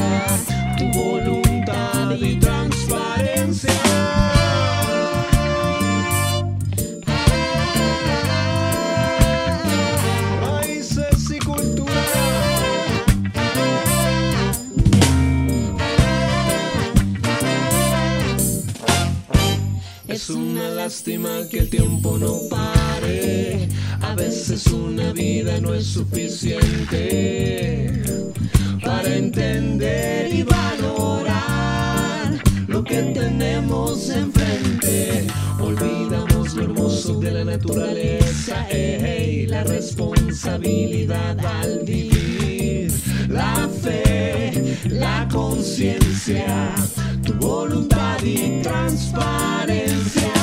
lástima 20.84 21.46
que 21.50 21.60
el 21.60 21.70
tiempo 21.70 22.18
no 22.18 22.40
pare. 22.50 23.68
A 24.02 24.16
veces 24.16 24.66
una 24.68 25.12
vida 25.12 25.60
no 25.60 25.74
es 25.74 25.86
suficiente 25.88 27.12
para 28.82 29.14
entender 29.14 30.34
y 30.34 30.44
valorar 30.44 32.40
lo 32.68 32.82
que 32.82 33.02
tenemos 33.20 34.10
enfrente. 34.10 35.28
Olvidamos 35.60 36.54
lo 36.56 36.64
hermoso 36.64 37.20
de 37.20 37.32
la 37.32 37.44
naturaleza, 37.44 38.66
eh, 38.70 39.00
hey, 39.04 39.48
la 39.48 39.66
responsabilidad 39.66 41.38
al 41.46 41.80
vivir. 41.80 42.90
La 43.28 43.70
fe, 43.84 44.78
la 44.86 45.28
conciencia, 45.30 46.74
voluntad 47.38 48.22
y 48.24 48.62
transparencia. 48.62 50.34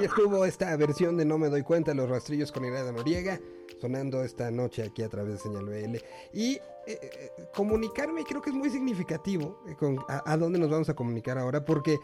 Ahí 0.00 0.06
estuvo 0.06 0.46
esta 0.46 0.74
versión 0.78 1.18
de 1.18 1.26
No 1.26 1.36
me 1.36 1.50
doy 1.50 1.62
cuenta, 1.62 1.92
los 1.92 2.08
rastrillos 2.08 2.50
con 2.50 2.64
Irada 2.64 2.90
Noriega, 2.90 3.38
sonando 3.82 4.24
esta 4.24 4.50
noche 4.50 4.82
aquí 4.82 5.02
a 5.02 5.10
través 5.10 5.34
de 5.34 5.38
Señal 5.40 5.66
BL. 5.66 5.96
Y 6.32 6.54
eh, 6.54 6.60
eh, 6.86 7.30
comunicarme 7.54 8.24
creo 8.24 8.40
que 8.40 8.48
es 8.48 8.56
muy 8.56 8.70
significativo 8.70 9.62
eh, 9.68 9.76
a, 10.08 10.36
dónde 10.38 10.58
nos 10.58 10.70
vamos 10.70 10.88
a 10.88 10.94
comunicar 10.94 11.36
ahora, 11.36 11.66
porque 11.66 11.98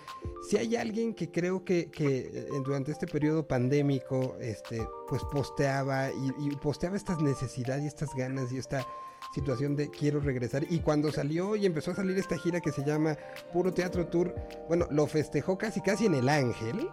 si 0.47 0.59
hay 0.59 0.77
alguien 0.77 1.15
que 1.15 1.31
creo 1.31 1.65
que, 1.65 1.91
que, 1.91 2.47
durante 2.67 2.93
este 2.93 3.07
periodo 3.07 3.49
pandémico, 3.49 4.37
este, 4.41 4.87
pues 5.09 5.23
posteaba 5.33 6.11
y, 6.11 6.35
y 6.39 6.55
posteaba 6.57 6.99
estas 6.99 7.23
necesidades 7.23 7.85
y 7.85 7.87
estas 7.87 8.15
ganas 8.15 8.53
y 8.53 8.59
esta 8.59 8.87
situación 9.33 9.75
de 9.75 9.89
quiero 9.89 10.21
regresar. 10.21 10.67
Y 10.69 10.81
cuando 10.81 11.11
salió 11.11 11.57
y 11.57 11.65
empezó 11.65 11.93
a 11.93 11.95
salir 11.95 12.19
esta 12.19 12.37
gira 12.37 12.61
que 12.61 12.73
se 12.73 12.85
llama 12.85 13.17
Puro 13.55 13.73
Teatro 13.73 14.07
Tour, 14.09 14.35
bueno, 14.69 14.87
lo 14.91 15.07
festejó 15.07 15.57
casi 15.57 15.81
casi 15.81 16.05
en 16.05 16.15
el 16.15 16.29
Ángel. 16.29 16.91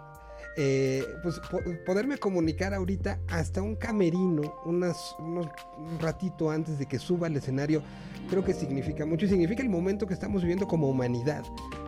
Eh, 0.56 1.04
pues 1.24 1.40
po- 1.50 1.62
poderme 1.86 2.18
comunicar 2.18 2.74
ahorita 2.74 3.20
hasta 3.28 3.62
un 3.62 3.76
camerino, 3.76 4.62
un 4.66 6.00
ratito 6.00 6.52
antes 6.52 6.78
de 6.78 6.86
que 6.86 7.00
suba 7.00 7.28
al 7.28 7.36
escenario, 7.36 7.82
creo 8.30 8.44
que 8.44 8.54
significa 8.54 9.06
mucho 9.06 9.26
y 9.26 9.30
significa 9.30 9.64
el 9.64 9.70
momento 9.70 10.06
que 10.06 10.14
estamos 10.14 10.42
viviendo 10.42 10.68
como 10.68 10.90
humanidad, 10.90 11.44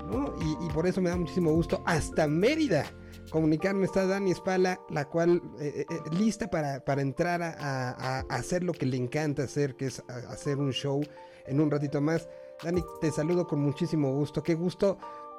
¿no? 0.08 0.34
Y, 0.42 0.74
por 0.74 0.88
eso 0.88 1.02
me 1.02 1.10
da 1.10 1.16
muchísimo 1.16 1.52
gusto 1.54 1.84
hasta 1.86 2.28
Mérida 2.28 2.86
comunicarme 3.32 3.86
está 3.86 4.06
Dani 4.06 4.32
Espala, 4.32 4.80
la 4.90 5.06
cual 5.06 5.42
eh, 5.60 5.86
eh, 5.90 5.98
lista 6.12 6.50
para, 6.50 7.02
entrar 7.02 7.42
a, 7.42 8.20
hacer 8.30 8.64
lo 8.64 8.72
que 8.72 8.86
le 8.86 8.98
encanta 8.98 9.44
hacer, 9.44 9.76
que 9.76 9.88
es 9.88 10.04
hacer 10.30 10.58
un 10.58 10.72
show 10.72 11.02
en 11.46 11.60
un 11.60 11.72
ratito 11.72 12.02
más. 12.02 12.30
Dani, 12.64 12.84
te 13.02 13.12
saludo 13.12 13.48
con 13.48 13.60
muchísimo 13.60 14.14
gusto. 14.14 14.42
Qué 14.42 14.56
gusto 14.56 14.98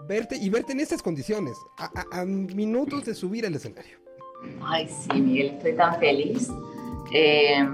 verte 0.09 0.37
y 0.37 0.49
verte 0.51 0.73
en 0.73 0.81
estas 0.81 1.03
condiciones, 1.03 1.57
a, 1.79 1.85
a- 1.87 2.21
a 2.21 2.25
minutos 2.25 3.05
de 3.05 3.15
subir 3.15 3.47
al 3.47 3.55
escenario. 3.55 3.99
Ay, 4.63 4.89
sí, 4.89 5.21
Miguel, 5.21 5.55
estoy 5.57 5.75
tan 5.77 5.99
feliz. 5.99 6.51
Eh, 7.13 7.67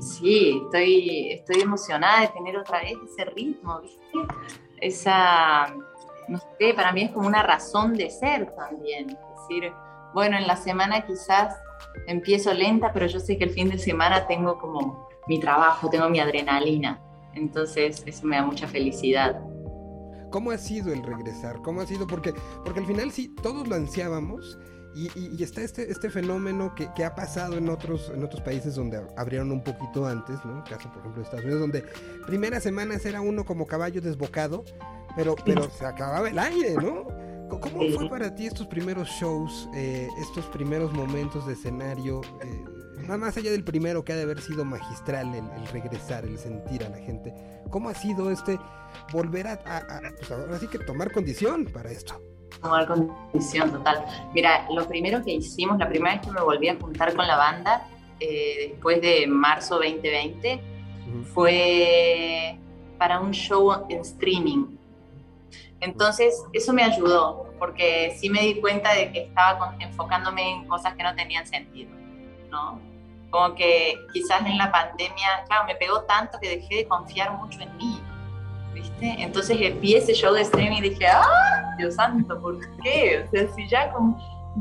sí, 0.00 0.60
estoy, 0.64 1.32
estoy 1.32 1.60
emocionada 1.62 2.22
de 2.22 2.28
tener 2.28 2.56
otra 2.56 2.80
vez 2.80 2.94
ese 3.12 3.24
ritmo, 3.26 3.80
¿viste? 3.80 4.00
Esa, 4.80 5.74
no 6.28 6.38
sé, 6.58 6.74
para 6.74 6.92
mí 6.92 7.02
es 7.02 7.10
como 7.12 7.26
una 7.26 7.42
razón 7.42 7.94
de 7.94 8.10
ser 8.10 8.52
también. 8.56 9.10
Es 9.10 9.16
decir, 9.48 9.72
bueno, 10.14 10.36
en 10.38 10.46
la 10.46 10.56
semana 10.56 11.06
quizás 11.06 11.54
empiezo 12.06 12.52
lenta, 12.54 12.92
pero 12.92 13.06
yo 13.06 13.20
sé 13.20 13.36
que 13.38 13.44
el 13.44 13.50
fin 13.50 13.68
de 13.70 13.78
semana 13.78 14.26
tengo 14.26 14.58
como 14.58 15.08
mi 15.28 15.38
trabajo, 15.38 15.88
tengo 15.90 16.08
mi 16.08 16.18
adrenalina. 16.20 17.00
Entonces, 17.34 18.02
eso 18.06 18.26
me 18.26 18.36
da 18.36 18.42
mucha 18.42 18.66
felicidad. 18.66 19.40
¿Cómo 20.30 20.50
ha 20.50 20.58
sido 20.58 20.92
el 20.92 21.02
regresar? 21.02 21.60
¿Cómo 21.62 21.80
ha 21.80 21.86
sido? 21.86 22.06
Porque, 22.06 22.32
porque 22.64 22.80
al 22.80 22.86
final 22.86 23.10
sí, 23.12 23.28
todos 23.42 23.66
lo 23.68 23.74
ansiábamos 23.76 24.58
y, 24.94 25.06
y- 25.18 25.34
y 25.38 25.42
está 25.42 25.62
este, 25.62 25.90
este 25.90 26.10
fenómeno 26.10 26.74
que, 26.74 26.88
que 26.94 27.04
ha 27.04 27.14
pasado 27.14 27.56
en 27.56 27.68
otros, 27.68 28.10
en 28.14 28.24
otros 28.24 28.42
países 28.42 28.74
donde 28.74 29.00
abrieron 29.16 29.52
un 29.52 29.62
poquito 29.62 30.06
antes, 30.06 30.44
¿no? 30.44 30.62
Caso, 30.64 30.88
por 30.90 30.98
ejemplo, 31.00 31.20
de 31.20 31.22
Estados 31.24 31.44
Unidos, 31.44 31.60
donde 31.60 31.84
primeras 32.26 32.62
semanas 32.62 33.04
era 33.04 33.20
uno 33.20 33.44
como 33.44 33.66
caballo 33.66 34.00
desbocado, 34.00 34.64
pero, 35.16 35.34
pero 35.44 35.68
se 35.70 35.84
acababa 35.86 36.28
el 36.28 36.38
aire, 36.38 36.74
¿no? 36.74 37.04
¿Cómo 37.48 37.88
fue 37.90 38.08
para 38.08 38.32
ti 38.32 38.46
estos 38.46 38.68
primeros 38.68 39.08
shows, 39.08 39.68
eh, 39.74 40.08
estos 40.20 40.46
primeros 40.46 40.92
momentos 40.92 41.46
de 41.48 41.54
escenario? 41.54 42.20
eh, 42.42 42.64
más 43.18 43.36
allá 43.36 43.50
del 43.50 43.64
primero 43.64 44.04
que 44.04 44.12
ha 44.12 44.16
de 44.16 44.22
haber 44.22 44.40
sido 44.40 44.64
magistral, 44.64 45.34
el, 45.34 45.44
el 45.60 45.66
regresar, 45.68 46.24
el 46.24 46.38
sentir 46.38 46.84
a 46.84 46.88
la 46.90 46.98
gente. 46.98 47.34
¿Cómo 47.70 47.88
ha 47.88 47.94
sido 47.94 48.30
este 48.30 48.58
volver 49.12 49.46
a, 49.46 49.52
a- 49.64 49.78
a, 49.78 50.00
pues 50.16 50.30
ahora 50.30 50.58
sí 50.58 50.66
que 50.68 50.78
tomar 50.80 51.12
condición 51.12 51.64
para 51.66 51.90
esto? 51.90 52.20
tomar 52.60 52.86
condición 52.86 53.70
total. 53.70 54.04
Mira, 54.34 54.66
lo 54.70 54.86
primero 54.86 55.22
que 55.24 55.32
hicimos, 55.32 55.78
la 55.78 55.88
primera 55.88 56.16
vez 56.16 56.26
que 56.26 56.32
me 56.32 56.40
volví 56.42 56.68
a 56.68 56.76
juntar 56.78 57.14
con 57.14 57.26
la 57.26 57.36
banda, 57.36 57.86
eh, 58.18 58.70
después 58.72 59.00
de 59.00 59.26
marzo 59.28 59.76
2020, 59.76 60.60
fue 61.32 62.58
para 62.98 63.20
un 63.20 63.30
show 63.32 63.86
en 63.88 64.00
streaming. 64.00 64.76
Entonces, 65.80 66.42
eso 66.52 66.72
me 66.74 66.82
ayudó, 66.82 67.46
porque 67.58 68.14
sí 68.18 68.28
me 68.28 68.42
di 68.42 68.60
cuenta 68.60 68.92
de 68.94 69.10
que 69.12 69.20
estaba 69.24 69.58
con- 69.58 69.80
enfocándome 69.80 70.50
en 70.50 70.68
cosas 70.68 70.94
que 70.94 71.02
no 71.02 71.14
tenían 71.14 71.46
sentido, 71.46 71.90
¿no? 72.50 72.78
Como 73.30 73.54
que 73.54 73.94
quizás 74.12 74.44
en 74.44 74.58
la 74.58 74.70
pandemia, 74.72 75.44
claro, 75.46 75.66
me 75.66 75.76
pegó 75.76 76.02
tanto 76.02 76.38
que 76.40 76.48
dejé 76.48 76.76
de 76.76 76.88
confiar 76.88 77.32
mucho 77.32 77.60
en 77.60 77.76
mí, 77.76 78.00
¿viste? 78.74 79.22
Entonces 79.22 79.80
vi 79.80 79.94
ese 79.94 80.12
show 80.14 80.34
de 80.34 80.42
streaming 80.42 80.78
y 80.78 80.90
dije, 80.90 81.06
¡ah! 81.06 81.74
Dios 81.78 81.94
santo, 81.94 82.40
¿por 82.40 82.58
qué? 82.82 83.24
O 83.26 83.30
sea, 83.30 83.48
si 83.54 83.68
ya 83.68 83.92
como, 83.92 84.18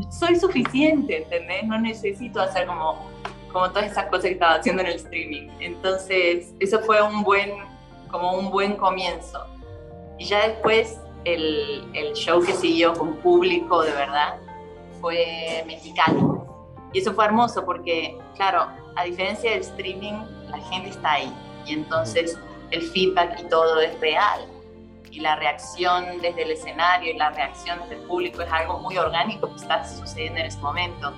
soy 0.10 0.36
suficiente, 0.36 1.18
¿entendés? 1.18 1.66
No 1.66 1.80
necesito 1.80 2.42
hacer 2.42 2.68
como, 2.68 3.10
como 3.52 3.70
todas 3.70 3.92
esas 3.92 4.06
cosas 4.06 4.26
que 4.26 4.32
estaba 4.32 4.56
haciendo 4.56 4.82
en 4.82 4.90
el 4.90 4.96
streaming. 4.96 5.50
Entonces, 5.60 6.54
eso 6.60 6.80
fue 6.82 7.02
un 7.02 7.24
buen, 7.24 7.52
como 8.10 8.34
un 8.34 8.52
buen 8.52 8.76
comienzo. 8.76 9.46
Y 10.18 10.26
ya 10.26 10.48
después, 10.48 11.00
el, 11.26 11.90
el 11.94 12.14
show 12.14 12.42
que 12.44 12.54
siguió 12.54 12.94
con 12.94 13.16
público 13.18 13.82
de 13.84 13.92
verdad 13.92 14.36
fue 15.02 15.64
mexicano. 15.66 16.59
Y 16.94 17.00
eso 17.00 17.14
fue 17.14 17.26
hermoso 17.26 17.66
porque, 17.66 18.18
claro, 18.36 18.68
a 18.96 19.04
diferencia 19.04 19.52
del 19.52 19.62
streaming, 19.62 20.24
la 20.50 20.58
gente 20.70 20.90
está 20.90 21.14
ahí 21.14 21.34
y 21.66 21.74
entonces 21.74 22.38
el 22.72 22.82
feedback 22.82 23.40
y 23.40 23.44
todo 23.50 23.80
es 23.80 24.00
real. 24.00 24.48
Y 25.12 25.22
la 25.22 25.36
reacción 25.38 26.22
desde 26.22 26.44
el 26.44 26.52
escenario 26.52 27.14
y 27.14 27.18
la 27.18 27.32
reacción 27.32 27.80
desde 27.82 27.96
el 27.96 28.02
público 28.02 28.42
es 28.44 28.52
algo 28.52 28.80
muy 28.80 28.98
orgánico 28.98 29.50
que 29.50 29.56
está 29.56 29.84
sucediendo 29.88 30.40
en 30.40 30.46
ese 30.46 30.60
momento. 30.60 31.14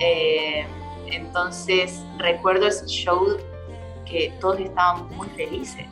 Eh, 0.00 0.66
entonces 1.06 2.02
recuerdo 2.18 2.66
ese 2.66 2.86
show 2.86 3.36
que 4.04 4.32
todos 4.40 4.58
estábamos 4.58 5.10
muy 5.12 5.28
felices. 5.28 5.86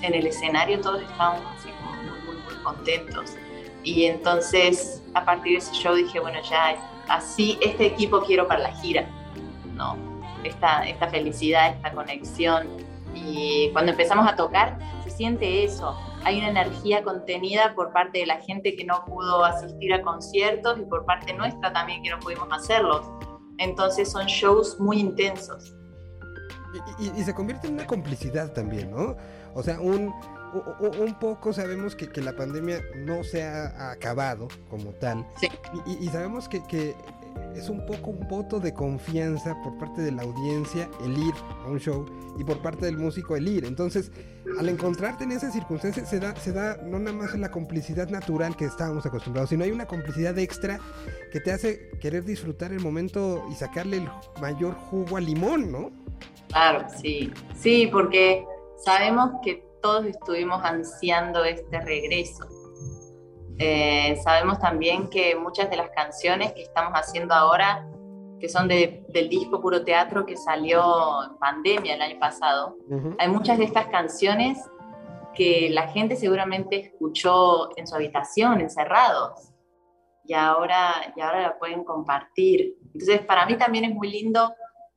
En 0.00 0.14
el 0.14 0.26
escenario 0.26 0.80
todos 0.80 1.02
estábamos 1.02 1.42
así 1.58 1.70
muy, 1.84 1.98
muy, 2.24 2.36
muy 2.42 2.62
contentos. 2.62 3.34
Y 3.82 4.04
entonces 4.04 5.02
a 5.14 5.24
partir 5.24 5.52
de 5.52 5.58
ese 5.58 5.72
show 5.72 5.94
dije, 5.94 6.20
bueno, 6.20 6.40
ya 6.48 6.76
así 7.08 7.58
este 7.62 7.86
equipo 7.86 8.20
quiero 8.22 8.46
para 8.48 8.60
la 8.60 8.72
gira, 8.72 9.06
¿no? 9.74 9.96
Esta, 10.44 10.86
esta 10.86 11.08
felicidad, 11.08 11.70
esta 11.74 11.92
conexión. 11.92 12.68
Y 13.14 13.70
cuando 13.72 13.92
empezamos 13.92 14.26
a 14.30 14.36
tocar, 14.36 14.78
se 15.04 15.10
siente 15.10 15.64
eso. 15.64 15.96
Hay 16.24 16.38
una 16.38 16.48
energía 16.48 17.02
contenida 17.04 17.74
por 17.74 17.92
parte 17.92 18.18
de 18.20 18.26
la 18.26 18.38
gente 18.40 18.74
que 18.76 18.84
no 18.84 19.04
pudo 19.04 19.44
asistir 19.44 19.92
a 19.94 20.02
conciertos 20.02 20.78
y 20.78 20.82
por 20.86 21.04
parte 21.04 21.32
nuestra 21.34 21.72
también 21.72 22.02
que 22.02 22.10
no 22.10 22.18
pudimos 22.18 22.48
hacerlos. 22.50 23.06
Entonces 23.58 24.10
son 24.10 24.26
shows 24.26 24.80
muy 24.80 24.98
intensos. 24.98 25.74
Y, 26.98 27.04
y- 27.06 27.12
y 27.20 27.22
se 27.24 27.32
convierte 27.34 27.68
en 27.68 27.74
una 27.74 27.86
complicidad 27.86 28.52
también, 28.52 28.90
¿no? 28.90 29.14
O 29.54 29.62
sea, 29.62 29.78
un, 29.80 30.12
un 30.58 31.18
poco 31.18 31.52
sabemos 31.52 31.94
que, 31.96 32.08
que 32.08 32.20
la 32.20 32.34
pandemia 32.36 32.80
no 32.96 33.24
se 33.24 33.42
ha 33.44 33.90
acabado 33.90 34.48
como 34.70 34.90
tal. 34.92 35.26
Y, 35.86 35.92
y- 35.92 36.06
y 36.06 36.08
sabemos 36.08 36.48
que, 36.48 36.62
que 36.64 36.94
es 37.56 37.68
un 37.68 37.84
poco 37.86 38.10
un 38.10 38.28
voto 38.28 38.60
de 38.60 38.72
confianza 38.72 39.56
por 39.62 39.76
parte 39.78 40.02
de 40.02 40.12
la 40.12 40.22
audiencia 40.22 40.88
el 41.04 41.18
ir 41.18 41.34
a 41.64 41.68
un 41.68 41.78
show 41.80 42.04
y 42.38 42.44
por 42.44 42.60
parte 42.62 42.86
del 42.86 42.96
músico 42.98 43.36
el 43.36 43.48
ir. 43.48 43.64
Entonces, 43.64 44.10
al 44.58 44.68
encontrarte 44.68 45.24
en 45.24 45.32
esas 45.32 45.52
circunstancias 45.52 46.08
se 46.08 46.20
da, 46.20 46.34
se 46.36 46.52
da 46.52 46.76
no 46.84 46.98
nada 46.98 47.16
más 47.16 47.34
la 47.38 47.50
complicidad 47.50 48.08
natural 48.08 48.56
que 48.56 48.64
estábamos 48.66 49.04
acostumbrados, 49.06 49.50
sino 49.50 49.64
hay 49.64 49.70
una 49.72 49.86
complicidad 49.86 50.38
extra 50.38 50.78
que 51.32 51.40
te 51.40 51.50
hace 51.52 51.90
querer 52.00 52.24
disfrutar 52.24 52.72
el 52.72 52.80
momento 52.80 53.44
y 53.50 53.54
sacarle 53.54 53.98
el 53.98 54.08
mayor 54.40 54.74
jugo 54.74 55.16
al 55.16 55.24
limón, 55.26 55.72
¿no? 55.72 55.90
Claro, 56.48 56.86
sí. 57.00 57.32
Sí, 57.58 57.88
porque 57.90 58.44
sabemos 58.84 59.30
que 59.42 59.64
todos 59.84 60.06
estuvimos 60.06 60.64
ansiando 60.64 61.44
este 61.44 61.78
regreso. 61.82 62.46
Eh, 63.58 64.16
sabemos 64.24 64.58
también 64.58 65.10
que 65.10 65.36
muchas 65.36 65.68
de 65.68 65.76
las 65.76 65.90
canciones 65.90 66.54
que 66.54 66.62
estamos 66.62 66.94
haciendo 66.94 67.34
ahora, 67.34 67.86
que 68.40 68.48
son 68.48 68.66
de- 68.66 69.04
del 69.10 69.28
disco 69.28 69.60
Puro 69.60 69.84
Teatro 69.84 70.24
que 70.24 70.38
salió 70.38 70.82
en 71.28 71.36
pandemia 71.36 71.96
el 71.96 72.00
año 72.02 72.18
pasado, 72.18 72.78
hay 73.18 73.28
muchas 73.28 73.58
de 73.58 73.64
estas 73.64 73.86
canciones 73.88 74.58
que 75.34 75.68
la 75.70 75.88
gente 75.88 76.16
seguramente 76.16 76.80
escuchó 76.80 77.68
en 77.76 77.86
su 77.86 77.94
habitación, 77.94 78.62
encerrados, 78.62 79.50
y 80.24 80.32
ahora, 80.32 81.12
y 81.14 81.20
ahora 81.20 81.42
la 81.42 81.58
pueden 81.58 81.84
compartir. 81.84 82.76
Entonces, 82.86 83.20
para 83.20 83.44
mí 83.44 83.58
también 83.58 83.84
es 83.84 83.94
muy 83.94 84.10
lindo 84.10 84.54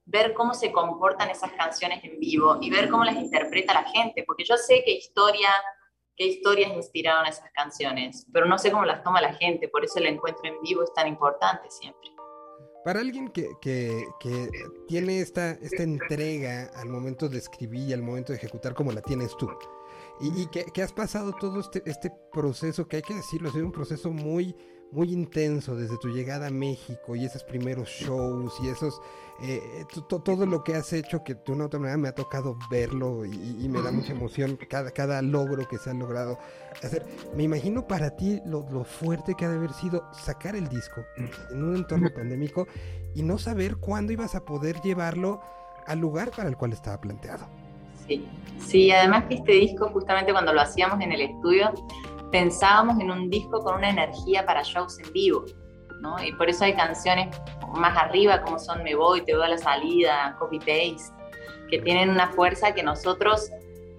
ver 0.09 0.33
cómo 0.33 0.53
se 0.53 0.71
comportan 0.71 1.29
esas 1.29 1.51
canciones 1.51 2.03
en 2.03 2.17
vivo 2.19 2.57
y 2.61 2.69
ver 2.69 2.89
cómo 2.89 3.03
las 3.03 3.15
interpreta 3.15 3.73
la 3.73 3.83
gente, 3.83 4.23
porque 4.25 4.43
yo 4.45 4.55
sé 4.57 4.81
qué 4.85 4.93
historia, 4.93 5.49
qué 6.15 6.25
historias 6.27 6.71
inspiraron 6.73 7.25
esas 7.27 7.51
canciones, 7.53 8.25
pero 8.33 8.45
no 8.45 8.57
sé 8.57 8.71
cómo 8.71 8.85
las 8.85 9.03
toma 9.03 9.21
la 9.21 9.33
gente, 9.33 9.67
por 9.67 9.83
eso 9.83 9.99
el 9.99 10.07
encuentro 10.07 10.45
en 10.45 10.59
vivo 10.61 10.83
es 10.83 10.93
tan 10.93 11.07
importante 11.07 11.69
siempre. 11.69 12.09
Para 12.85 13.01
alguien 13.01 13.27
que, 13.27 13.49
que- 13.61 14.05
que 14.21 14.49
tiene 14.87 15.19
esta, 15.19 15.51
esta 15.51 15.83
entrega 15.83 16.71
al 16.75 16.87
momento 16.87 17.27
de 17.27 17.37
escribir 17.39 17.89
y 17.89 17.93
al 17.93 18.01
momento 18.01 18.31
de 18.31 18.37
ejecutar 18.37 18.73
como 18.73 18.93
la 18.93 19.01
tienes 19.01 19.35
tú, 19.35 19.49
y, 20.21 20.41
y 20.41 20.47
que, 20.47 20.65
que 20.65 20.81
has 20.81 20.93
pasado 20.93 21.33
todo 21.33 21.59
este, 21.59 21.83
este 21.85 22.11
proceso, 22.31 22.87
que 22.87 22.97
hay 22.97 23.01
que 23.03 23.15
decirlo, 23.15 23.49
ha 23.49 23.53
sido 23.53 23.65
un 23.65 23.71
proceso 23.71 24.09
muy, 24.11 24.55
muy 24.91 25.11
intenso 25.11 25.75
desde 25.75 25.97
tu 25.97 26.07
llegada 26.09 26.47
a 26.47 26.49
México 26.49 27.15
y 27.15 27.25
esos 27.25 27.43
primeros 27.43 27.89
shows 27.89 28.53
y 28.63 28.69
esos, 28.69 29.01
eh, 29.41 29.61
to- 29.93 30.05
to- 30.05 30.21
todo 30.21 30.45
lo 30.45 30.63
que 30.63 30.75
has 30.75 30.93
hecho 30.93 31.23
que 31.23 31.35
de 31.35 31.51
una 31.51 31.65
u 31.65 31.67
otra 31.67 31.79
manera 31.79 31.97
me 31.97 32.07
ha 32.07 32.15
tocado 32.15 32.57
verlo 32.71 33.25
y, 33.25 33.57
y 33.63 33.67
me 33.69 33.81
da 33.81 33.91
mucha 33.91 34.13
emoción 34.13 34.57
cada, 34.69 34.91
cada 34.91 35.21
logro 35.21 35.67
que 35.67 35.77
se 35.77 35.89
ha 35.89 35.93
logrado 35.93 36.37
hacer. 36.81 37.05
Me 37.35 37.43
imagino 37.43 37.85
para 37.85 38.15
ti 38.15 38.39
lo, 38.45 38.65
lo 38.71 38.85
fuerte 38.85 39.35
que 39.35 39.45
ha 39.45 39.49
de 39.49 39.57
haber 39.57 39.73
sido 39.73 40.03
sacar 40.13 40.55
el 40.55 40.67
disco 40.69 41.01
en 41.51 41.63
un 41.63 41.75
entorno 41.75 42.09
pandémico 42.13 42.65
y 43.13 43.23
no 43.23 43.37
saber 43.37 43.75
cuándo 43.77 44.13
ibas 44.13 44.35
a 44.35 44.45
poder 44.45 44.79
llevarlo 44.81 45.41
al 45.85 45.99
lugar 45.99 46.31
para 46.35 46.47
el 46.49 46.55
cual 46.57 46.71
estaba 46.73 46.99
planteado. 47.01 47.45
Sí, 48.07 48.27
sí, 48.59 48.91
además 48.91 49.25
que 49.25 49.35
este 49.35 49.51
disco, 49.53 49.89
justamente 49.89 50.31
cuando 50.31 50.53
lo 50.53 50.61
hacíamos 50.61 51.01
en 51.01 51.11
el 51.11 51.21
estudio, 51.21 51.73
pensábamos 52.31 52.99
en 52.99 53.11
un 53.11 53.29
disco 53.29 53.61
con 53.61 53.75
una 53.75 53.89
energía 53.89 54.45
para 54.45 54.63
shows 54.63 54.99
en 54.99 55.11
vivo, 55.13 55.45
¿no? 56.01 56.21
Y 56.23 56.31
por 56.33 56.49
eso 56.49 56.65
hay 56.65 56.73
canciones 56.73 57.35
más 57.75 57.97
arriba, 57.97 58.41
como 58.41 58.59
son 58.59 58.83
Me 58.83 58.95
Voy, 58.95 59.21
Te 59.21 59.33
Doy 59.33 59.45
a 59.45 59.49
la 59.49 59.57
Salida, 59.57 60.35
Copy 60.39 60.59
Paste, 60.59 61.13
que 61.69 61.79
tienen 61.79 62.09
una 62.09 62.27
fuerza 62.29 62.73
que 62.73 62.83
nosotros 62.83 63.49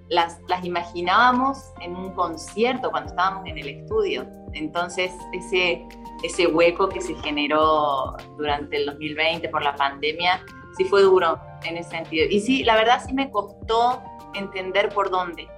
las, 0.09 0.41
las 0.49 0.65
imaginábamos 0.65 1.59
en 1.81 1.95
un 1.95 2.15
concierto 2.15 2.91
cuando 2.91 3.11
estábamos 3.11 3.47
en 3.47 3.59
el 3.59 3.69
estudio. 3.69 4.27
Entonces, 4.55 5.13
ese, 5.35 5.87
ese 6.23 6.47
hueco 6.47 6.89
que 6.89 7.01
se 7.01 7.15
generó 7.17 8.17
durante 8.39 8.77
el 8.79 8.87
2020 8.87 9.49
por 9.51 9.63
la 9.63 9.75
pandemia, 9.77 10.45
sí 10.79 10.85
fue 10.85 11.03
duro 11.03 11.39
en 11.65 11.77
ese 11.77 11.91
sentido. 11.91 12.27
Y 12.31 12.41
sí, 12.41 12.63
la 12.63 12.77
verdad 12.77 13.03
sí 13.05 13.13
me 13.13 13.31
costó 13.31 14.03
entender 14.35 14.89
por 14.91 15.11
dónde. 15.11 15.49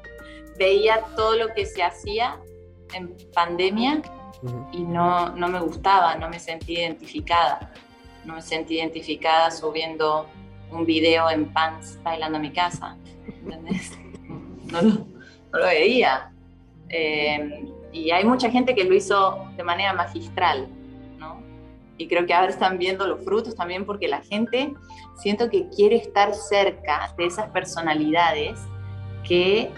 Veía 0.59 1.05
todo 1.15 1.37
lo 1.37 1.55
que 1.55 1.67
se 1.67 1.83
hacía 1.83 2.41
en 2.95 3.15
pandemia 3.35 4.03
y 4.73 4.83
no, 4.83 5.31
no 5.37 5.49
me 5.49 5.61
gustaba, 5.61 6.17
no 6.17 6.29
me 6.29 6.41
sentí 6.41 6.79
identificada. 6.79 7.73
No 8.25 8.35
me 8.35 8.43
sentí 8.43 8.79
identificada 8.79 9.51
subiendo 9.51 10.27
un 10.71 10.85
video 10.85 11.31
en 11.31 11.53
pants 11.53 11.99
bailando 12.03 12.37
en 12.37 12.43
mi 12.43 12.53
casa. 12.53 12.97
¿entendés? 13.27 13.99
No, 14.73 14.83
lo, 14.83 14.91
no 14.91 15.59
lo 15.59 15.67
veía. 15.67 16.33
Eh, 16.89 17.67
y 17.93 18.11
hay 18.11 18.25
mucha 18.25 18.51
gente 18.51 18.75
que 18.75 18.85
lo 18.85 18.95
hizo 18.95 19.47
de 19.57 19.65
manera 19.65 19.93
magistral. 19.93 20.69
Y 22.01 22.09
creo 22.09 22.25
que 22.25 22.33
ahora 22.33 22.49
están 22.49 22.79
viendo 22.79 23.07
los 23.07 23.23
frutos 23.23 23.55
también 23.55 23.85
porque 23.85 24.09
la 24.09 24.23
gente 24.23 24.73
siento 25.19 25.51
que 25.51 25.69
quiere 25.69 25.97
estar 25.97 26.33
cerca 26.35 27.13
de 27.19 27.27
esas 27.27 27.51
personalidades 27.51 28.59
que 29.23 29.71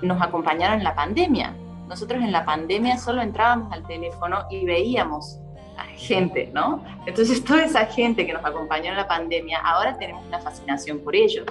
nos 0.00 0.22
acompañaron 0.22 0.78
en 0.78 0.84
la 0.84 0.94
pandemia. 0.94 1.56
Nosotros 1.88 2.22
en 2.22 2.30
la 2.30 2.44
pandemia 2.44 2.98
solo 2.98 3.20
entrábamos 3.20 3.72
al 3.72 3.84
teléfono 3.84 4.44
y 4.48 4.64
veíamos 4.64 5.40
a 5.76 5.84
gente, 5.86 6.50
¿no? 6.54 6.84
Entonces 7.04 7.42
toda 7.42 7.64
esa 7.64 7.84
gente 7.86 8.24
que 8.24 8.32
nos 8.32 8.44
acompañó 8.44 8.90
en 8.90 8.96
la 8.96 9.08
pandemia, 9.08 9.58
ahora 9.58 9.98
tenemos 9.98 10.24
una 10.24 10.38
fascinación 10.38 11.00
por 11.00 11.16
ellos. 11.16 11.46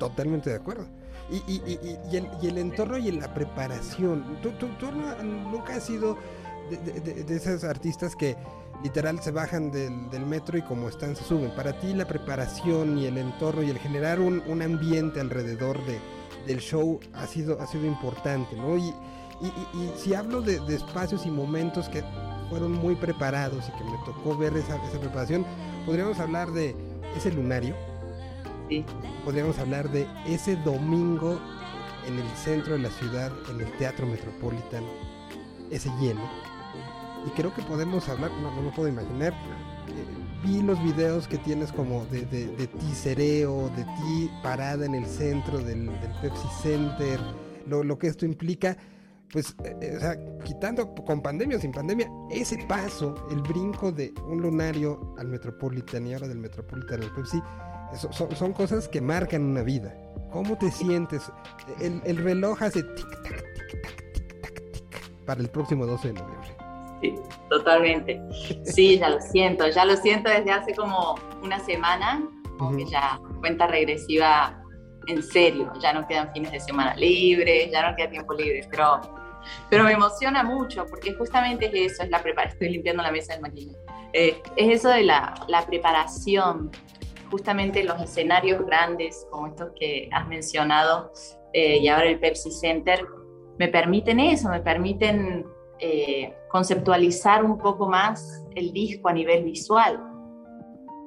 Totalmente 0.00 0.50
de 0.50 0.56
acuerdo. 0.56 0.86
Y, 1.30 1.36
y- 1.46 1.62
y- 1.66 1.98
y- 2.10 2.46
el, 2.48 2.58
entorno 2.58 2.96
y 2.98 3.12
la 3.12 3.32
preparación. 3.32 4.24
Tú, 4.42 4.50
tú- 4.58 4.68
tú 4.80 4.86
nunca 5.22 5.74
has 5.76 5.84
sido 5.84 6.16
de, 6.68 6.76
de- 7.00 7.22
de- 7.24 7.36
esos 7.36 7.64
artistas 7.64 8.16
que 8.16 8.36
literal 8.82 9.20
se 9.20 9.30
bajan 9.32 9.70
del, 9.70 10.08
del 10.10 10.24
metro 10.26 10.56
y 10.58 10.62
como 10.62 10.88
están 10.88 11.16
se 11.16 11.24
suben. 11.24 11.50
Para 11.50 11.78
ti 11.78 11.92
la 11.94 12.06
preparación 12.06 12.98
y 12.98 13.06
el 13.06 13.18
entorno 13.18 13.62
y 13.62 13.70
el 13.70 13.78
generar 13.78 14.20
un, 14.20 14.42
un 14.46 14.62
ambiente 14.62 15.20
alrededor 15.20 15.84
de, 15.86 15.98
del 16.46 16.60
show 16.60 17.00
ha 17.14 17.26
sido, 17.26 17.60
ha 17.60 17.66
sido 17.66 17.86
importante, 17.86 18.54
¿no? 18.56 18.76
Y, 18.76 18.82
y- 19.40 19.52
y- 19.74 19.78
y 19.84 19.92
si 19.96 20.14
hablo 20.14 20.40
de, 20.42 20.60
de 20.60 20.76
espacios 20.76 21.26
y 21.26 21.30
momentos 21.30 21.88
que 21.88 22.02
fueron 22.48 22.72
muy 22.72 22.94
preparados 22.94 23.68
y 23.68 23.72
que 23.78 23.84
me 23.84 23.98
tocó 24.04 24.36
ver 24.36 24.56
esa, 24.56 24.76
esa 24.86 24.98
preparación, 25.00 25.44
podríamos 25.84 26.18
hablar 26.18 26.50
de 26.52 26.74
ese 27.16 27.32
lunario. 27.32 27.74
Podríamos 29.24 29.58
hablar 29.58 29.90
de 29.90 30.06
ese 30.26 30.56
domingo 30.56 31.38
en 32.06 32.18
el 32.18 32.28
centro 32.36 32.74
de 32.74 32.80
la 32.80 32.90
ciudad, 32.90 33.30
en 33.50 33.60
el 33.60 33.70
Teatro 33.78 34.06
Metropolitan, 34.06 34.84
ese 35.70 35.90
lleno. 36.00 36.22
Y 37.28 37.30
creo 37.32 37.54
que 37.54 37.60
podemos 37.62 38.08
hablar, 38.08 38.30
no, 38.40 38.62
no 38.62 38.70
puedo 38.72 38.88
imaginar. 38.88 39.34
eh, 39.34 40.18
vi 40.42 40.62
los 40.62 40.82
videos 40.82 41.28
que 41.28 41.36
tienes 41.36 41.72
como 41.72 42.06
de, 42.06 42.24
de, 42.24 42.66
ti 42.66 42.94
sereo, 42.94 43.70
de 43.76 43.84
ti 43.84 44.30
parada 44.42 44.86
en 44.86 44.94
el 44.94 45.04
centro 45.04 45.58
del, 45.58 45.90
Pepsi 46.22 46.48
Center, 46.62 47.20
lo, 47.66 47.84
lo 47.84 47.98
que 47.98 48.06
esto 48.06 48.24
implica. 48.24 48.78
Pues, 49.30 49.54
eh, 49.62 49.76
eh, 49.82 49.94
o 49.96 50.00
sea, 50.00 50.16
quitando 50.42 50.94
con 50.94 51.20
pandemia 51.20 51.58
o 51.58 51.60
sin 51.60 51.72
pandemia, 51.72 52.08
ese 52.30 52.56
paso, 52.66 53.26
el 53.30 53.42
brinco 53.42 53.92
de 53.92 54.14
un 54.26 54.40
lunario 54.40 55.14
al 55.18 55.28
Metropolitan 55.28 56.06
y 56.06 56.14
ahora 56.14 56.28
del 56.28 56.38
Metropolitan 56.38 57.02
al 57.02 57.12
Pepsi, 57.14 57.42
son, 58.10 58.34
son 58.34 58.52
cosas 58.54 58.88
que 58.88 59.02
marcan 59.02 59.42
una 59.42 59.62
vida. 59.62 59.94
¿Cómo 60.32 60.56
te 60.56 60.70
sientes? 60.70 61.30
El, 61.78 62.00
el 62.06 62.16
reloj 62.16 62.62
hace 62.62 62.82
tic 62.82 63.22
tac, 63.22 63.44
tic 63.68 63.82
tac, 63.82 64.12
tic 64.14 64.40
tac, 64.40 64.72
tic 64.72 65.24
para 65.26 65.42
el 65.42 65.50
próximo 65.50 65.84
12 65.84 66.08
de 66.08 66.14
noviembre. 66.14 66.37
Sí. 67.00 67.14
totalmente. 67.48 68.20
Sí, 68.64 68.98
ya 68.98 69.08
lo 69.10 69.20
siento, 69.20 69.68
ya 69.68 69.84
lo 69.84 69.96
siento 69.96 70.30
desde 70.30 70.50
hace 70.50 70.74
como 70.74 71.14
una 71.42 71.60
semana, 71.60 72.22
como 72.58 72.76
que 72.76 72.86
ya 72.86 73.20
cuenta 73.40 73.66
regresiva 73.66 74.60
en 75.06 75.22
serio, 75.22 75.72
ya 75.80 75.92
no 75.92 76.06
quedan 76.06 76.30
fines 76.32 76.52
de 76.52 76.60
semana 76.60 76.94
libres, 76.96 77.70
ya 77.70 77.88
no 77.90 77.96
queda 77.96 78.10
tiempo 78.10 78.34
libre, 78.34 78.66
pero, 78.70 79.00
pero 79.70 79.84
me 79.84 79.92
emociona 79.92 80.42
mucho 80.42 80.84
porque 80.86 81.14
justamente 81.14 81.66
es 81.66 81.92
eso, 81.92 82.02
es 82.02 82.10
la 82.10 82.22
preparación, 82.22 82.54
estoy 82.54 82.70
limpiando 82.70 83.02
la 83.02 83.10
mesa 83.12 83.32
del 83.32 83.42
maquillaje, 83.42 83.78
Eh, 84.12 84.42
es 84.56 84.78
eso 84.80 84.88
de 84.90 85.04
la, 85.04 85.34
la 85.48 85.62
preparación, 85.66 86.70
justamente 87.30 87.84
los 87.84 88.00
escenarios 88.00 88.64
grandes 88.66 89.26
como 89.30 89.46
estos 89.46 89.70
que 89.78 90.08
has 90.12 90.26
mencionado 90.28 91.12
eh, 91.52 91.78
y 91.78 91.88
ahora 91.88 92.08
el 92.08 92.18
Pepsi 92.18 92.50
Center, 92.50 93.06
me 93.58 93.68
permiten 93.68 94.20
eso, 94.20 94.48
me 94.48 94.60
permiten 94.60 95.46
eh, 95.80 96.36
conceptualizar 96.48 97.44
un 97.44 97.56
poco 97.56 97.88
más 97.88 98.44
el 98.54 98.72
disco 98.72 99.08
a 99.08 99.12
nivel 99.12 99.44
visual. 99.44 100.02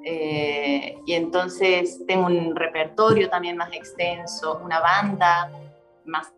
Eh, 0.06 0.98
y 1.06 1.14
entonces 1.14 2.04
tengo 2.08 2.28
un 2.28 2.56
repertorio 2.56 3.30
también 3.30 3.58
más 3.58 3.74
extenso, 3.74 4.60
una 4.64 4.80
banda 4.80 5.52
más, 6.06 6.34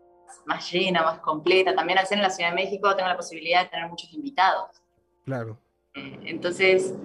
más 0.46 0.72
llena, 0.72 1.04
más 1.04 1.20
completa. 1.20 1.76
También 1.76 2.00
al 2.00 2.08
ser 2.08 2.18
en 2.18 2.24
la 2.24 2.30
Ciudad 2.30 2.50
de 2.50 2.56
México 2.56 2.96
tengo 2.96 3.08
la 3.08 3.16
posibilidad 3.16 3.64
de 3.64 3.70
tener 3.70 3.88
muchos 3.88 4.12
invitados. 4.14 4.82
Claro. 5.26 5.58
Eh, 5.94 6.20
entonces 6.26 6.96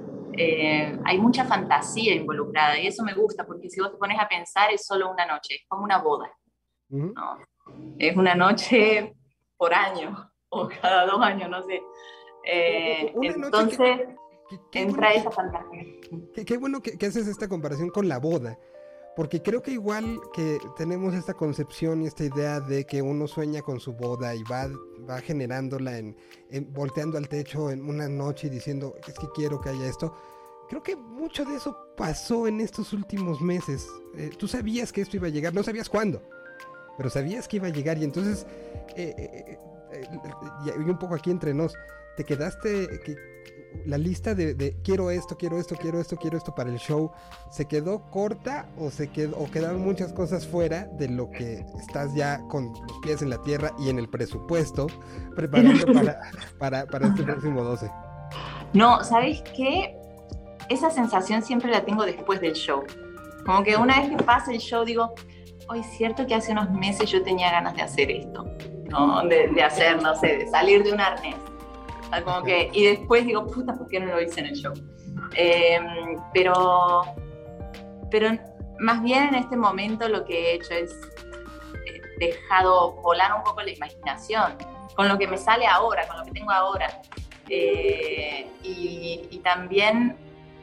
hay 1.05 1.19
mucha 1.19 1.45
fantasía 1.45 2.15
involucrada 2.15 2.79
y 2.79 2.87
eso 2.87 3.03
me 3.03 3.13
gusta 3.13 3.45
porque 3.45 3.69
si 3.69 3.81
vos 3.81 3.91
te 3.91 3.99
pones 3.99 4.21
a 4.21 4.29
pensar 4.29 4.71
es 4.71 4.87
solo 4.87 5.11
una 5.11 5.27
noche, 5.27 5.57
es 5.57 5.63
como 5.67 5.83
una 5.83 5.99
boda. 5.99 6.31
¿no? 6.91 7.39
Es 7.99 8.17
una 8.17 8.37
noche 8.37 9.17
por 9.57 9.75
año 9.75 10.31
o 10.51 10.69
cada 10.69 11.07
dos 11.07 11.21
años, 11.21 11.51
no 11.51 11.63
sé. 11.63 11.83
Eh, 12.45 13.13
Una 13.15 13.29
noche 13.37 13.47
entonces 13.47 14.09
Qué 14.71 14.81
entra 14.81 15.09
bueno 15.09 15.21
esa 15.21 15.31
fantasía. 15.31 15.85
Qué, 16.47 16.57
bueno 16.57 16.81
que, 16.81 16.97
que 16.97 17.07
haces 17.07 17.27
esta 17.27 17.49
comparación 17.49 17.91
con 17.91 18.09
la 18.09 18.19
boda. 18.19 18.59
Porque 19.15 19.43
creo 19.43 19.61
que 19.63 19.73
igual 19.73 20.21
que 20.33 20.59
tenemos 20.77 21.13
esta 21.13 21.35
concepción 21.35 22.03
y 22.03 22.07
esta 22.07 22.25
idea 22.25 22.61
de 22.61 22.85
que 22.87 23.03
uno 23.03 23.27
sueña 23.27 23.63
con 23.63 23.81
su 23.81 23.93
boda 23.93 24.35
y 24.35 24.45
va, 24.45 24.69
va 25.11 25.21
generándola 25.21 25.99
en, 25.99 26.17
en- 26.51 26.73
volteando 26.73 27.19
al 27.19 27.29
techo 27.29 27.71
en 27.71 27.85
una 27.87 28.09
noche 28.09 28.47
y 28.47 28.51
diciendo 28.51 28.95
es 29.07 29.15
que 29.19 29.27
quiero 29.35 29.61
que 29.61 29.71
haya 29.71 29.87
esto. 29.87 30.15
Creo 30.69 30.83
que 30.83 30.95
mucho 30.95 31.45
de 31.45 31.57
eso 31.57 31.77
pasó 31.97 32.47
en 32.47 32.61
estos 32.61 32.93
últimos 32.93 33.41
meses. 33.41 33.89
Eh, 34.17 34.31
tú 34.39 34.47
sabías 34.47 34.93
que 34.93 35.01
esto 35.01 35.17
iba 35.17 35.27
a 35.27 35.31
llegar, 35.31 35.53
no 35.53 35.63
sabías 35.65 35.89
cuándo, 35.89 36.23
pero 36.97 37.11
sabías 37.11 37.49
que 37.49 37.57
iba 37.57 37.67
a 37.67 37.71
llegar 37.73 37.99
y 37.99 38.05
entonces, 38.05 38.47
eh, 38.95 39.15
eh, 39.19 39.59
eh, 39.93 40.09
y 40.67 40.91
un 40.91 40.99
poco 40.99 41.15
aquí 41.15 41.31
entre 41.31 41.55
nos, 41.55 41.75
te 42.17 42.25
quedaste, 42.25 43.01
que, 43.05 43.17
la 43.85 43.99
lista 43.99 44.35
de, 44.35 44.55
de 44.55 44.77
quiero 44.83 45.11
esto, 45.11 45.37
quiero 45.37 45.59
esto, 45.59 45.77
quiero 45.77 46.01
esto, 46.01 46.17
quiero 46.17 46.37
esto 46.37 46.55
para 46.55 46.71
el 46.71 46.79
show, 46.79 47.13
¿se 47.51 47.67
quedó 47.67 48.03
corta 48.11 48.69
o, 48.79 48.91
se 48.91 49.09
quedó, 49.09 49.37
o 49.39 49.51
quedaron 49.51 49.81
muchas 49.81 50.13
cosas 50.13 50.47
fuera 50.47 50.85
de 50.99 51.09
lo 51.09 51.31
que 51.31 51.65
estás 51.79 52.15
ya 52.15 52.41
con 52.49 52.73
los 52.73 52.99
pies 53.03 53.23
en 53.23 53.31
la 53.31 53.41
tierra 53.43 53.73
y 53.79 53.89
en 53.89 53.99
el 53.99 54.09
presupuesto 54.09 54.87
preparando 55.35 55.87
para, 55.93 56.21
para, 56.59 56.87
para 56.87 57.09
este 57.09 57.23
próximo 57.23 57.63
12? 57.63 57.91
No, 58.75 59.03
¿sabes 59.05 59.43
qué? 59.57 59.97
Esa 60.69 60.91
sensación 60.91 61.43
siempre 61.43 61.71
la 61.71 61.85
tengo 61.85 62.05
después 62.05 62.41
del 62.41 62.53
show. 62.55 62.85
Como 63.47 63.63
que 63.63 63.77
una 63.77 64.01
vez 64.01 64.11
que 64.11 64.23
pasa 64.23 64.53
el 64.53 64.59
show 64.59 64.85
digo, 64.85 65.15
hoy 65.69 65.81
es 65.81 65.87
cierto 65.97 66.27
que 66.27 66.35
hace 66.35 66.53
unos 66.53 66.71
meses 66.71 67.11
yo 67.11 67.23
tenía 67.23 67.51
ganas 67.51 67.75
de 67.75 67.83
hacer 67.83 68.11
esto, 68.11 68.45
¿no? 68.89 69.23
De, 69.27 69.49
de 69.49 69.63
hacer, 69.63 70.03
no 70.03 70.15
sé, 70.17 70.39
de 70.39 70.47
salir 70.49 70.83
de 70.83 70.93
un 70.93 71.01
arnés. 71.01 71.37
Como 72.25 72.43
que, 72.43 72.71
y 72.73 72.87
después 72.87 73.27
digo, 73.27 73.47
puta, 73.47 73.75
¿por 73.75 73.87
qué 73.89 74.01
no 74.01 74.07
lo 74.07 74.21
hice 74.21 74.41
en 74.41 74.47
el 74.47 74.55
show? 74.55 74.73
Eh, 75.35 75.79
pero, 76.33 77.03
pero 78.11 78.31
más 78.79 79.03
bien 79.03 79.29
en 79.29 79.35
este 79.35 79.57
momento 79.57 80.09
lo 80.09 80.25
que 80.25 80.53
he 80.53 80.55
hecho 80.55 80.73
es 80.73 80.91
eh, 81.87 82.01
dejado 82.19 82.93
volar 83.03 83.35
un 83.35 83.43
poco 83.43 83.61
la 83.61 83.71
imaginación 83.71 84.55
con 84.97 85.07
lo 85.07 85.19
que 85.19 85.29
me 85.29 85.37
sale 85.37 85.67
ahora, 85.67 86.09
con 86.09 86.19
lo 86.19 86.25
que 86.25 86.31
tengo 86.33 86.51
ahora. 86.51 86.89
Eh, 87.51 88.51
y, 88.63 89.29
y 89.31 89.39
también 89.39 90.17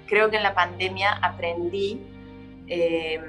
creo 0.08 0.30
que 0.30 0.38
en 0.38 0.44
la 0.44 0.54
pandemia 0.54 1.20
aprendí, 1.22 2.02
eh, 2.68 3.20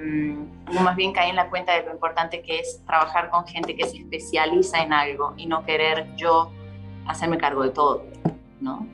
más 0.73 0.97
bien 0.97 1.13
caí 1.13 1.31
en 1.31 1.37
la 1.37 1.51
cuenta 1.51 1.73
de 1.75 1.83
lo 1.85 1.93
importante 1.93 2.43
que 2.43 2.61
es 2.61 2.83
trabajar 2.87 3.31
con 3.31 3.47
gente 3.47 3.77
que 3.77 3.87
se 3.87 3.99
especializa 3.99 4.83
en 4.83 4.93
algo 4.93 5.35
y 5.37 5.47
no 5.47 5.65
querer 5.65 6.15
yo 6.17 6.51
hacerme 7.07 7.39
cargo 7.39 7.63
de 7.63 7.71
todo, 7.71 8.05
¿no? 8.61 8.87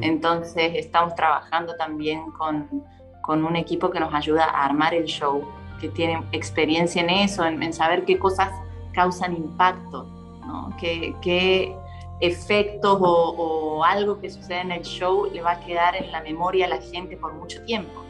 Entonces 0.00 0.72
estamos 0.74 1.14
trabajando 1.14 1.76
también 1.76 2.32
con, 2.32 2.82
con 3.22 3.44
un 3.44 3.54
equipo 3.54 3.90
que 3.90 4.00
nos 4.00 4.12
ayuda 4.12 4.44
a 4.44 4.64
armar 4.64 4.94
el 4.94 5.04
show, 5.04 5.44
que 5.80 5.88
tiene 5.88 6.24
experiencia 6.32 7.02
en 7.02 7.10
eso, 7.10 7.44
en, 7.44 7.62
en 7.62 7.72
saber 7.72 8.04
qué 8.04 8.18
cosas 8.18 8.50
causan 8.92 9.36
impacto, 9.36 10.04
¿no? 10.44 10.74
qué, 10.80 11.14
qué 11.22 11.76
efectos 12.20 12.98
o, 13.00 13.34
o 13.36 13.84
algo 13.84 14.18
que 14.20 14.30
sucede 14.30 14.62
en 14.62 14.72
el 14.72 14.82
show 14.82 15.30
le 15.32 15.42
va 15.42 15.52
a 15.52 15.60
quedar 15.60 15.94
en 15.94 16.10
la 16.10 16.20
memoria 16.22 16.66
a 16.66 16.68
la 16.68 16.80
gente 16.80 17.16
por 17.16 17.34
mucho 17.34 17.62
tiempo. 17.64 18.05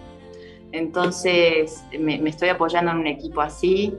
Entonces 0.72 1.84
me, 1.98 2.18
me 2.18 2.30
estoy 2.30 2.48
apoyando 2.48 2.90
en 2.90 2.98
un 2.98 3.06
equipo 3.06 3.40
así, 3.40 3.96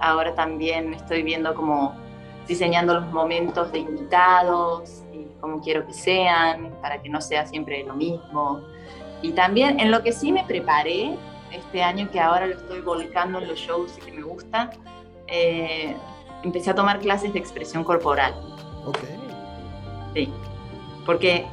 ahora 0.00 0.34
también 0.34 0.94
estoy 0.94 1.22
viendo 1.22 1.54
como 1.54 1.94
diseñando 2.46 2.94
los 2.94 3.12
momentos 3.12 3.70
de 3.70 3.78
invitados 3.78 5.02
y 5.12 5.26
cómo 5.40 5.60
quiero 5.60 5.86
que 5.86 5.92
sean, 5.92 6.72
para 6.82 7.00
que 7.00 7.08
no 7.08 7.20
sea 7.20 7.46
siempre 7.46 7.84
lo 7.84 7.94
mismo. 7.94 8.62
Y 9.22 9.32
también 9.32 9.78
en 9.78 9.90
lo 9.90 10.02
que 10.02 10.12
sí 10.12 10.32
me 10.32 10.44
preparé 10.44 11.16
este 11.52 11.82
año, 11.82 12.10
que 12.10 12.18
ahora 12.18 12.46
lo 12.46 12.54
estoy 12.54 12.80
volcando 12.80 13.38
en 13.38 13.48
los 13.48 13.58
shows 13.58 13.96
y 13.98 14.00
que 14.00 14.12
me 14.12 14.22
gusta, 14.22 14.70
eh, 15.28 15.94
empecé 16.42 16.70
a 16.70 16.74
tomar 16.74 16.98
clases 16.98 17.32
de 17.32 17.38
expresión 17.38 17.84
corporal. 17.84 18.34
Ok. 18.86 18.98
Sí, 20.14 20.32
porque 21.06 21.46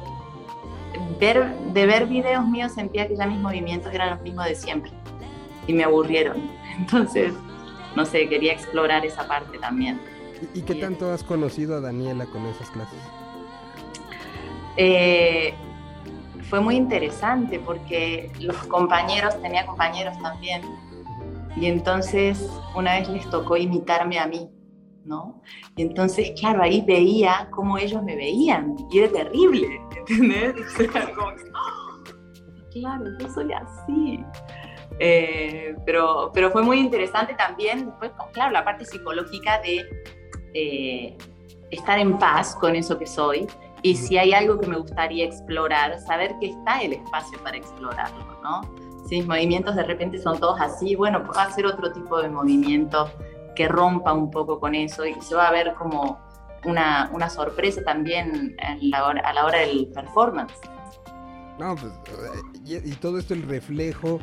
ver, 1.18 1.54
de 1.72 1.86
ver 1.86 2.06
videos 2.06 2.46
míos 2.46 2.72
sentía 2.72 3.08
que 3.08 3.16
ya 3.16 3.26
mis 3.26 3.38
movimientos 3.38 3.92
eran 3.92 4.10
los 4.10 4.20
mismos 4.22 4.46
de 4.46 4.54
siempre 4.54 4.92
y 5.66 5.72
me 5.72 5.84
aburrieron. 5.84 6.50
Entonces, 6.78 7.32
no 7.96 8.04
sé, 8.04 8.28
quería 8.28 8.52
explorar 8.52 9.04
esa 9.04 9.26
parte 9.26 9.58
también. 9.58 10.00
¿Y, 10.54 10.60
y 10.60 10.62
qué 10.62 10.74
tanto 10.76 11.12
has 11.12 11.22
conocido 11.22 11.76
a 11.76 11.80
Daniela 11.80 12.26
con 12.26 12.46
esas 12.46 12.70
clases? 12.70 12.98
Eh, 14.76 15.54
fue 16.48 16.60
muy 16.60 16.76
interesante 16.76 17.58
porque 17.58 18.32
los 18.38 18.56
compañeros, 18.68 19.40
tenía 19.42 19.66
compañeros 19.66 20.16
también, 20.22 20.62
y 21.56 21.66
entonces 21.66 22.48
una 22.74 22.98
vez 22.98 23.08
les 23.08 23.28
tocó 23.28 23.56
imitarme 23.56 24.18
a 24.18 24.26
mí, 24.26 24.48
¿no? 25.08 25.42
Y 25.76 25.82
entonces, 25.82 26.32
claro, 26.38 26.62
ahí 26.62 26.82
veía 26.86 27.48
cómo 27.50 27.78
ellos 27.78 28.02
me 28.02 28.14
veían, 28.14 28.76
y 28.90 28.98
era 29.00 29.12
terrible, 29.12 29.80
¡ah! 31.54 31.96
claro, 32.70 33.04
yo 33.18 33.28
soy 33.30 33.52
así. 33.52 34.24
Eh, 35.00 35.76
pero, 35.86 36.30
pero 36.34 36.50
fue 36.50 36.62
muy 36.62 36.78
interesante 36.80 37.34
también, 37.34 37.86
después, 37.86 38.12
claro, 38.32 38.52
la 38.52 38.64
parte 38.64 38.84
psicológica 38.84 39.60
de 39.60 39.84
eh, 40.54 41.16
estar 41.70 41.98
en 41.98 42.18
paz 42.18 42.56
con 42.56 42.74
eso 42.74 42.98
que 42.98 43.06
soy 43.06 43.46
y 43.82 43.94
si 43.94 44.18
hay 44.18 44.32
algo 44.32 44.58
que 44.58 44.66
me 44.66 44.76
gustaría 44.76 45.24
explorar, 45.24 45.98
saber 46.00 46.34
que 46.40 46.48
está 46.48 46.80
el 46.80 46.94
espacio 46.94 47.38
para 47.42 47.56
explorarlo, 47.56 48.40
¿no? 48.42 48.62
Si 49.08 49.16
mis 49.16 49.26
movimientos 49.26 49.76
de 49.76 49.84
repente 49.84 50.18
son 50.18 50.38
todos 50.38 50.60
así, 50.60 50.94
bueno, 50.96 51.24
puedo 51.24 51.38
hacer 51.40 51.64
otro 51.64 51.92
tipo 51.92 52.20
de 52.20 52.28
movimiento 52.28 53.08
que 53.58 53.66
rompa 53.66 54.12
un 54.12 54.30
poco 54.30 54.60
con 54.60 54.76
eso 54.76 55.04
y 55.04 55.20
se 55.20 55.34
va 55.34 55.48
a 55.48 55.50
ver 55.50 55.74
como 55.74 56.16
una, 56.64 57.10
una 57.12 57.28
sorpresa 57.28 57.82
también 57.82 58.54
en 58.56 58.90
la 58.90 59.04
hora- 59.04 59.20
a 59.28 59.32
la 59.32 59.44
hora 59.46 59.58
del 59.58 59.88
performance. 59.88 60.54
No, 61.58 61.74
pues, 61.74 61.92
eh, 61.92 62.40
y, 62.64 62.76
y 62.92 62.94
todo 62.94 63.18
esto 63.18 63.34
el 63.34 63.42
reflejo 63.48 64.20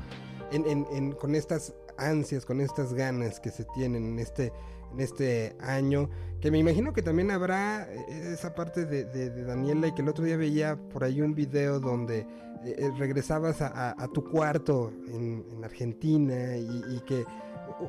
en, 0.54 0.66
en- 0.66 0.88
en- 0.94 1.12
con 1.12 1.36
estas 1.36 1.76
ansias, 1.98 2.46
con 2.46 2.62
estas 2.62 2.94
ganas 2.94 3.42
que 3.42 3.50
se 3.52 3.66
tienen 3.76 4.06
en 4.06 4.20
este, 4.20 4.54
en 4.94 5.02
este 5.02 5.58
año, 5.60 6.10
que 6.40 6.50
me 6.50 6.58
imagino 6.60 6.94
que 6.94 7.02
también 7.02 7.30
habrá 7.30 7.92
eh, 7.92 8.32
esa 8.34 8.56
parte 8.56 8.86
de, 8.86 9.04
de- 9.04 9.32
de 9.32 9.44
Daniela 9.44 9.88
y 9.88 9.92
que 9.94 10.02
el 10.02 10.08
otro 10.08 10.24
día 10.24 10.38
veía 10.38 10.78
por 10.94 11.04
ahí 11.04 11.20
un 11.22 11.36
video 11.36 11.82
donde 11.82 12.20
eh, 12.20 12.28
eh, 12.78 12.92
regresabas 12.98 13.62
a, 13.62 13.68
a- 13.68 13.96
a 14.02 14.08
tu 14.08 14.24
cuarto 14.24 14.94
en, 15.10 15.46
en 15.52 15.64
Argentina 15.66 16.56
y, 16.56 16.84
y 16.96 17.02
que 17.06 17.26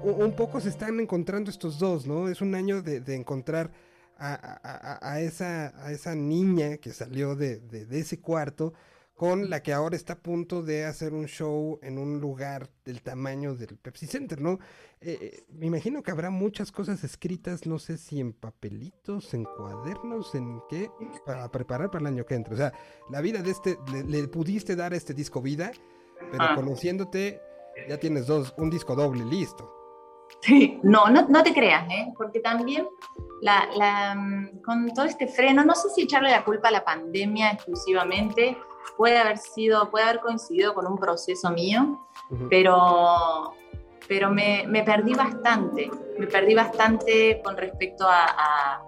un 0.03 0.33
poco 0.37 0.61
se 0.61 0.69
están 0.69 0.99
encontrando 1.01 1.51
estos 1.51 1.79
dos, 1.79 2.07
¿no? 2.07 2.29
Es 2.29 2.41
un 2.41 2.55
año 2.55 2.83
de, 2.83 3.01
de 3.01 3.15
encontrar 3.15 3.71
a, 4.19 4.35
a- 4.35 4.61
a- 4.63 5.13
a 5.13 5.21
esa, 5.21 5.75
a 5.85 5.93
esa 5.93 6.15
niña 6.15 6.79
que 6.79 6.93
salió 6.93 7.35
de, 7.37 7.59
de- 7.59 7.87
de 7.87 7.99
ese 8.01 8.21
cuarto 8.21 8.73
con 9.15 9.49
la 9.49 9.63
que 9.63 9.73
ahora 9.73 9.97
está 9.97 10.13
a 10.15 10.19
punto 10.19 10.63
de 10.63 10.85
hacer 10.85 11.15
un 11.15 11.27
show 11.27 11.79
en 11.83 11.97
un 11.97 12.21
lugar 12.21 12.69
del 12.85 13.01
tamaño 13.01 13.55
del 13.55 13.79
Pepsi 13.79 14.07
Center, 14.07 14.41
¿no? 14.43 14.59
Eh, 15.01 15.19
eh, 15.21 15.45
me 15.49 15.67
imagino 15.67 16.03
que 16.03 16.11
habrá 16.11 16.29
muchas 16.29 16.71
cosas 16.71 17.03
escritas, 17.03 17.67
no 17.67 17.79
sé 17.79 17.97
si 17.97 18.21
en 18.21 18.35
papelitos, 18.35 19.33
en 19.33 19.45
cuadernos, 19.45 20.35
en 20.35 20.61
qué, 20.69 20.91
para 21.25 21.51
preparar 21.51 21.91
para 21.91 22.01
el 22.03 22.07
año 22.15 22.27
que 22.27 22.35
entra. 22.35 22.53
O 22.53 22.57
sea, 22.59 22.73
la 23.11 23.23
vida 23.23 23.41
de 23.43 23.51
este, 23.53 23.79
le, 23.91 24.05
le 24.05 24.29
pudiste 24.29 24.77
dar 24.77 24.93
a 24.93 24.97
este 24.97 25.15
disco 25.15 25.41
vida, 25.41 25.73
pero 26.31 26.43
Ah. 26.45 26.55
conociéndote, 26.55 27.41
ya 27.89 27.99
tienes 27.99 28.27
dos, 28.27 28.55
un 28.59 28.71
disco 28.71 28.95
doble 28.95 29.25
listo. 29.25 29.73
Sí, 30.41 30.81
no, 30.83 31.09
no, 31.09 31.27
no 31.29 31.43
te 31.43 31.53
creas, 31.55 31.89
¿eh? 31.91 32.13
porque 32.17 32.41
también 32.41 32.87
la, 33.41 33.69
la, 33.77 34.15
mm, 34.15 34.61
con 34.63 34.89
todo 34.93 35.05
este 35.07 35.29
freno, 35.29 35.65
no 35.65 35.75
sé 35.75 35.89
si 35.91 36.03
echarle 36.03 36.31
la 36.31 36.45
culpa 36.45 36.69
a 36.69 36.73
la 36.73 36.85
pandemia 36.85 37.53
exclusivamente, 37.53 38.57
puede 38.97 39.19
haber 39.19 39.39
sido, 39.39 39.91
puede 39.91 40.05
haber 40.05 40.21
coincidido 40.21 40.75
con 40.75 40.87
un 40.87 40.99
proceso 40.99 41.51
mío, 41.51 42.07
pero, 42.51 43.55
pero 44.09 44.31
me, 44.31 44.65
me 44.67 44.83
perdí 44.83 45.15
bastante, 45.15 45.91
me 46.19 46.27
perdí 46.27 46.55
bastante 46.55 47.41
con 47.45 47.57
respecto 47.57 48.07
a, 48.09 48.25
a- 48.27 48.83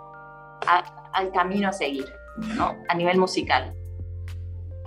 a- 0.67 1.11
al 1.13 1.31
camino 1.33 1.69
a 1.69 1.73
seguir, 1.73 2.13
¿no? 2.57 2.77
A 2.89 2.95
nivel 2.95 3.19
musical. 3.19 3.75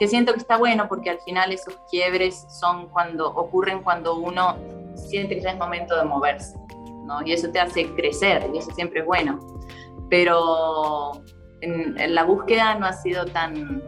Que 0.01 0.07
siento 0.07 0.33
que 0.33 0.39
está 0.39 0.57
bueno 0.57 0.87
porque 0.89 1.11
al 1.11 1.19
final 1.19 1.51
esos 1.51 1.75
quiebres 1.87 2.47
son 2.49 2.87
cuando 2.89 3.27
ocurren 3.35 3.83
cuando 3.83 4.15
uno 4.15 4.57
siente 4.95 5.35
que 5.35 5.41
ya 5.41 5.51
es 5.51 5.59
momento 5.59 5.95
de 5.95 6.05
moverse, 6.05 6.57
¿no? 7.05 7.21
Y 7.23 7.33
eso 7.33 7.51
te 7.51 7.59
hace 7.59 7.85
crecer 7.93 8.49
y 8.51 8.57
eso 8.57 8.71
siempre 8.71 9.01
es 9.01 9.05
bueno. 9.05 9.37
Pero 10.09 11.11
en, 11.61 11.99
en 11.99 12.15
la 12.15 12.23
búsqueda 12.23 12.73
no 12.79 12.87
ha 12.87 12.93
sido 12.93 13.25
tan, 13.25 13.83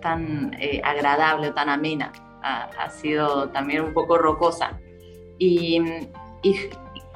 tan 0.00 0.56
eh, 0.58 0.80
agradable, 0.82 1.50
tan 1.50 1.68
amena. 1.68 2.10
Ha, 2.42 2.62
ha 2.78 2.88
sido 2.88 3.50
también 3.50 3.82
un 3.84 3.92
poco 3.92 4.16
rocosa. 4.16 4.80
Y, 5.38 5.78
y 6.42 6.54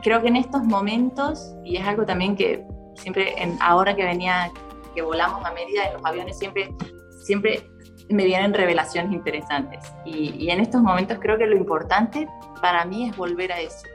creo 0.03 0.21
que 0.21 0.29
en 0.29 0.37
estos 0.37 0.63
momentos, 0.65 1.55
y 1.65 1.79
es 1.79 1.87
algo 1.87 2.05
también 2.05 2.37
que 2.37 2.63
siempre, 2.97 3.43
en- 3.43 3.57
ahora 3.63 3.97
que 3.97 4.05
venía, 4.05 4.51
que 4.95 5.01
volamos 5.01 5.43
a 5.47 5.51
Mérida 5.53 5.87
en 5.87 5.95
los 5.95 6.05
aviones, 6.05 6.39
siempre, 6.39 6.75
siempre 7.25 7.71
me 8.09 8.25
vienen 8.25 8.55
revelaciones 8.55 9.13
interesantes. 9.13 9.93
Y, 10.05 10.35
y 10.37 10.51
en 10.51 10.61
estos 10.61 10.81
momentos 10.83 11.19
creo 11.21 11.39
que 11.39 11.47
lo 11.47 11.57
importante 11.57 12.29
para 12.61 12.85
mí 12.85 13.09
es 13.09 13.17
volver 13.17 13.53
a 13.53 13.61
eso. 13.61 13.87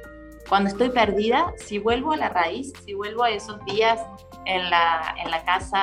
Cuando 0.50 0.70
estoy 0.70 0.90
perdida, 0.90 1.54
si 1.58 1.78
vuelvo 1.78 2.12
a 2.12 2.18
la 2.18 2.30
raíz, 2.30 2.74
si 2.84 2.96
vuelvo 2.96 3.24
a 3.24 3.30
esos 3.30 3.64
días 3.66 4.00
en 4.46 4.68
la, 4.72 5.16
en 5.24 5.30
la 5.30 5.44
casa 5.44 5.80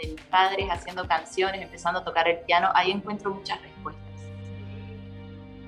de 0.00 0.12
mis 0.12 0.20
padres 0.22 0.68
haciendo 0.70 1.08
canciones, 1.08 1.60
empezando 1.60 1.98
a 1.98 2.04
tocar 2.04 2.28
el 2.28 2.38
piano, 2.38 2.68
ahí 2.72 2.92
encuentro 2.92 3.34
muchas 3.34 3.60
respuestas. 3.60 4.06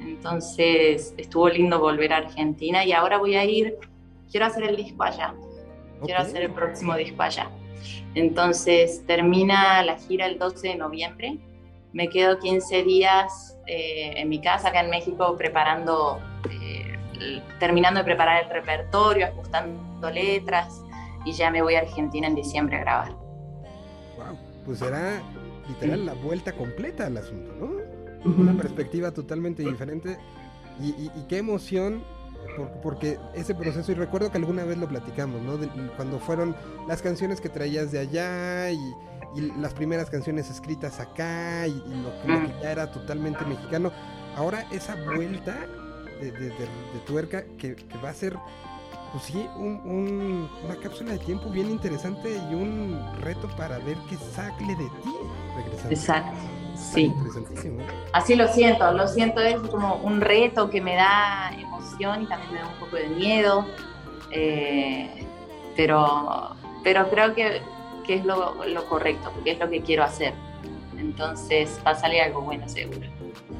Entonces 0.01 1.14
estuvo 1.16 1.49
lindo 1.49 1.80
volver 1.80 2.12
a 2.12 2.18
Argentina 2.18 2.84
y 2.84 2.92
ahora 2.92 3.18
voy 3.18 3.34
a 3.34 3.44
ir, 3.44 3.76
quiero 4.30 4.46
hacer 4.46 4.62
el 4.62 4.76
disco 4.76 5.03
allá, 5.03 5.34
quiero 6.05 6.20
hacer 6.20 6.42
el 6.42 6.53
próximo 6.53 6.94
disco 6.94 7.20
allá. 7.20 7.51
Entonces 8.14 9.05
termina 9.05 9.82
la 9.82 9.99
gira 9.99 10.26
el 10.26 10.38
12 10.38 10.68
de 10.68 10.76
noviembre, 10.76 11.38
me 11.93 12.09
quedo 12.09 12.39
15 12.39 12.82
días 12.82 13.57
eh, 13.66 14.12
en 14.16 14.28
mi 14.28 14.41
casa 14.41 14.68
acá 14.68 14.80
en 14.80 14.91
México 14.91 15.36
preparando, 15.36 16.18
eh, 16.51 16.97
el- 17.14 17.43
terminando 17.59 18.01
de 18.01 18.05
preparar 18.05 18.45
el 18.45 18.51
repertorio, 18.51 19.26
ajustando 19.26 20.11
letras 20.11 20.80
y 21.24 21.32
ya 21.32 21.51
me 21.51 21.62
voy 21.62 21.74
a 21.74 21.80
Argentina 21.80 22.26
en 22.26 22.34
diciembre 22.34 22.76
a 22.76 22.80
grabar. 22.80 23.12
Wow, 24.16 24.36
pues 24.64 24.78
será 24.78 25.20
literal 25.68 26.07
la 26.07 26.14
vuelta 26.14 26.53
completa 26.53 27.07
al 27.07 27.16
asunto, 27.18 27.53
¿no? 27.59 27.89
Una 28.24 28.53
perspectiva 28.61 29.12
totalmente 29.12 29.62
diferente 29.62 30.18
y, 30.80 30.89
y- 30.91 31.11
y 31.14 31.22
qué 31.28 31.39
emoción 31.39 32.03
por- 32.57 32.70
porque 32.82 33.18
ese 33.34 33.55
proceso, 33.55 33.93
y 33.93 33.95
recuerdo 33.95 34.30
que 34.30 34.39
alguna 34.39 34.64
vez 34.64 34.78
lo 34.78 34.89
platicamos, 34.89 35.41
¿no? 35.43 35.57
De- 35.57 35.68
cuando 35.97 36.18
fueron 36.18 36.57
las 36.86 37.03
canciones 37.03 37.41
que 37.41 37.49
traías 37.49 37.93
de 37.93 37.99
allá 38.01 38.70
y, 38.70 38.78
y 39.34 39.40
las 39.60 39.74
primeras 39.74 40.08
canciones 40.10 40.50
escritas 40.50 41.00
acá 41.00 41.66
y, 41.66 41.70
y 41.70 42.02
lo, 42.02 42.22
que, 42.22 42.28
lo 42.28 42.46
que 42.48 42.62
ya 42.62 42.72
era 42.72 42.90
totalmente 42.90 43.44
mexicano, 43.44 43.92
ahora 44.36 44.64
esa 44.70 44.96
vuelta 45.14 45.54
de, 46.20 46.32
de- 46.32 46.48
de- 46.50 46.50
de 46.58 46.98
tuerca 47.06 47.44
que, 47.58 47.76
que 47.76 47.98
va 48.02 48.10
a 48.10 48.14
ser, 48.14 48.36
pues 49.12 49.24
sí, 49.24 49.46
un- 49.56 49.80
un- 49.84 50.50
una 50.64 50.76
cápsula 50.76 51.12
de 51.12 51.18
tiempo 51.18 51.48
bien 51.50 51.70
interesante 51.70 52.36
y 52.50 52.54
un 52.54 52.98
reto 53.20 53.48
para 53.56 53.78
ver 53.78 53.96
qué 54.08 54.16
sale 54.16 54.74
de 54.74 54.84
ti 55.02 55.14
regresando. 55.56 55.90
Exacto, 55.90 56.36
sí. 56.74 57.02
Interesantísimo. 57.02 57.82
Así 58.12 58.34
lo 58.34 58.48
siento, 58.48 58.90
lo 58.92 59.06
siento, 59.08 59.40
es 59.40 59.56
como 59.70 59.96
un 59.96 60.20
reto 60.20 60.70
que 60.70 60.80
me 60.80 60.96
da 60.96 61.50
emoción 61.58 62.22
y 62.22 62.26
también 62.26 62.52
me 62.54 62.58
da 62.60 62.66
un 62.68 62.74
poco 62.80 62.96
de 62.96 63.08
miedo, 63.08 63.64
eh, 64.30 65.26
pero, 65.76 66.54
pero 66.82 67.08
creo 67.10 67.34
que, 67.34 67.62
que 68.09 68.14
es 68.14 68.24
lo, 68.24 68.64
lo 68.64 68.84
correcto, 68.88 69.30
porque 69.34 69.50
es 69.52 69.59
lo 69.59 69.68
que 69.68 69.82
quiero 69.82 70.02
hacer. 70.02 70.32
Entonces 70.96 71.78
va 71.86 71.90
a 71.90 71.94
salir 71.94 72.22
algo 72.22 72.40
bueno 72.40 72.66
seguro. 72.66 73.06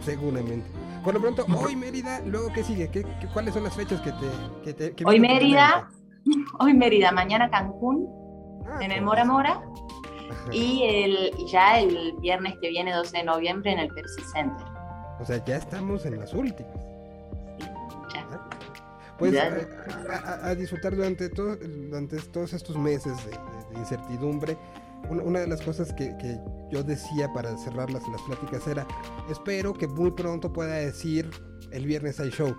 Seguramente. 0.01 0.66
Por 1.05 1.12
lo 1.14 1.20
pronto, 1.20 1.44
hoy 1.55 1.76
Mérida, 1.76 2.20
luego 2.24 2.51
qué 2.53 2.64
sigue, 2.64 2.88
¿Qué, 2.90 3.03
qué- 3.20 3.26
cuáles 3.32 3.53
son 3.53 3.62
las 3.64 3.76
fechas 3.76 4.01
que 4.01 4.11
te... 4.11 4.26
Que 4.64 4.72
te 4.72 4.94
que 4.94 5.05
Hoy 5.07 5.20
Mérida, 5.20 5.88
hoy 6.59 6.72
Mérida, 6.72 7.12
mañana 7.12 7.51
Cancún, 7.51 8.09
en 8.80 8.90
el 8.90 9.03
Mora 9.03 9.26
Mora, 9.26 9.62
y 10.51 10.82
el, 10.82 11.30
ya 11.53 11.78
el 11.78 12.14
viernes 12.20 12.55
que 12.62 12.70
viene, 12.70 12.92
12 12.94 13.18
de 13.18 13.24
noviembre, 13.24 13.70
en 13.72 13.80
el 13.80 13.88
Pepsi 13.88 14.22
Center. 14.32 14.66
O 15.20 15.24
sea, 15.26 15.44
ya 15.44 15.57
estamos 15.57 16.07
en 16.07 16.18
las 16.18 16.32
últimas. 16.32 16.72
Pues 19.18 19.32
eh, 19.34 19.68
a, 20.10 20.16
a- 20.16 20.48
a 20.50 20.54
disfrutar 20.54 20.94
durante, 20.94 21.28
todo, 21.28 21.56
durante 21.56 22.16
todos 22.18 22.52
estos 22.52 22.76
meses 22.76 23.12
de, 23.24 23.30
de- 23.32 23.74
de 23.74 23.78
incertidumbre. 23.80 24.56
Una, 25.10 25.22
una 25.22 25.40
de 25.40 25.46
las 25.46 25.62
cosas 25.62 25.92
que, 25.92 26.16
que 26.18 26.38
yo 26.70 26.82
decía 26.82 27.32
para 27.32 27.56
cerrar 27.58 27.90
las, 27.90 28.06
las 28.08 28.20
pláticas 28.22 28.66
era, 28.66 28.86
espero 29.30 29.72
que 29.72 29.86
muy 29.86 30.10
pronto 30.10 30.52
pueda 30.52 30.74
decir 30.74 31.30
el 31.70 31.86
viernes 31.86 32.18
hay 32.20 32.30
show. 32.30 32.54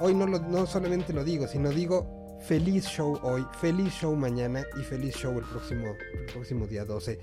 Hoy 0.00 0.14
no, 0.14 0.26
lo, 0.26 0.40
no 0.40 0.66
solamente 0.66 1.12
lo 1.12 1.22
digo, 1.24 1.46
sino 1.46 1.70
digo 1.70 2.38
feliz 2.46 2.84
show 2.84 3.18
hoy, 3.22 3.46
feliz 3.60 3.92
show 3.94 4.14
mañana 4.16 4.64
y 4.78 4.82
feliz 4.82 5.14
show 5.14 5.32
el 5.38 5.44
próximo, 5.44 5.94
el 6.18 6.26
próximo 6.32 6.66
día 6.66 6.84
12. 6.84 7.18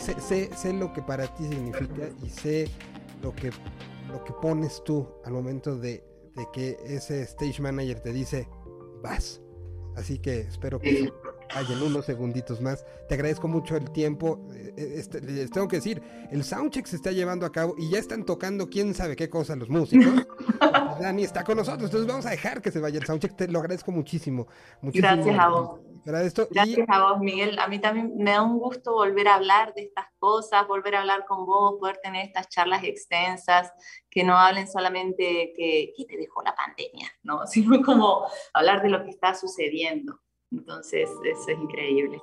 Sé, 0.00 0.20
sé, 0.20 0.50
sé 0.56 0.72
lo 0.72 0.92
que 0.92 1.02
para 1.02 1.26
ti 1.34 1.44
significa 1.48 2.08
y 2.22 2.28
sé 2.28 2.68
lo 3.22 3.32
que, 3.34 3.50
lo 4.10 4.22
que 4.24 4.32
pones 4.42 4.82
tú 4.84 5.08
al 5.24 5.32
momento 5.32 5.76
de, 5.76 6.04
de 6.36 6.46
que 6.52 6.76
ese 6.84 7.22
stage 7.22 7.60
manager 7.60 8.00
te 8.00 8.12
dice, 8.12 8.48
vas. 9.02 9.40
Así 9.96 10.18
que 10.18 10.40
espero 10.40 10.78
que 10.78 10.90
eso 10.90 11.14
vaya 11.54 11.74
en 11.74 11.82
unos 11.82 12.04
segunditos 12.04 12.60
más. 12.60 12.84
Te 13.08 13.14
agradezco 13.14 13.48
mucho 13.48 13.76
el 13.76 13.90
tiempo. 13.90 14.46
eh, 14.54 14.74
eh, 14.76 14.94
este, 14.96 15.20
les 15.22 15.50
tengo 15.50 15.68
que 15.68 15.76
decir, 15.76 16.02
el 16.30 16.44
soundcheck 16.44 16.86
se 16.86 16.96
está 16.96 17.12
llevando 17.12 17.46
a 17.46 17.52
cabo 17.52 17.74
y 17.78 17.90
ya 17.90 17.98
están 17.98 18.24
tocando 18.24 18.68
quién 18.68 18.94
sabe 18.94 19.16
qué 19.16 19.30
cosa 19.30 19.56
los 19.56 19.70
músicos. 19.70 20.26
Dani 21.00 21.24
está 21.24 21.44
con 21.44 21.56
nosotros, 21.56 21.84
entonces 21.84 22.06
vamos 22.06 22.26
a 22.26 22.30
dejar 22.30 22.60
que 22.60 22.70
se 22.70 22.80
vaya 22.80 22.98
el 22.98 23.06
soundcheck. 23.06 23.34
Te 23.36 23.48
lo 23.48 23.58
agradezco 23.58 23.90
muchísimo. 23.90 24.46
muchísimo 24.82 25.08
Gracias 25.14 25.38
a 25.38 25.48
vos. 25.48 25.80
Y 26.06 26.54
Gracias 26.54 26.88
a 26.88 27.02
vos, 27.02 27.18
Miguel. 27.18 27.58
A 27.58 27.66
mí 27.66 27.80
también 27.80 28.16
me 28.16 28.30
da 28.30 28.42
un 28.42 28.58
gusto 28.58 28.92
volver 28.92 29.26
a 29.26 29.34
hablar 29.34 29.74
de 29.74 29.82
estas 29.82 30.06
cosas, 30.18 30.66
volver 30.68 30.94
a 30.94 31.00
hablar 31.00 31.24
con 31.26 31.44
vos, 31.44 31.74
poder 31.80 31.98
tener 32.02 32.24
estas 32.24 32.48
charlas 32.48 32.84
extensas, 32.84 33.72
que 34.08 34.22
no 34.22 34.36
hablen 34.38 34.68
solamente 34.68 35.52
que 35.56 35.92
¿qué 35.96 36.04
te 36.04 36.16
dejó 36.16 36.42
la 36.42 36.54
pandemia? 36.54 37.10
¿no? 37.24 37.46
Sino 37.46 37.82
como 37.82 38.24
hablar 38.54 38.82
de 38.82 38.90
lo 38.90 39.02
que 39.02 39.10
está 39.10 39.34
sucediendo. 39.34 40.20
Entonces, 40.52 41.10
eso 41.24 41.48
es 41.48 41.58
increíble. 41.58 42.20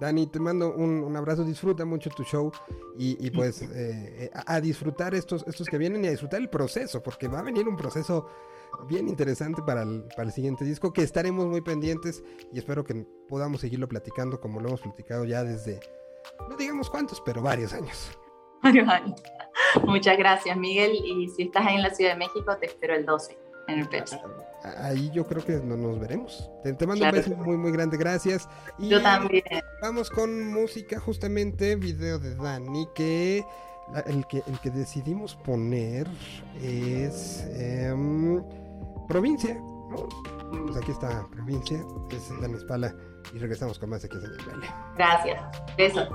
Dani, 0.00 0.26
te 0.26 0.40
mando 0.40 0.74
un, 0.74 1.04
un 1.04 1.16
abrazo, 1.16 1.44
disfruta 1.44 1.84
mucho 1.84 2.10
tu 2.10 2.24
show 2.24 2.50
y, 2.98 3.24
y 3.24 3.30
pues 3.30 3.62
eh, 3.62 4.24
eh, 4.24 4.30
a, 4.34 4.54
a 4.54 4.60
disfrutar 4.60 5.14
estos, 5.14 5.46
estos 5.46 5.68
que 5.68 5.78
vienen 5.78 6.04
y 6.04 6.08
a 6.08 6.10
disfrutar 6.10 6.40
el 6.40 6.50
proceso, 6.50 7.00
porque 7.00 7.28
va 7.28 7.38
a 7.38 7.42
venir 7.42 7.68
un 7.68 7.76
proceso 7.76 8.26
bien 8.88 9.08
interesante 9.08 9.62
para 9.62 9.82
el, 9.82 10.04
para 10.16 10.24
el 10.24 10.32
siguiente 10.32 10.64
disco, 10.64 10.92
que 10.92 11.02
estaremos 11.02 11.46
muy 11.46 11.60
pendientes 11.60 12.22
y 12.52 12.58
espero 12.58 12.84
que 12.84 13.06
podamos 13.28 13.60
seguirlo 13.60 13.88
platicando 13.88 14.40
como 14.40 14.60
lo 14.60 14.68
hemos 14.68 14.80
platicado 14.82 15.24
ya 15.24 15.42
desde, 15.44 15.80
no 16.48 16.56
digamos 16.56 16.90
cuántos, 16.90 17.20
pero 17.20 17.42
varios 17.42 17.72
años. 17.72 18.10
Varios 18.62 18.88
años. 18.88 19.22
Muchas 19.84 20.16
gracias, 20.16 20.56
Miguel. 20.56 20.92
Y 20.94 21.28
si 21.28 21.42
estás 21.42 21.66
ahí 21.66 21.76
en 21.76 21.82
la 21.82 21.90
Ciudad 21.94 22.12
de 22.12 22.18
México, 22.18 22.56
te 22.58 22.64
espero 22.64 22.94
el 22.94 23.04
12 23.04 23.36
en 23.68 23.78
el 23.80 23.88
Pepsi. 23.90 24.16
Ahí 24.78 25.10
yo 25.12 25.26
creo 25.26 25.44
que 25.44 25.52
no 25.60 25.76
nos 25.76 26.00
veremos. 26.00 26.50
Te, 26.62 26.72
te 26.72 26.86
mando 26.86 27.02
Claro. 27.02 27.18
un 27.18 27.24
beso 27.30 27.36
muy, 27.42 27.58
muy 27.58 27.72
grande, 27.72 27.98
gracias. 27.98 28.48
Y 28.78 28.88
Yo 28.88 29.02
también. 29.02 29.44
Vamos 29.82 30.08
con 30.08 30.46
música, 30.50 30.98
justamente, 30.98 31.76
video 31.76 32.18
de 32.18 32.34
Dani, 32.36 32.88
que 32.94 33.44
la- 33.92 34.00
el 34.00 34.26
que, 34.28 34.42
el 34.46 34.58
que 34.60 34.70
decidimos 34.70 35.36
poner 35.36 36.08
es 36.62 37.44
em, 37.54 38.42
provincia, 39.06 39.54
¿no? 39.54 40.08
Pues 40.66 40.76
aquí 40.76 40.92
está 40.92 41.26
provincia, 41.30 41.84
es 42.10 42.40
Dan 42.40 42.54
Espala 42.54 42.94
y 43.32 43.38
regresamos 43.38 43.78
con 43.78 43.90
más 43.90 44.04
aquí 44.04 44.16
en 44.16 44.24
el 44.24 44.36
baile. 44.46 44.66
Gracias, 44.96 45.42
besos. 45.76 46.08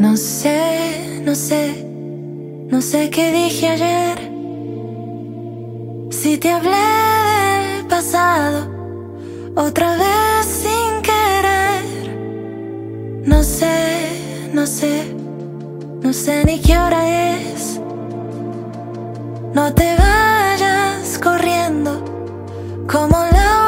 No 0.00 0.16
sé, 0.16 1.22
no 1.24 1.34
sé, 1.34 1.84
no 2.70 2.80
sé 2.80 3.10
qué 3.10 3.32
dije 3.32 3.68
ayer. 3.68 4.18
Si 6.10 6.38
te 6.38 6.50
hablé 6.50 6.70
del 6.70 7.86
pasado, 7.86 8.68
otra 9.54 9.96
vez 9.96 10.46
sí 10.46 10.85
no 13.26 13.42
sé, 13.42 14.50
no 14.54 14.64
sé, 14.66 15.12
no 16.00 16.12
sé 16.12 16.44
ni 16.44 16.60
qué 16.60 16.78
hora 16.78 17.32
es. 17.40 17.80
No 19.52 19.74
te 19.74 19.96
vayas 19.96 21.18
corriendo 21.18 22.04
como 22.86 23.16
la 23.32 23.65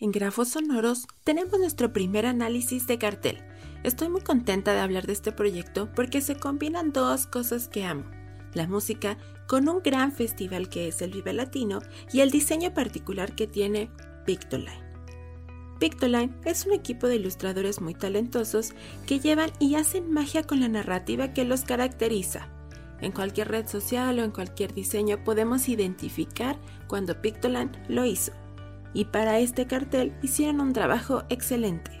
en 0.00 0.12
Grafos 0.12 0.50
Sonoros, 0.50 1.06
tenemos 1.24 1.58
nuestro 1.58 1.92
primer 1.92 2.24
análisis 2.26 2.86
de 2.86 2.98
cartel. 2.98 3.38
Estoy 3.82 4.08
muy 4.08 4.20
contenta 4.20 4.72
de 4.72 4.80
hablar 4.80 5.06
de 5.06 5.12
este 5.12 5.32
proyecto 5.32 5.88
porque 5.94 6.20
se 6.20 6.36
combinan 6.36 6.92
dos 6.92 7.26
cosas 7.26 7.68
que 7.68 7.84
amo. 7.84 8.04
La 8.54 8.66
música 8.68 9.18
con 9.48 9.68
un 9.68 9.82
gran 9.82 10.12
festival 10.12 10.68
que 10.68 10.88
es 10.88 11.02
el 11.02 11.10
Vive 11.10 11.32
Latino 11.32 11.80
y 12.12 12.20
el 12.20 12.30
diseño 12.30 12.74
particular 12.74 13.34
que 13.34 13.46
tiene 13.46 13.90
Pictoline. 14.24 14.86
Pictoline 15.80 16.34
es 16.44 16.66
un 16.66 16.72
equipo 16.72 17.06
de 17.06 17.16
ilustradores 17.16 17.80
muy 17.80 17.94
talentosos 17.94 18.74
que 19.06 19.20
llevan 19.20 19.50
y 19.58 19.76
hacen 19.76 20.12
magia 20.12 20.42
con 20.42 20.60
la 20.60 20.68
narrativa 20.68 21.32
que 21.32 21.44
los 21.44 21.62
caracteriza. 21.62 22.48
En 23.00 23.12
cualquier 23.12 23.48
red 23.48 23.68
social 23.68 24.18
o 24.18 24.24
en 24.24 24.32
cualquier 24.32 24.74
diseño 24.74 25.22
podemos 25.22 25.68
identificar 25.68 26.58
cuando 26.88 27.20
Pictoline 27.20 27.70
lo 27.88 28.04
hizo 28.04 28.32
y 28.98 29.04
para 29.04 29.38
este 29.38 29.68
cartel 29.68 30.12
hicieron 30.22 30.60
un 30.60 30.72
trabajo 30.72 31.22
excelente. 31.28 31.92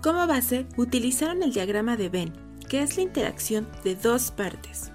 Como 0.00 0.28
base 0.28 0.64
utilizaron 0.76 1.42
el 1.42 1.52
diagrama 1.52 1.96
de 1.96 2.08
Venn, 2.08 2.32
que 2.68 2.82
es 2.82 2.96
la 2.96 3.02
interacción 3.02 3.66
de 3.82 3.96
dos 3.96 4.30
partes, 4.30 4.92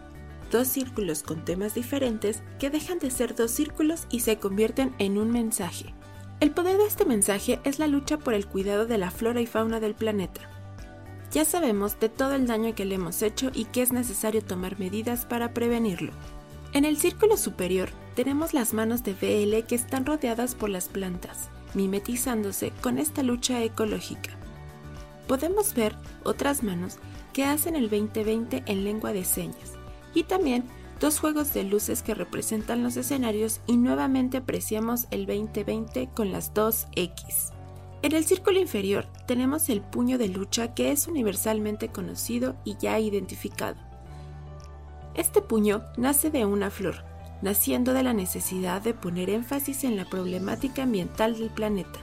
dos 0.49 0.65
círculos 0.69 1.23
con 1.23 1.43
temas 1.43 1.75
diferentes 1.75 2.41
que 2.57 2.69
dejan 2.69 2.99
de 2.99 3.11
ser 3.11 3.35
dos 3.35 3.51
círculos 3.51 4.07
y 4.09 4.21
se 4.21 4.37
convierten 4.37 4.95
en 4.97 5.17
un 5.17 5.29
mensaje. 5.29 5.93
El 6.39 6.51
poder 6.51 6.77
de 6.77 6.85
este 6.85 7.03
mensaje 7.03 7.59
es 7.65 7.79
la 7.79 7.87
lucha 7.87 8.17
por 8.17 8.33
el 8.33 8.47
cuidado 8.47 8.85
de 8.85 8.97
la 8.97 9.11
flora 9.11 9.41
y 9.41 9.45
fauna 9.45 9.81
del 9.81 9.93
planeta. 9.93 10.39
Ya 11.33 11.43
sabemos 11.43 11.99
de 11.99 12.07
todo 12.07 12.33
el 12.33 12.47
daño 12.47 12.75
que 12.75 12.85
le 12.85 12.95
hemos 12.95 13.21
hecho 13.23 13.51
y 13.53 13.65
que 13.65 13.81
es 13.81 13.91
necesario 13.91 14.41
tomar 14.41 14.79
medidas 14.79 15.25
para 15.25 15.53
prevenirlo. 15.53 16.13
En 16.71 16.85
el 16.85 16.95
círculo 16.95 17.35
superior 17.35 17.89
tenemos 18.17 18.55
las 18.55 18.73
manos 18.73 19.03
de 19.03 19.13
BL 19.13 19.67
que 19.67 19.75
están 19.75 20.03
rodeadas 20.03 20.55
por 20.55 20.71
las 20.71 20.87
plantas, 20.87 21.49
mimetizándose 21.75 22.71
con 22.81 22.97
esta 22.97 23.21
lucha 23.21 23.61
ecológica. 23.61 24.31
Podemos 25.27 25.75
ver 25.75 25.95
otras 26.23 26.63
manos 26.63 26.97
que 27.31 27.45
hacen 27.45 27.75
el 27.75 27.91
2020 27.91 28.63
en 28.65 28.83
lengua 28.83 29.13
de 29.13 29.23
señas 29.23 29.73
y 30.15 30.23
también 30.23 30.63
dos 30.99 31.19
juegos 31.19 31.53
de 31.53 31.63
luces 31.63 32.01
que 32.01 32.15
representan 32.15 32.81
los 32.81 32.97
escenarios 32.97 33.59
y 33.67 33.77
nuevamente 33.77 34.37
apreciamos 34.37 35.05
el 35.11 35.27
2020 35.27 36.09
con 36.15 36.31
las 36.31 36.55
dos 36.55 36.87
X. 36.95 37.51
En 38.01 38.13
el 38.13 38.25
círculo 38.25 38.59
inferior 38.59 39.05
tenemos 39.27 39.69
el 39.69 39.81
puño 39.81 40.17
de 40.17 40.29
lucha 40.29 40.73
que 40.73 40.91
es 40.91 41.07
universalmente 41.07 41.89
conocido 41.89 42.55
y 42.65 42.77
ya 42.77 42.99
identificado. 42.99 43.77
Este 45.13 45.43
puño 45.43 45.83
nace 45.97 46.31
de 46.31 46.45
una 46.45 46.71
flor, 46.71 47.05
naciendo 47.41 47.93
de 47.93 48.03
la 48.03 48.13
necesidad 48.13 48.81
de 48.81 48.93
poner 48.93 49.29
énfasis 49.29 49.83
en 49.83 49.95
la 49.95 50.05
problemática 50.05 50.83
ambiental 50.83 51.37
del 51.37 51.49
planeta, 51.49 51.99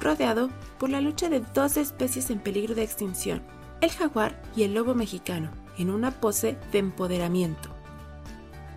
rodeado 0.00 0.50
por 0.78 0.90
la 0.90 1.00
lucha 1.00 1.28
de 1.28 1.40
dos 1.54 1.76
especies 1.76 2.30
en 2.30 2.38
peligro 2.38 2.74
de 2.74 2.82
extinción, 2.82 3.42
el 3.80 3.90
jaguar 3.90 4.42
y 4.56 4.62
el 4.62 4.74
lobo 4.74 4.94
mexicano, 4.94 5.50
en 5.78 5.90
una 5.90 6.10
pose 6.10 6.56
de 6.72 6.78
empoderamiento. 6.78 7.68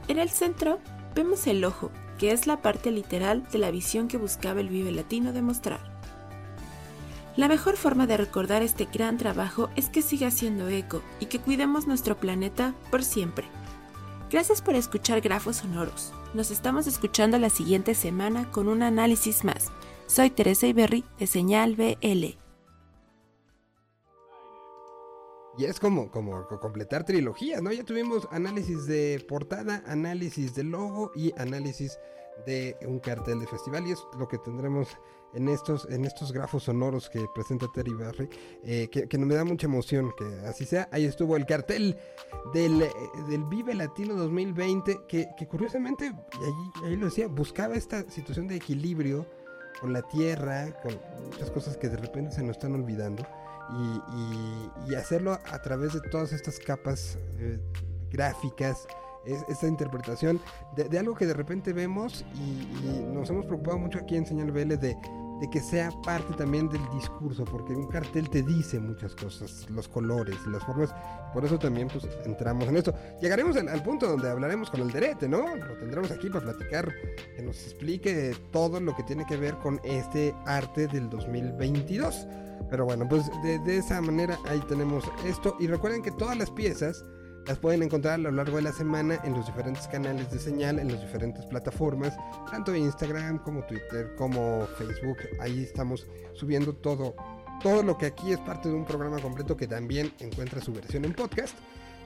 En 0.07 0.20
el 0.20 0.30
centro 0.30 0.80
tapemos 1.20 1.48
el 1.48 1.66
ojo, 1.66 1.91
que 2.18 2.32
es 2.32 2.48
la 2.48 2.61
parte 2.61 2.91
literal 2.91 3.44
de 3.52 3.57
la 3.57 3.72
visión 3.72 4.07
que 4.07 4.18
buscaba 4.18 4.61
el 4.61 4.70
Vive 4.70 4.91
Latino 4.91 5.34
demostrar. 5.34 5.80
La 7.36 7.48
mejor 7.49 7.76
forma 7.76 8.07
de 8.07 8.16
recordar 8.16 8.61
este 8.61 8.86
gran 8.86 9.18
trabajo 9.18 9.70
es 9.76 9.90
que 9.90 10.02
siga 10.02 10.28
haciendo 10.28 10.70
eco 10.70 11.02
y 11.20 11.26
que 11.26 11.40
cuidemos 11.40 11.88
nuestro 11.88 12.18
planeta 12.18 12.74
por 12.90 13.03
siempre. 13.03 13.48
Gracias 14.32 14.62
por 14.62 14.76
escuchar 14.76 15.22
Grafos 15.22 15.58
Sonoros. 15.58 16.14
Nos 16.36 16.52
estamos 16.52 16.86
escuchando 16.86 17.40
la 17.40 17.50
siguiente 17.50 17.96
semana 17.96 18.52
con 18.52 18.68
un 18.68 18.84
análisis 18.84 19.44
más. 19.44 19.72
Soy 20.06 20.30
Teresa 20.30 20.68
Iberri 20.68 21.04
de 21.18 21.26
Señal 21.26 21.76
BL. 21.76 22.38
Y 25.58 25.66
es 25.66 25.80
como, 25.80 26.12
como 26.12 26.46
completar 26.48 27.06
trilogías, 27.06 27.64
¿no? 27.64 27.72
Ya 27.72 27.84
tuvimos 27.84 28.28
análisis 28.30 28.86
de 28.86 29.26
portada, 29.28 29.84
análisis 29.88 30.54
de 30.54 30.64
logo 30.64 31.12
y 31.16 31.34
análisis 31.36 31.98
de 32.46 32.78
un 32.86 33.00
cartel 33.00 33.40
de 33.40 33.48
festival. 33.48 33.88
Y 33.88 33.94
es 33.94 34.00
lo 34.20 34.28
que 34.28 34.38
tendremos 34.38 34.90
en 35.34 35.48
estos, 35.50 35.88
en 35.90 36.06
estos 36.06 36.32
grafos 36.32 36.64
sonoros 36.64 37.10
que 37.10 37.26
presenta 37.34 37.68
Terry 37.74 37.94
Barry, 37.94 38.30
eh, 38.64 38.88
que, 38.92 39.08
que 39.08 39.18
me 39.18 39.34
da 39.36 39.44
mucha 39.44 39.68
emoción 39.68 40.12
que 40.18 40.26
así 40.48 40.66
sea. 40.66 40.90
Ahí 40.92 41.06
estuvo 41.06 41.36
el 41.38 41.46
cartel 41.46 41.98
del, 42.54 42.82
eh, 42.82 42.92
del 43.30 43.44
Vive 43.46 43.74
Latino 43.76 44.16
2020, 44.16 45.02
que, 45.08 45.30
que 45.38 45.48
curiosamente, 45.48 46.06
ahí, 46.06 46.86
ahí 46.86 46.96
lo 46.96 47.06
decía, 47.06 47.28
buscaba 47.28 47.76
esta 47.76 48.10
situación 48.10 48.48
de 48.48 48.56
equilibrio 48.56 49.26
con 49.80 49.94
la 49.94 50.02
tierra, 50.02 50.74
con 50.82 51.00
muchas 51.32 51.52
cosas 51.52 51.78
que 51.78 51.90
de 51.90 51.98
repente 51.98 52.32
se 52.32 52.42
nos 52.42 52.52
están 52.58 52.74
olvidando. 52.76 53.24
Y, 53.72 54.18
y- 54.18 54.92
y 54.92 54.96
hacerlo 54.96 55.34
a 55.34 55.62
través 55.62 55.94
de 55.94 56.02
todas 56.10 56.34
estas 56.34 56.58
capas 56.58 57.20
eh, 57.38 57.60
gráficas, 58.10 58.88
es- 59.26 59.44
esta 59.48 59.68
interpretación 59.68 60.40
de, 60.76 60.86
de 60.90 61.00
algo 61.00 61.16
que 61.16 61.26
de 61.26 61.34
repente 61.34 61.74
vemos 61.74 62.26
y, 62.36 62.88
y 62.88 63.06
nos 63.14 63.30
hemos 63.30 63.46
preocupado 63.46 63.78
mucho 63.78 64.00
aquí 64.00 64.16
en 64.16 64.26
Señal 64.26 64.52
BL 64.52 64.78
de, 64.78 64.98
de 65.40 65.50
que 65.50 65.62
sea 65.62 65.90
parte 66.04 66.34
también 66.34 66.68
del 66.68 66.82
discurso, 66.94 67.46
porque 67.46 67.74
un 67.74 67.88
cartel 67.88 68.30
te 68.30 68.41
dice 68.44 68.78
muchas 68.80 69.16
cosas, 69.16 69.70
los 69.70 69.88
colores, 69.88 70.36
las 70.48 70.64
formas, 70.66 70.94
por 71.34 71.46
eso 71.46 71.58
también 71.58 71.88
pues 71.88 72.06
entramos 72.26 72.68
en 72.68 72.76
esto. 72.78 72.94
Llegaremos 73.22 73.56
al, 73.56 73.70
al 73.70 73.82
punto 73.82 74.08
donde 74.10 74.30
hablaremos 74.30 74.70
con 74.70 74.82
el 74.82 74.91
Derete, 74.91 75.30
¿no? 75.30 75.56
Lo 75.56 75.78
tendremos 75.78 76.12
aquí 76.12 76.30
para 76.30 76.41
platicar, 76.46 76.91
que 77.38 77.41
nos 77.41 77.56
explique 77.64 78.36
todo 78.52 78.80
lo 78.82 78.94
que 78.96 79.04
tiene 79.04 79.26
que 79.26 79.38
ver 79.38 79.56
con 79.60 79.80
este 79.86 80.36
arte 80.46 80.88
del 80.88 81.10
2022. 81.10 82.28
Pero 82.70 82.84
bueno, 82.86 83.08
pues 83.08 83.24
de, 83.41 83.58
de 83.60 83.78
esa 83.78 84.02
manera 84.02 84.38
ahí 84.50 84.60
tenemos 84.68 85.10
esto. 85.26 85.56
Y 85.60 85.68
recuerden 85.68 86.02
que 86.02 86.12
todas 86.12 86.38
las 86.38 86.52
piezas 86.52 87.06
las 87.50 87.58
pueden 87.58 87.82
encontrar 87.82 88.14
a 88.14 88.18
lo 88.20 88.30
largo 88.30 88.58
de 88.58 88.62
la 88.62 88.72
semana 88.72 89.20
en 89.24 89.34
los 89.34 89.48
diferentes 89.48 89.88
canales 89.88 90.32
de 90.32 90.38
señal, 90.38 90.78
en 90.78 90.92
las 90.92 91.02
diferentes 91.02 91.44
plataformas, 91.48 92.16
tanto 92.52 92.76
Instagram 92.76 93.40
como 93.40 93.64
Twitter, 93.64 94.14
como 94.16 94.68
Facebook. 94.78 95.18
Ahí 95.40 95.64
estamos 95.64 96.06
subiendo 96.34 96.74
todo, 96.76 97.16
todo 97.64 97.82
lo 97.82 97.98
que 97.98 98.06
aquí 98.06 98.34
es 98.34 98.38
parte 98.38 98.70
de 98.70 98.76
un 98.76 98.86
programa 98.86 99.18
completo 99.18 99.58
que 99.58 99.66
también 99.66 100.14
encuentra 100.20 100.62
su 100.62 100.74
versión 100.74 101.06
en 101.06 101.14
podcast. 101.14 101.56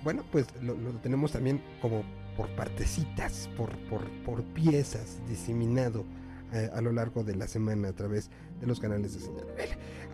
Bueno, 0.02 0.24
pues 0.32 0.48
lo, 0.62 0.76
lo 0.76 0.92
tenemos 1.02 1.34
también 1.34 1.62
como 1.82 2.06
por 2.38 2.48
partecitas, 2.56 3.50
por, 3.58 3.78
por, 3.90 4.10
por 4.24 4.44
piezas, 4.46 5.20
diseminado 5.28 6.06
eh, 6.54 6.70
a 6.72 6.82
lo 6.82 6.92
largo 6.92 7.24
de 7.24 7.36
la 7.36 7.48
semana 7.48 7.88
a 7.88 7.94
través 7.94 8.30
de 8.62 8.68
los 8.68 8.80
canales 8.80 9.16
de 9.16 9.20
señal. 9.22 9.46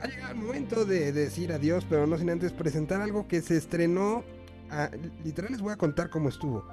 Ha 0.02 0.08
llegado 0.08 0.32
el 0.32 0.40
momento 0.40 0.86
de 0.86 1.12
decir 1.12 1.52
adiós, 1.52 1.86
pero 1.90 2.08
no 2.08 2.18
sin 2.18 2.30
antes 2.30 2.54
presentar 2.54 3.02
algo 3.02 3.28
que 3.28 3.42
se 3.42 3.58
estrenó. 3.58 4.24
Ah, 4.72 4.90
literal 5.24 5.52
les 5.52 5.62
voy 5.62 5.74
a 5.74 5.78
contar 5.78 6.10
cómo 6.10 6.30
estuvo. 6.30 6.66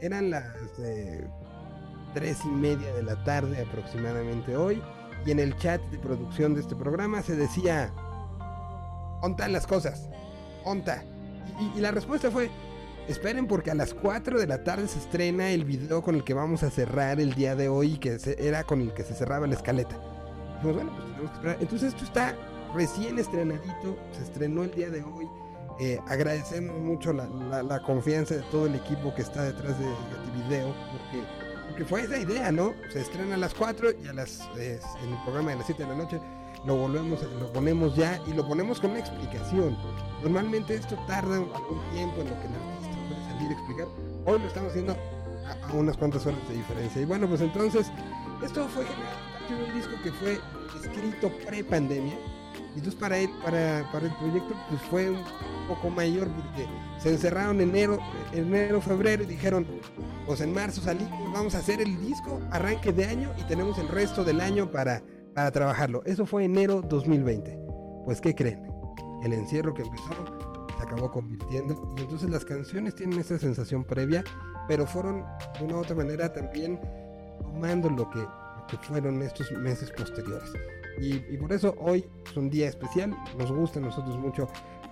Eran 0.00 0.30
las 0.30 0.44
eh, 0.78 1.28
tres 2.14 2.38
y 2.44 2.48
media 2.48 2.92
de 2.94 3.02
la 3.02 3.22
tarde 3.24 3.60
aproximadamente 3.62 4.56
hoy. 4.56 4.82
Y 5.26 5.30
en 5.32 5.38
el 5.38 5.56
chat 5.58 5.82
de 5.90 5.98
producción 5.98 6.54
de 6.54 6.60
este 6.60 6.74
programa 6.74 7.22
se 7.22 7.36
decía: 7.36 7.92
¿Ontan 9.20 9.52
las 9.52 9.66
cosas? 9.66 10.08
¿Onta? 10.64 11.04
Y, 11.76 11.80
la 11.80 11.90
respuesta 11.90 12.30
fue: 12.30 12.50
Esperen 13.08 13.46
porque 13.46 13.70
a 13.70 13.74
las 13.74 13.92
4 13.92 14.38
de 14.38 14.46
la 14.46 14.64
tarde 14.64 14.88
se 14.88 14.98
estrena 14.98 15.50
el 15.50 15.64
video 15.64 16.02
con 16.02 16.14
el 16.14 16.24
que 16.24 16.32
vamos 16.32 16.62
a 16.62 16.70
cerrar 16.70 17.20
el 17.20 17.34
día 17.34 17.54
de 17.54 17.68
hoy, 17.68 17.98
que 17.98 18.18
era 18.38 18.64
con 18.64 18.80
el 18.80 18.94
que 18.94 19.02
se 19.02 19.14
cerraba 19.14 19.46
la 19.46 19.54
escaleta. 19.54 19.96
Dijimos, 20.54 20.76
bueno, 20.76 20.92
pues 20.92 21.04
tenemos 21.04 21.30
que 21.30 21.36
esperar. 21.36 21.56
Entonces 21.60 21.88
esto 21.92 22.04
está 22.04 22.36
recién 22.74 23.18
estrenadito, 23.18 23.98
se 24.12 24.22
estrenó 24.22 24.64
el 24.64 24.70
día 24.72 24.90
de 24.90 25.02
hoy. 25.02 25.28
Eh, 25.80 25.98
agradecemos 26.08 26.78
mucho 26.78 27.12
la, 27.12 27.26
la- 27.62 27.80
confianza 27.82 28.34
de 28.36 28.42
todo 28.42 28.66
el 28.66 28.74
equipo 28.74 29.14
que 29.14 29.22
está 29.22 29.44
detrás 29.44 29.78
de 29.78 29.86
Video, 30.44 30.74
porque, 31.68 31.84
fue 31.86 32.02
esa 32.02 32.18
idea, 32.18 32.52
¿no? 32.52 32.74
Se 32.92 33.00
estrena 33.00 33.34
a 33.36 33.38
las 33.38 33.54
4 33.54 33.88
y 34.04 34.08
a 34.08 34.12
las, 34.12 34.40
en 34.56 35.12
el 35.12 35.22
programa 35.24 35.52
de 35.52 35.56
las 35.56 35.66
7 35.66 35.82
de 35.82 35.88
la 35.88 35.94
noche 35.94 36.20
lo 36.66 36.76
volvemos, 36.76 37.22
lo 37.40 37.50
ponemos 37.54 37.96
ya 37.96 38.20
y 38.26 38.34
lo 38.34 38.46
ponemos 38.46 38.78
con 38.80 38.90
una 38.90 39.00
explicación. 39.00 39.78
Normalmente 40.22 40.74
esto 40.74 40.94
tarda 41.06 41.36
algún 41.36 41.80
tiempo 41.94 42.20
en 42.20 42.28
lo 42.28 42.38
que 42.38 42.46
el 42.46 42.54
artista 42.54 42.96
puede 43.08 43.24
salir 43.24 43.48
a 43.48 43.52
explicar. 43.52 43.86
Hoy 44.26 44.38
lo 44.38 44.46
estamos 44.46 44.70
haciendo 44.70 44.92
a, 44.92 45.72
unas 45.72 45.96
cuantas 45.96 46.26
horas 46.26 46.46
de 46.48 46.54
diferencia. 46.56 47.00
Y 47.00 47.06
bueno, 47.06 47.26
pues 47.26 47.40
entonces, 47.40 47.90
esto 48.44 48.68
fue 48.68 48.84
de 48.84 49.64
un 49.64 49.74
disco 49.74 49.92
que 50.04 50.12
fue 50.12 50.38
escrito 50.84 51.30
pre-pandemia. 51.46 52.18
Y 52.74 52.78
entonces 52.78 52.94
para 52.94 53.18
él, 53.18 53.30
para, 53.42 53.88
para 53.92 54.06
el 54.06 54.14
proyecto, 54.14 54.54
pues 54.68 54.82
fue 54.82 55.10
un 55.10 55.24
poco 55.68 55.90
mayor 55.90 56.28
porque 56.28 56.68
se 56.98 57.10
encerraron 57.10 57.60
enero, 57.60 57.98
enero, 58.32 58.80
febrero 58.80 59.22
y 59.24 59.26
dijeron, 59.26 59.66
pues 60.26 60.40
en 60.40 60.52
marzo 60.52 60.80
salimos, 60.80 61.32
vamos 61.32 61.54
a 61.54 61.58
hacer 61.58 61.80
el 61.80 62.00
disco, 62.00 62.40
arranque 62.50 62.92
de 62.92 63.06
año 63.06 63.32
y 63.38 63.42
tenemos 63.44 63.78
el 63.78 63.88
resto 63.88 64.24
del 64.24 64.40
año 64.40 64.70
para, 64.70 65.02
para 65.34 65.50
trabajarlo. 65.50 66.02
Eso 66.04 66.26
fue 66.26 66.44
enero 66.44 66.82
2020. 66.82 67.58
Pues 68.04 68.20
¿qué 68.20 68.34
creen? 68.34 68.62
El 69.24 69.32
encierro 69.32 69.74
que 69.74 69.82
empezó 69.82 70.10
se 70.76 70.82
acabó 70.82 71.10
convirtiendo 71.10 71.94
y 71.96 72.02
entonces 72.02 72.30
las 72.30 72.44
canciones 72.44 72.94
tienen 72.94 73.18
esa 73.18 73.38
sensación 73.38 73.84
previa, 73.84 74.24
pero 74.68 74.86
fueron 74.86 75.24
de 75.58 75.64
una 75.64 75.76
u 75.76 75.80
otra 75.80 75.96
manera 75.96 76.32
también 76.32 76.80
tomando 77.40 77.90
lo 77.90 78.08
que, 78.10 78.18
lo 78.18 78.66
que 78.68 78.76
fueron 78.78 79.20
estos 79.22 79.50
meses 79.52 79.90
posteriores. 79.90 80.52
Y, 81.00 81.14
y 81.32 81.38
por 81.38 81.52
eso 81.52 81.74
hoy 81.78 82.04
es 82.24 82.36
un 82.36 82.50
día 82.50 82.68
especial, 82.68 83.16
nos 83.38 83.50
gusta 83.50 83.78
a 83.78 83.82
nosotros 83.82 84.18
mucho 84.18 84.48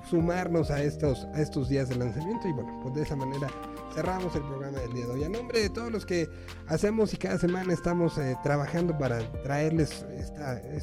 sumarnos 0.09 0.71
a 0.71 0.83
estos, 0.83 1.27
a 1.35 1.41
estos 1.41 1.69
días 1.69 1.89
de 1.89 1.97
lanzamiento 1.97 2.49
y 2.49 2.53
bueno, 2.53 2.81
pues 2.83 2.95
de 2.95 3.03
esa 3.03 3.17
manera 3.17 3.49
cerramos 3.95 4.35
el 4.37 4.43
programa 4.43 4.79
del 4.79 4.93
día 4.93 5.07
de 5.07 5.13
hoy. 5.13 5.25
A 5.25 5.29
nombre 5.29 5.61
de 5.61 5.71
todos 5.71 5.91
los 5.91 6.07
que 6.07 6.29
hacemos 6.67 7.13
y 7.15 7.17
cada 7.17 7.39
semana 7.39 7.73
estamos 7.73 8.17
eh, 8.19 8.37
trabajando 8.43 8.97
para 8.97 9.19
traerles 9.43 10.07
esta, 10.17 10.59
eh, 10.59 10.81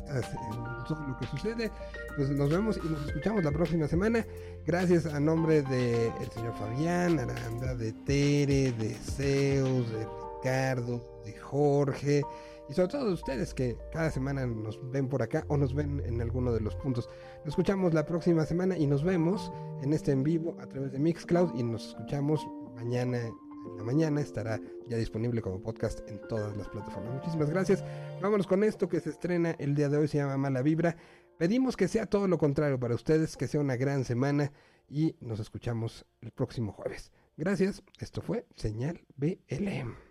todo 0.87 0.99
lo 1.07 1.17
que 1.17 1.27
sucede, 1.27 1.71
pues 2.15 2.29
nos 2.29 2.49
vemos 2.49 2.79
y 2.83 2.87
nos 2.87 3.07
escuchamos 3.07 3.43
la 3.43 3.51
próxima 3.51 3.87
semana. 3.87 4.25
Gracias 4.65 5.05
a 5.05 5.19
nombre 5.19 5.61
de 5.63 6.07
el 6.07 6.31
señor 6.31 6.53
Fabián, 6.57 7.19
Aranda, 7.19 7.75
de 7.75 7.93
Tere, 7.93 8.71
de 8.73 8.93
Zeus, 8.93 9.89
de 9.91 10.07
Ricardo, 10.37 11.21
de 11.25 11.33
Jorge 11.37 12.23
y 12.69 12.73
sobre 12.73 12.89
todo 12.89 13.05
de 13.07 13.13
ustedes 13.13 13.53
que 13.53 13.77
cada 13.91 14.09
semana 14.09 14.45
nos 14.45 14.79
ven 14.91 15.07
por 15.07 15.21
acá 15.21 15.45
o 15.47 15.57
nos 15.57 15.73
ven 15.73 16.01
en 16.05 16.21
alguno 16.21 16.51
de 16.53 16.61
los 16.61 16.75
puntos. 16.75 17.09
Nos 17.39 17.49
escuchamos 17.49 17.93
la 17.93 18.05
próxima 18.05 18.45
semana 18.45 18.77
y 18.77 18.87
nos 18.87 19.03
vemos 19.03 19.51
en 19.81 19.93
este 19.93 20.11
en 20.11 20.23
vivo 20.23 20.57
a 20.59 20.67
través 20.67 20.91
de 20.91 20.99
Mixcloud 20.99 21.55
y 21.55 21.63
nos 21.63 21.89
escuchamos 21.89 22.45
mañana 22.75 23.19
en 23.19 23.77
la 23.77 23.83
mañana. 23.83 24.21
Estará 24.21 24.59
ya 24.87 24.97
disponible 24.97 25.41
como 25.41 25.61
podcast 25.61 25.99
en 26.09 26.19
todas 26.27 26.55
las 26.57 26.67
plataformas. 26.69 27.15
Muchísimas 27.15 27.49
gracias. 27.49 27.83
Vámonos 28.21 28.47
con 28.47 28.63
esto 28.63 28.87
que 28.89 28.99
se 28.99 29.09
estrena 29.09 29.51
el 29.59 29.75
día 29.75 29.89
de 29.89 29.97
hoy, 29.97 30.07
se 30.07 30.17
llama 30.17 30.37
Mala 30.37 30.61
Vibra. 30.61 30.95
Pedimos 31.37 31.75
que 31.75 31.87
sea 31.87 32.05
todo 32.05 32.27
lo 32.27 32.37
contrario 32.37 32.79
para 32.79 32.95
ustedes, 32.95 33.35
que 33.35 33.47
sea 33.47 33.59
una 33.59 33.75
gran 33.75 34.05
semana 34.05 34.51
y 34.87 35.15
nos 35.19 35.39
escuchamos 35.39 36.05
el 36.21 36.31
próximo 36.31 36.71
jueves. 36.71 37.11
Gracias, 37.37 37.83
esto 37.99 38.21
fue 38.21 38.45
Señal 38.55 39.01
BLM. 39.17 40.04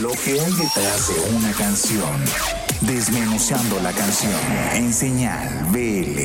Lo 0.00 0.10
que 0.10 0.40
hay 0.40 0.52
detrás 0.52 1.08
de 1.08 1.36
una 1.36 1.52
canción. 1.52 2.24
Desmenuzando 2.80 3.80
la 3.80 3.92
canción 3.92 4.32
en 4.74 4.92
señal 4.92 5.48
BL. 5.70 6.18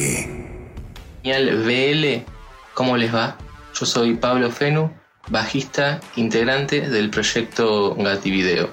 Señal 1.22 1.64
BL, 1.64 2.26
¿cómo 2.74 2.98
les 2.98 3.14
va? 3.14 3.38
Yo 3.80 3.86
soy 3.86 4.16
Pablo 4.16 4.52
Fenu, 4.52 4.92
bajista 5.30 6.00
integrante 6.16 6.82
del 6.90 7.10
proyecto 7.10 7.96
Gativideo. 7.96 8.70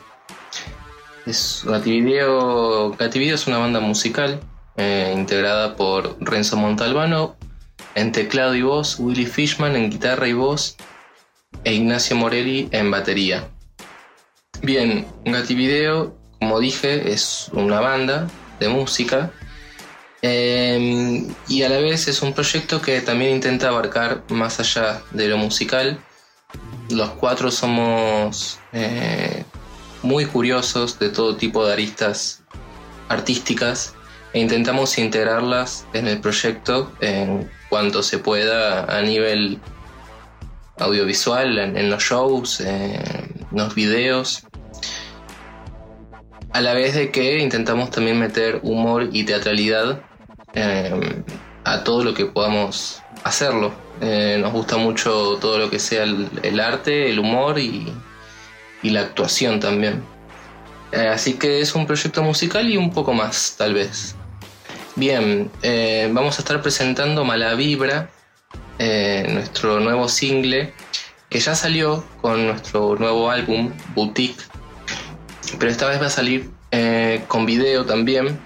Es, 1.26 1.62
Gativideo, 1.64 2.92
Gativideo 2.92 3.34
es 3.34 3.46
una 3.46 3.58
banda 3.58 3.80
musical 3.80 4.40
eh, 4.76 5.12
integrada 5.14 5.76
por 5.76 6.16
Renzo 6.20 6.56
Montalbano 6.56 7.36
en 7.94 8.12
teclado 8.12 8.54
y 8.54 8.62
voz, 8.62 8.98
Willy 8.98 9.26
Fishman 9.26 9.76
en 9.76 9.90
guitarra 9.90 10.28
y 10.28 10.32
voz 10.32 10.76
e 11.64 11.74
Ignacio 11.74 12.16
Morelli 12.16 12.68
en 12.72 12.90
batería. 12.90 13.48
Bien, 14.62 15.06
Gativideo, 15.24 16.16
como 16.40 16.60
dije, 16.60 17.12
es 17.12 17.50
una 17.52 17.80
banda 17.80 18.28
de 18.60 18.68
música 18.68 19.30
eh, 20.22 21.26
y 21.46 21.62
a 21.62 21.68
la 21.68 21.78
vez 21.78 22.08
es 22.08 22.22
un 22.22 22.32
proyecto 22.32 22.82
que 22.82 23.00
también 23.00 23.36
intenta 23.36 23.68
abarcar 23.68 24.24
más 24.30 24.58
allá 24.58 25.00
de 25.12 25.28
lo 25.28 25.38
musical 25.38 26.00
los 26.90 27.10
cuatro 27.10 27.50
somos 27.50 28.58
eh, 28.72 29.44
muy 30.02 30.26
curiosos 30.26 30.98
de 30.98 31.10
todo 31.10 31.36
tipo 31.36 31.66
de 31.66 31.72
aristas 31.72 32.42
artísticas 33.08 33.94
e 34.32 34.40
intentamos 34.40 34.98
integrarlas 34.98 35.86
en 35.92 36.08
el 36.08 36.20
proyecto 36.20 36.92
en 37.00 37.50
cuanto 37.68 38.02
se 38.02 38.18
pueda 38.18 38.84
a 38.84 39.02
nivel 39.02 39.60
audiovisual, 40.78 41.58
en, 41.58 41.76
en 41.76 41.90
los 41.90 42.02
shows, 42.02 42.60
en 42.60 43.46
los 43.52 43.74
videos. 43.74 44.47
A 46.58 46.60
la 46.60 46.74
vez 46.74 46.92
de 46.92 47.12
que 47.12 47.38
intentamos 47.38 47.92
también 47.92 48.18
meter 48.18 48.58
humor 48.64 49.10
y 49.12 49.22
teatralidad 49.22 50.00
eh, 50.54 51.22
a 51.62 51.84
todo 51.84 52.02
lo 52.02 52.14
que 52.14 52.26
podamos 52.26 53.00
hacerlo. 53.22 53.72
Eh, 54.00 54.38
nos 54.40 54.52
gusta 54.52 54.76
mucho 54.76 55.38
todo 55.40 55.56
lo 55.58 55.70
que 55.70 55.78
sea 55.78 56.02
el, 56.02 56.58
arte, 56.58 57.10
el 57.10 57.20
humor 57.20 57.60
y, 57.60 57.94
la 58.82 59.02
actuación 59.02 59.60
también. 59.60 60.02
Eh, 60.90 61.06
así 61.06 61.34
que 61.34 61.60
es 61.60 61.76
un 61.76 61.86
proyecto 61.86 62.24
musical 62.24 62.68
y 62.68 62.76
un 62.76 62.90
poco 62.90 63.12
más, 63.12 63.54
tal 63.56 63.74
vez. 63.74 64.16
Bien, 64.96 65.52
vamos 66.10 66.40
a 66.40 66.42
estar 66.42 66.60
presentando 66.60 67.24
Mala 67.24 67.54
Vibra, 67.54 68.10
nuestro 68.80 69.78
nuevo 69.78 70.08
single, 70.08 70.74
que 71.30 71.38
ya 71.38 71.54
salió 71.54 72.04
con 72.20 72.48
nuestro 72.48 72.96
nuevo 72.96 73.30
álbum, 73.30 73.70
Boutique, 73.94 74.42
pero 75.58 75.70
esta 75.70 75.88
vez 75.88 76.00
va 76.00 76.06
a 76.06 76.10
salir 76.10 76.50
eh, 76.70 77.24
con 77.28 77.46
video 77.46 77.84
también. 77.84 78.38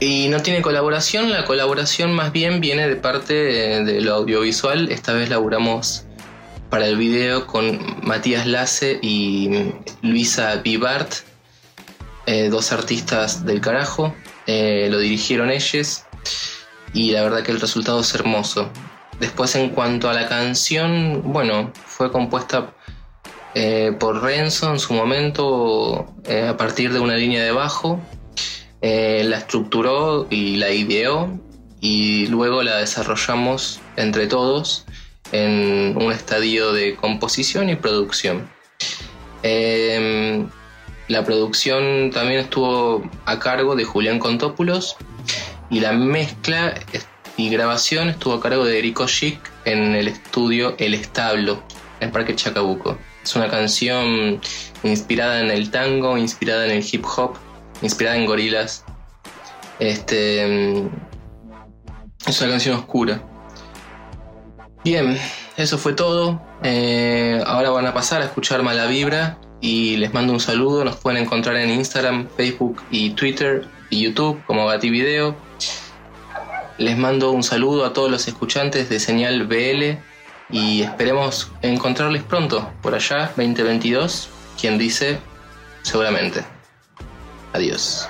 Y 0.00 0.28
no 0.28 0.40
tiene 0.40 0.62
colaboración, 0.62 1.30
la 1.30 1.44
colaboración 1.44 2.12
más 2.12 2.30
bien 2.30 2.60
viene 2.60 2.86
de 2.86 2.94
parte 2.96 3.34
de, 3.34 4.00
lo 4.00 4.14
audiovisual. 4.14 4.92
Esta 4.92 5.12
vez 5.12 5.28
laburamos 5.28 6.04
para 6.70 6.86
el 6.86 6.96
video 6.96 7.46
con 7.46 7.96
Matías 8.02 8.46
Lace 8.46 9.00
y 9.02 9.72
Luisa 10.02 10.54
Vivart, 10.56 11.12
eh, 12.26 12.48
dos 12.48 12.70
artistas 12.70 13.44
del 13.44 13.60
carajo. 13.60 14.14
Eh, 14.46 14.86
lo 14.88 15.00
dirigieron 15.00 15.50
ellos 15.50 16.04
y 16.94 17.10
la 17.10 17.22
verdad 17.22 17.42
que 17.42 17.50
el 17.50 17.60
resultado 17.60 18.00
es 18.00 18.14
hermoso. 18.14 18.70
Después 19.18 19.56
en 19.56 19.70
cuanto 19.70 20.08
a 20.08 20.14
la 20.14 20.28
canción, 20.28 21.22
bueno, 21.24 21.72
fue 21.86 22.12
compuesta 22.12 22.72
eh, 23.60 23.92
por 23.98 24.22
Renzo 24.22 24.70
en 24.70 24.78
su 24.78 24.94
momento 24.94 26.06
eh, 26.24 26.46
a 26.46 26.56
partir 26.56 26.92
de 26.92 27.00
una 27.00 27.16
línea 27.16 27.42
de 27.42 27.50
bajo. 27.50 28.00
Eh, 28.82 29.24
la 29.24 29.38
estructuró 29.38 30.28
y 30.30 30.58
la 30.58 30.70
ideó 30.70 31.28
y 31.80 32.28
luego 32.28 32.62
la 32.62 32.76
desarrollamos 32.76 33.80
entre 33.96 34.28
todos 34.28 34.84
en 35.32 35.96
un 36.00 36.12
estadio 36.12 36.72
de 36.72 36.94
composición 36.94 37.68
y 37.68 37.74
producción. 37.74 38.48
Eh, 39.42 40.46
la 41.08 41.24
producción 41.24 42.12
también 42.12 42.38
estuvo 42.38 43.10
a 43.24 43.40
cargo 43.40 43.74
de 43.74 43.82
Julián 43.82 44.20
Contópulos 44.20 44.96
y 45.68 45.80
la 45.80 45.92
mezcla 45.94 46.74
y 47.36 47.50
grabación 47.50 48.08
estuvo 48.08 48.34
a 48.34 48.40
cargo 48.40 48.64
de 48.64 48.78
Erico 48.78 49.06
Chic 49.06 49.40
en 49.64 49.96
el 49.96 50.06
estudio 50.06 50.76
El 50.78 50.94
Establo, 50.94 51.60
en 51.98 52.12
Parque 52.12 52.36
Chacabuco. 52.36 52.96
Es 53.28 53.36
una 53.36 53.50
canción 53.50 54.40
inspirada 54.82 55.42
en 55.42 55.50
el 55.50 55.70
tango, 55.70 56.16
inspirada 56.16 56.64
en 56.64 56.70
el 56.70 56.82
hip 56.90 57.04
hop, 57.04 57.34
inspirada 57.82 58.16
en 58.16 58.24
gorilas. 58.24 58.86
Este, 59.78 60.78
es 62.26 62.40
una 62.40 62.50
canción 62.52 62.76
oscura. 62.76 63.22
Bien, 64.82 65.18
eso 65.58 65.76
fue 65.76 65.92
todo. 65.92 66.40
Eh, 66.62 67.42
ahora 67.46 67.68
van 67.68 67.84
a 67.84 67.92
pasar 67.92 68.22
a 68.22 68.24
escuchar 68.24 68.62
Mala 68.62 68.86
Vibra 68.86 69.38
y 69.60 69.98
les 69.98 70.14
mando 70.14 70.32
un 70.32 70.40
saludo. 70.40 70.82
Nos 70.82 70.96
pueden 70.96 71.22
encontrar 71.22 71.56
en 71.56 71.68
Instagram, 71.68 72.28
Facebook 72.34 72.80
y 72.90 73.10
Twitter 73.10 73.68
y 73.90 74.04
YouTube 74.04 74.42
como 74.46 74.66
Gati 74.66 74.88
Video. 74.88 75.36
Les 76.78 76.96
mando 76.96 77.32
un 77.32 77.42
saludo 77.42 77.84
a 77.84 77.92
todos 77.92 78.10
los 78.10 78.26
escuchantes 78.26 78.88
de 78.88 78.98
Señal 78.98 79.46
BL 79.46 80.07
y 80.50 80.82
esperemos 80.82 81.50
encontrarles 81.62 82.22
pronto 82.22 82.70
por 82.82 82.94
allá 82.94 83.26
2022. 83.36 84.28
Quien 84.60 84.78
dice, 84.78 85.18
seguramente. 85.82 86.44
Adiós. 87.52 88.08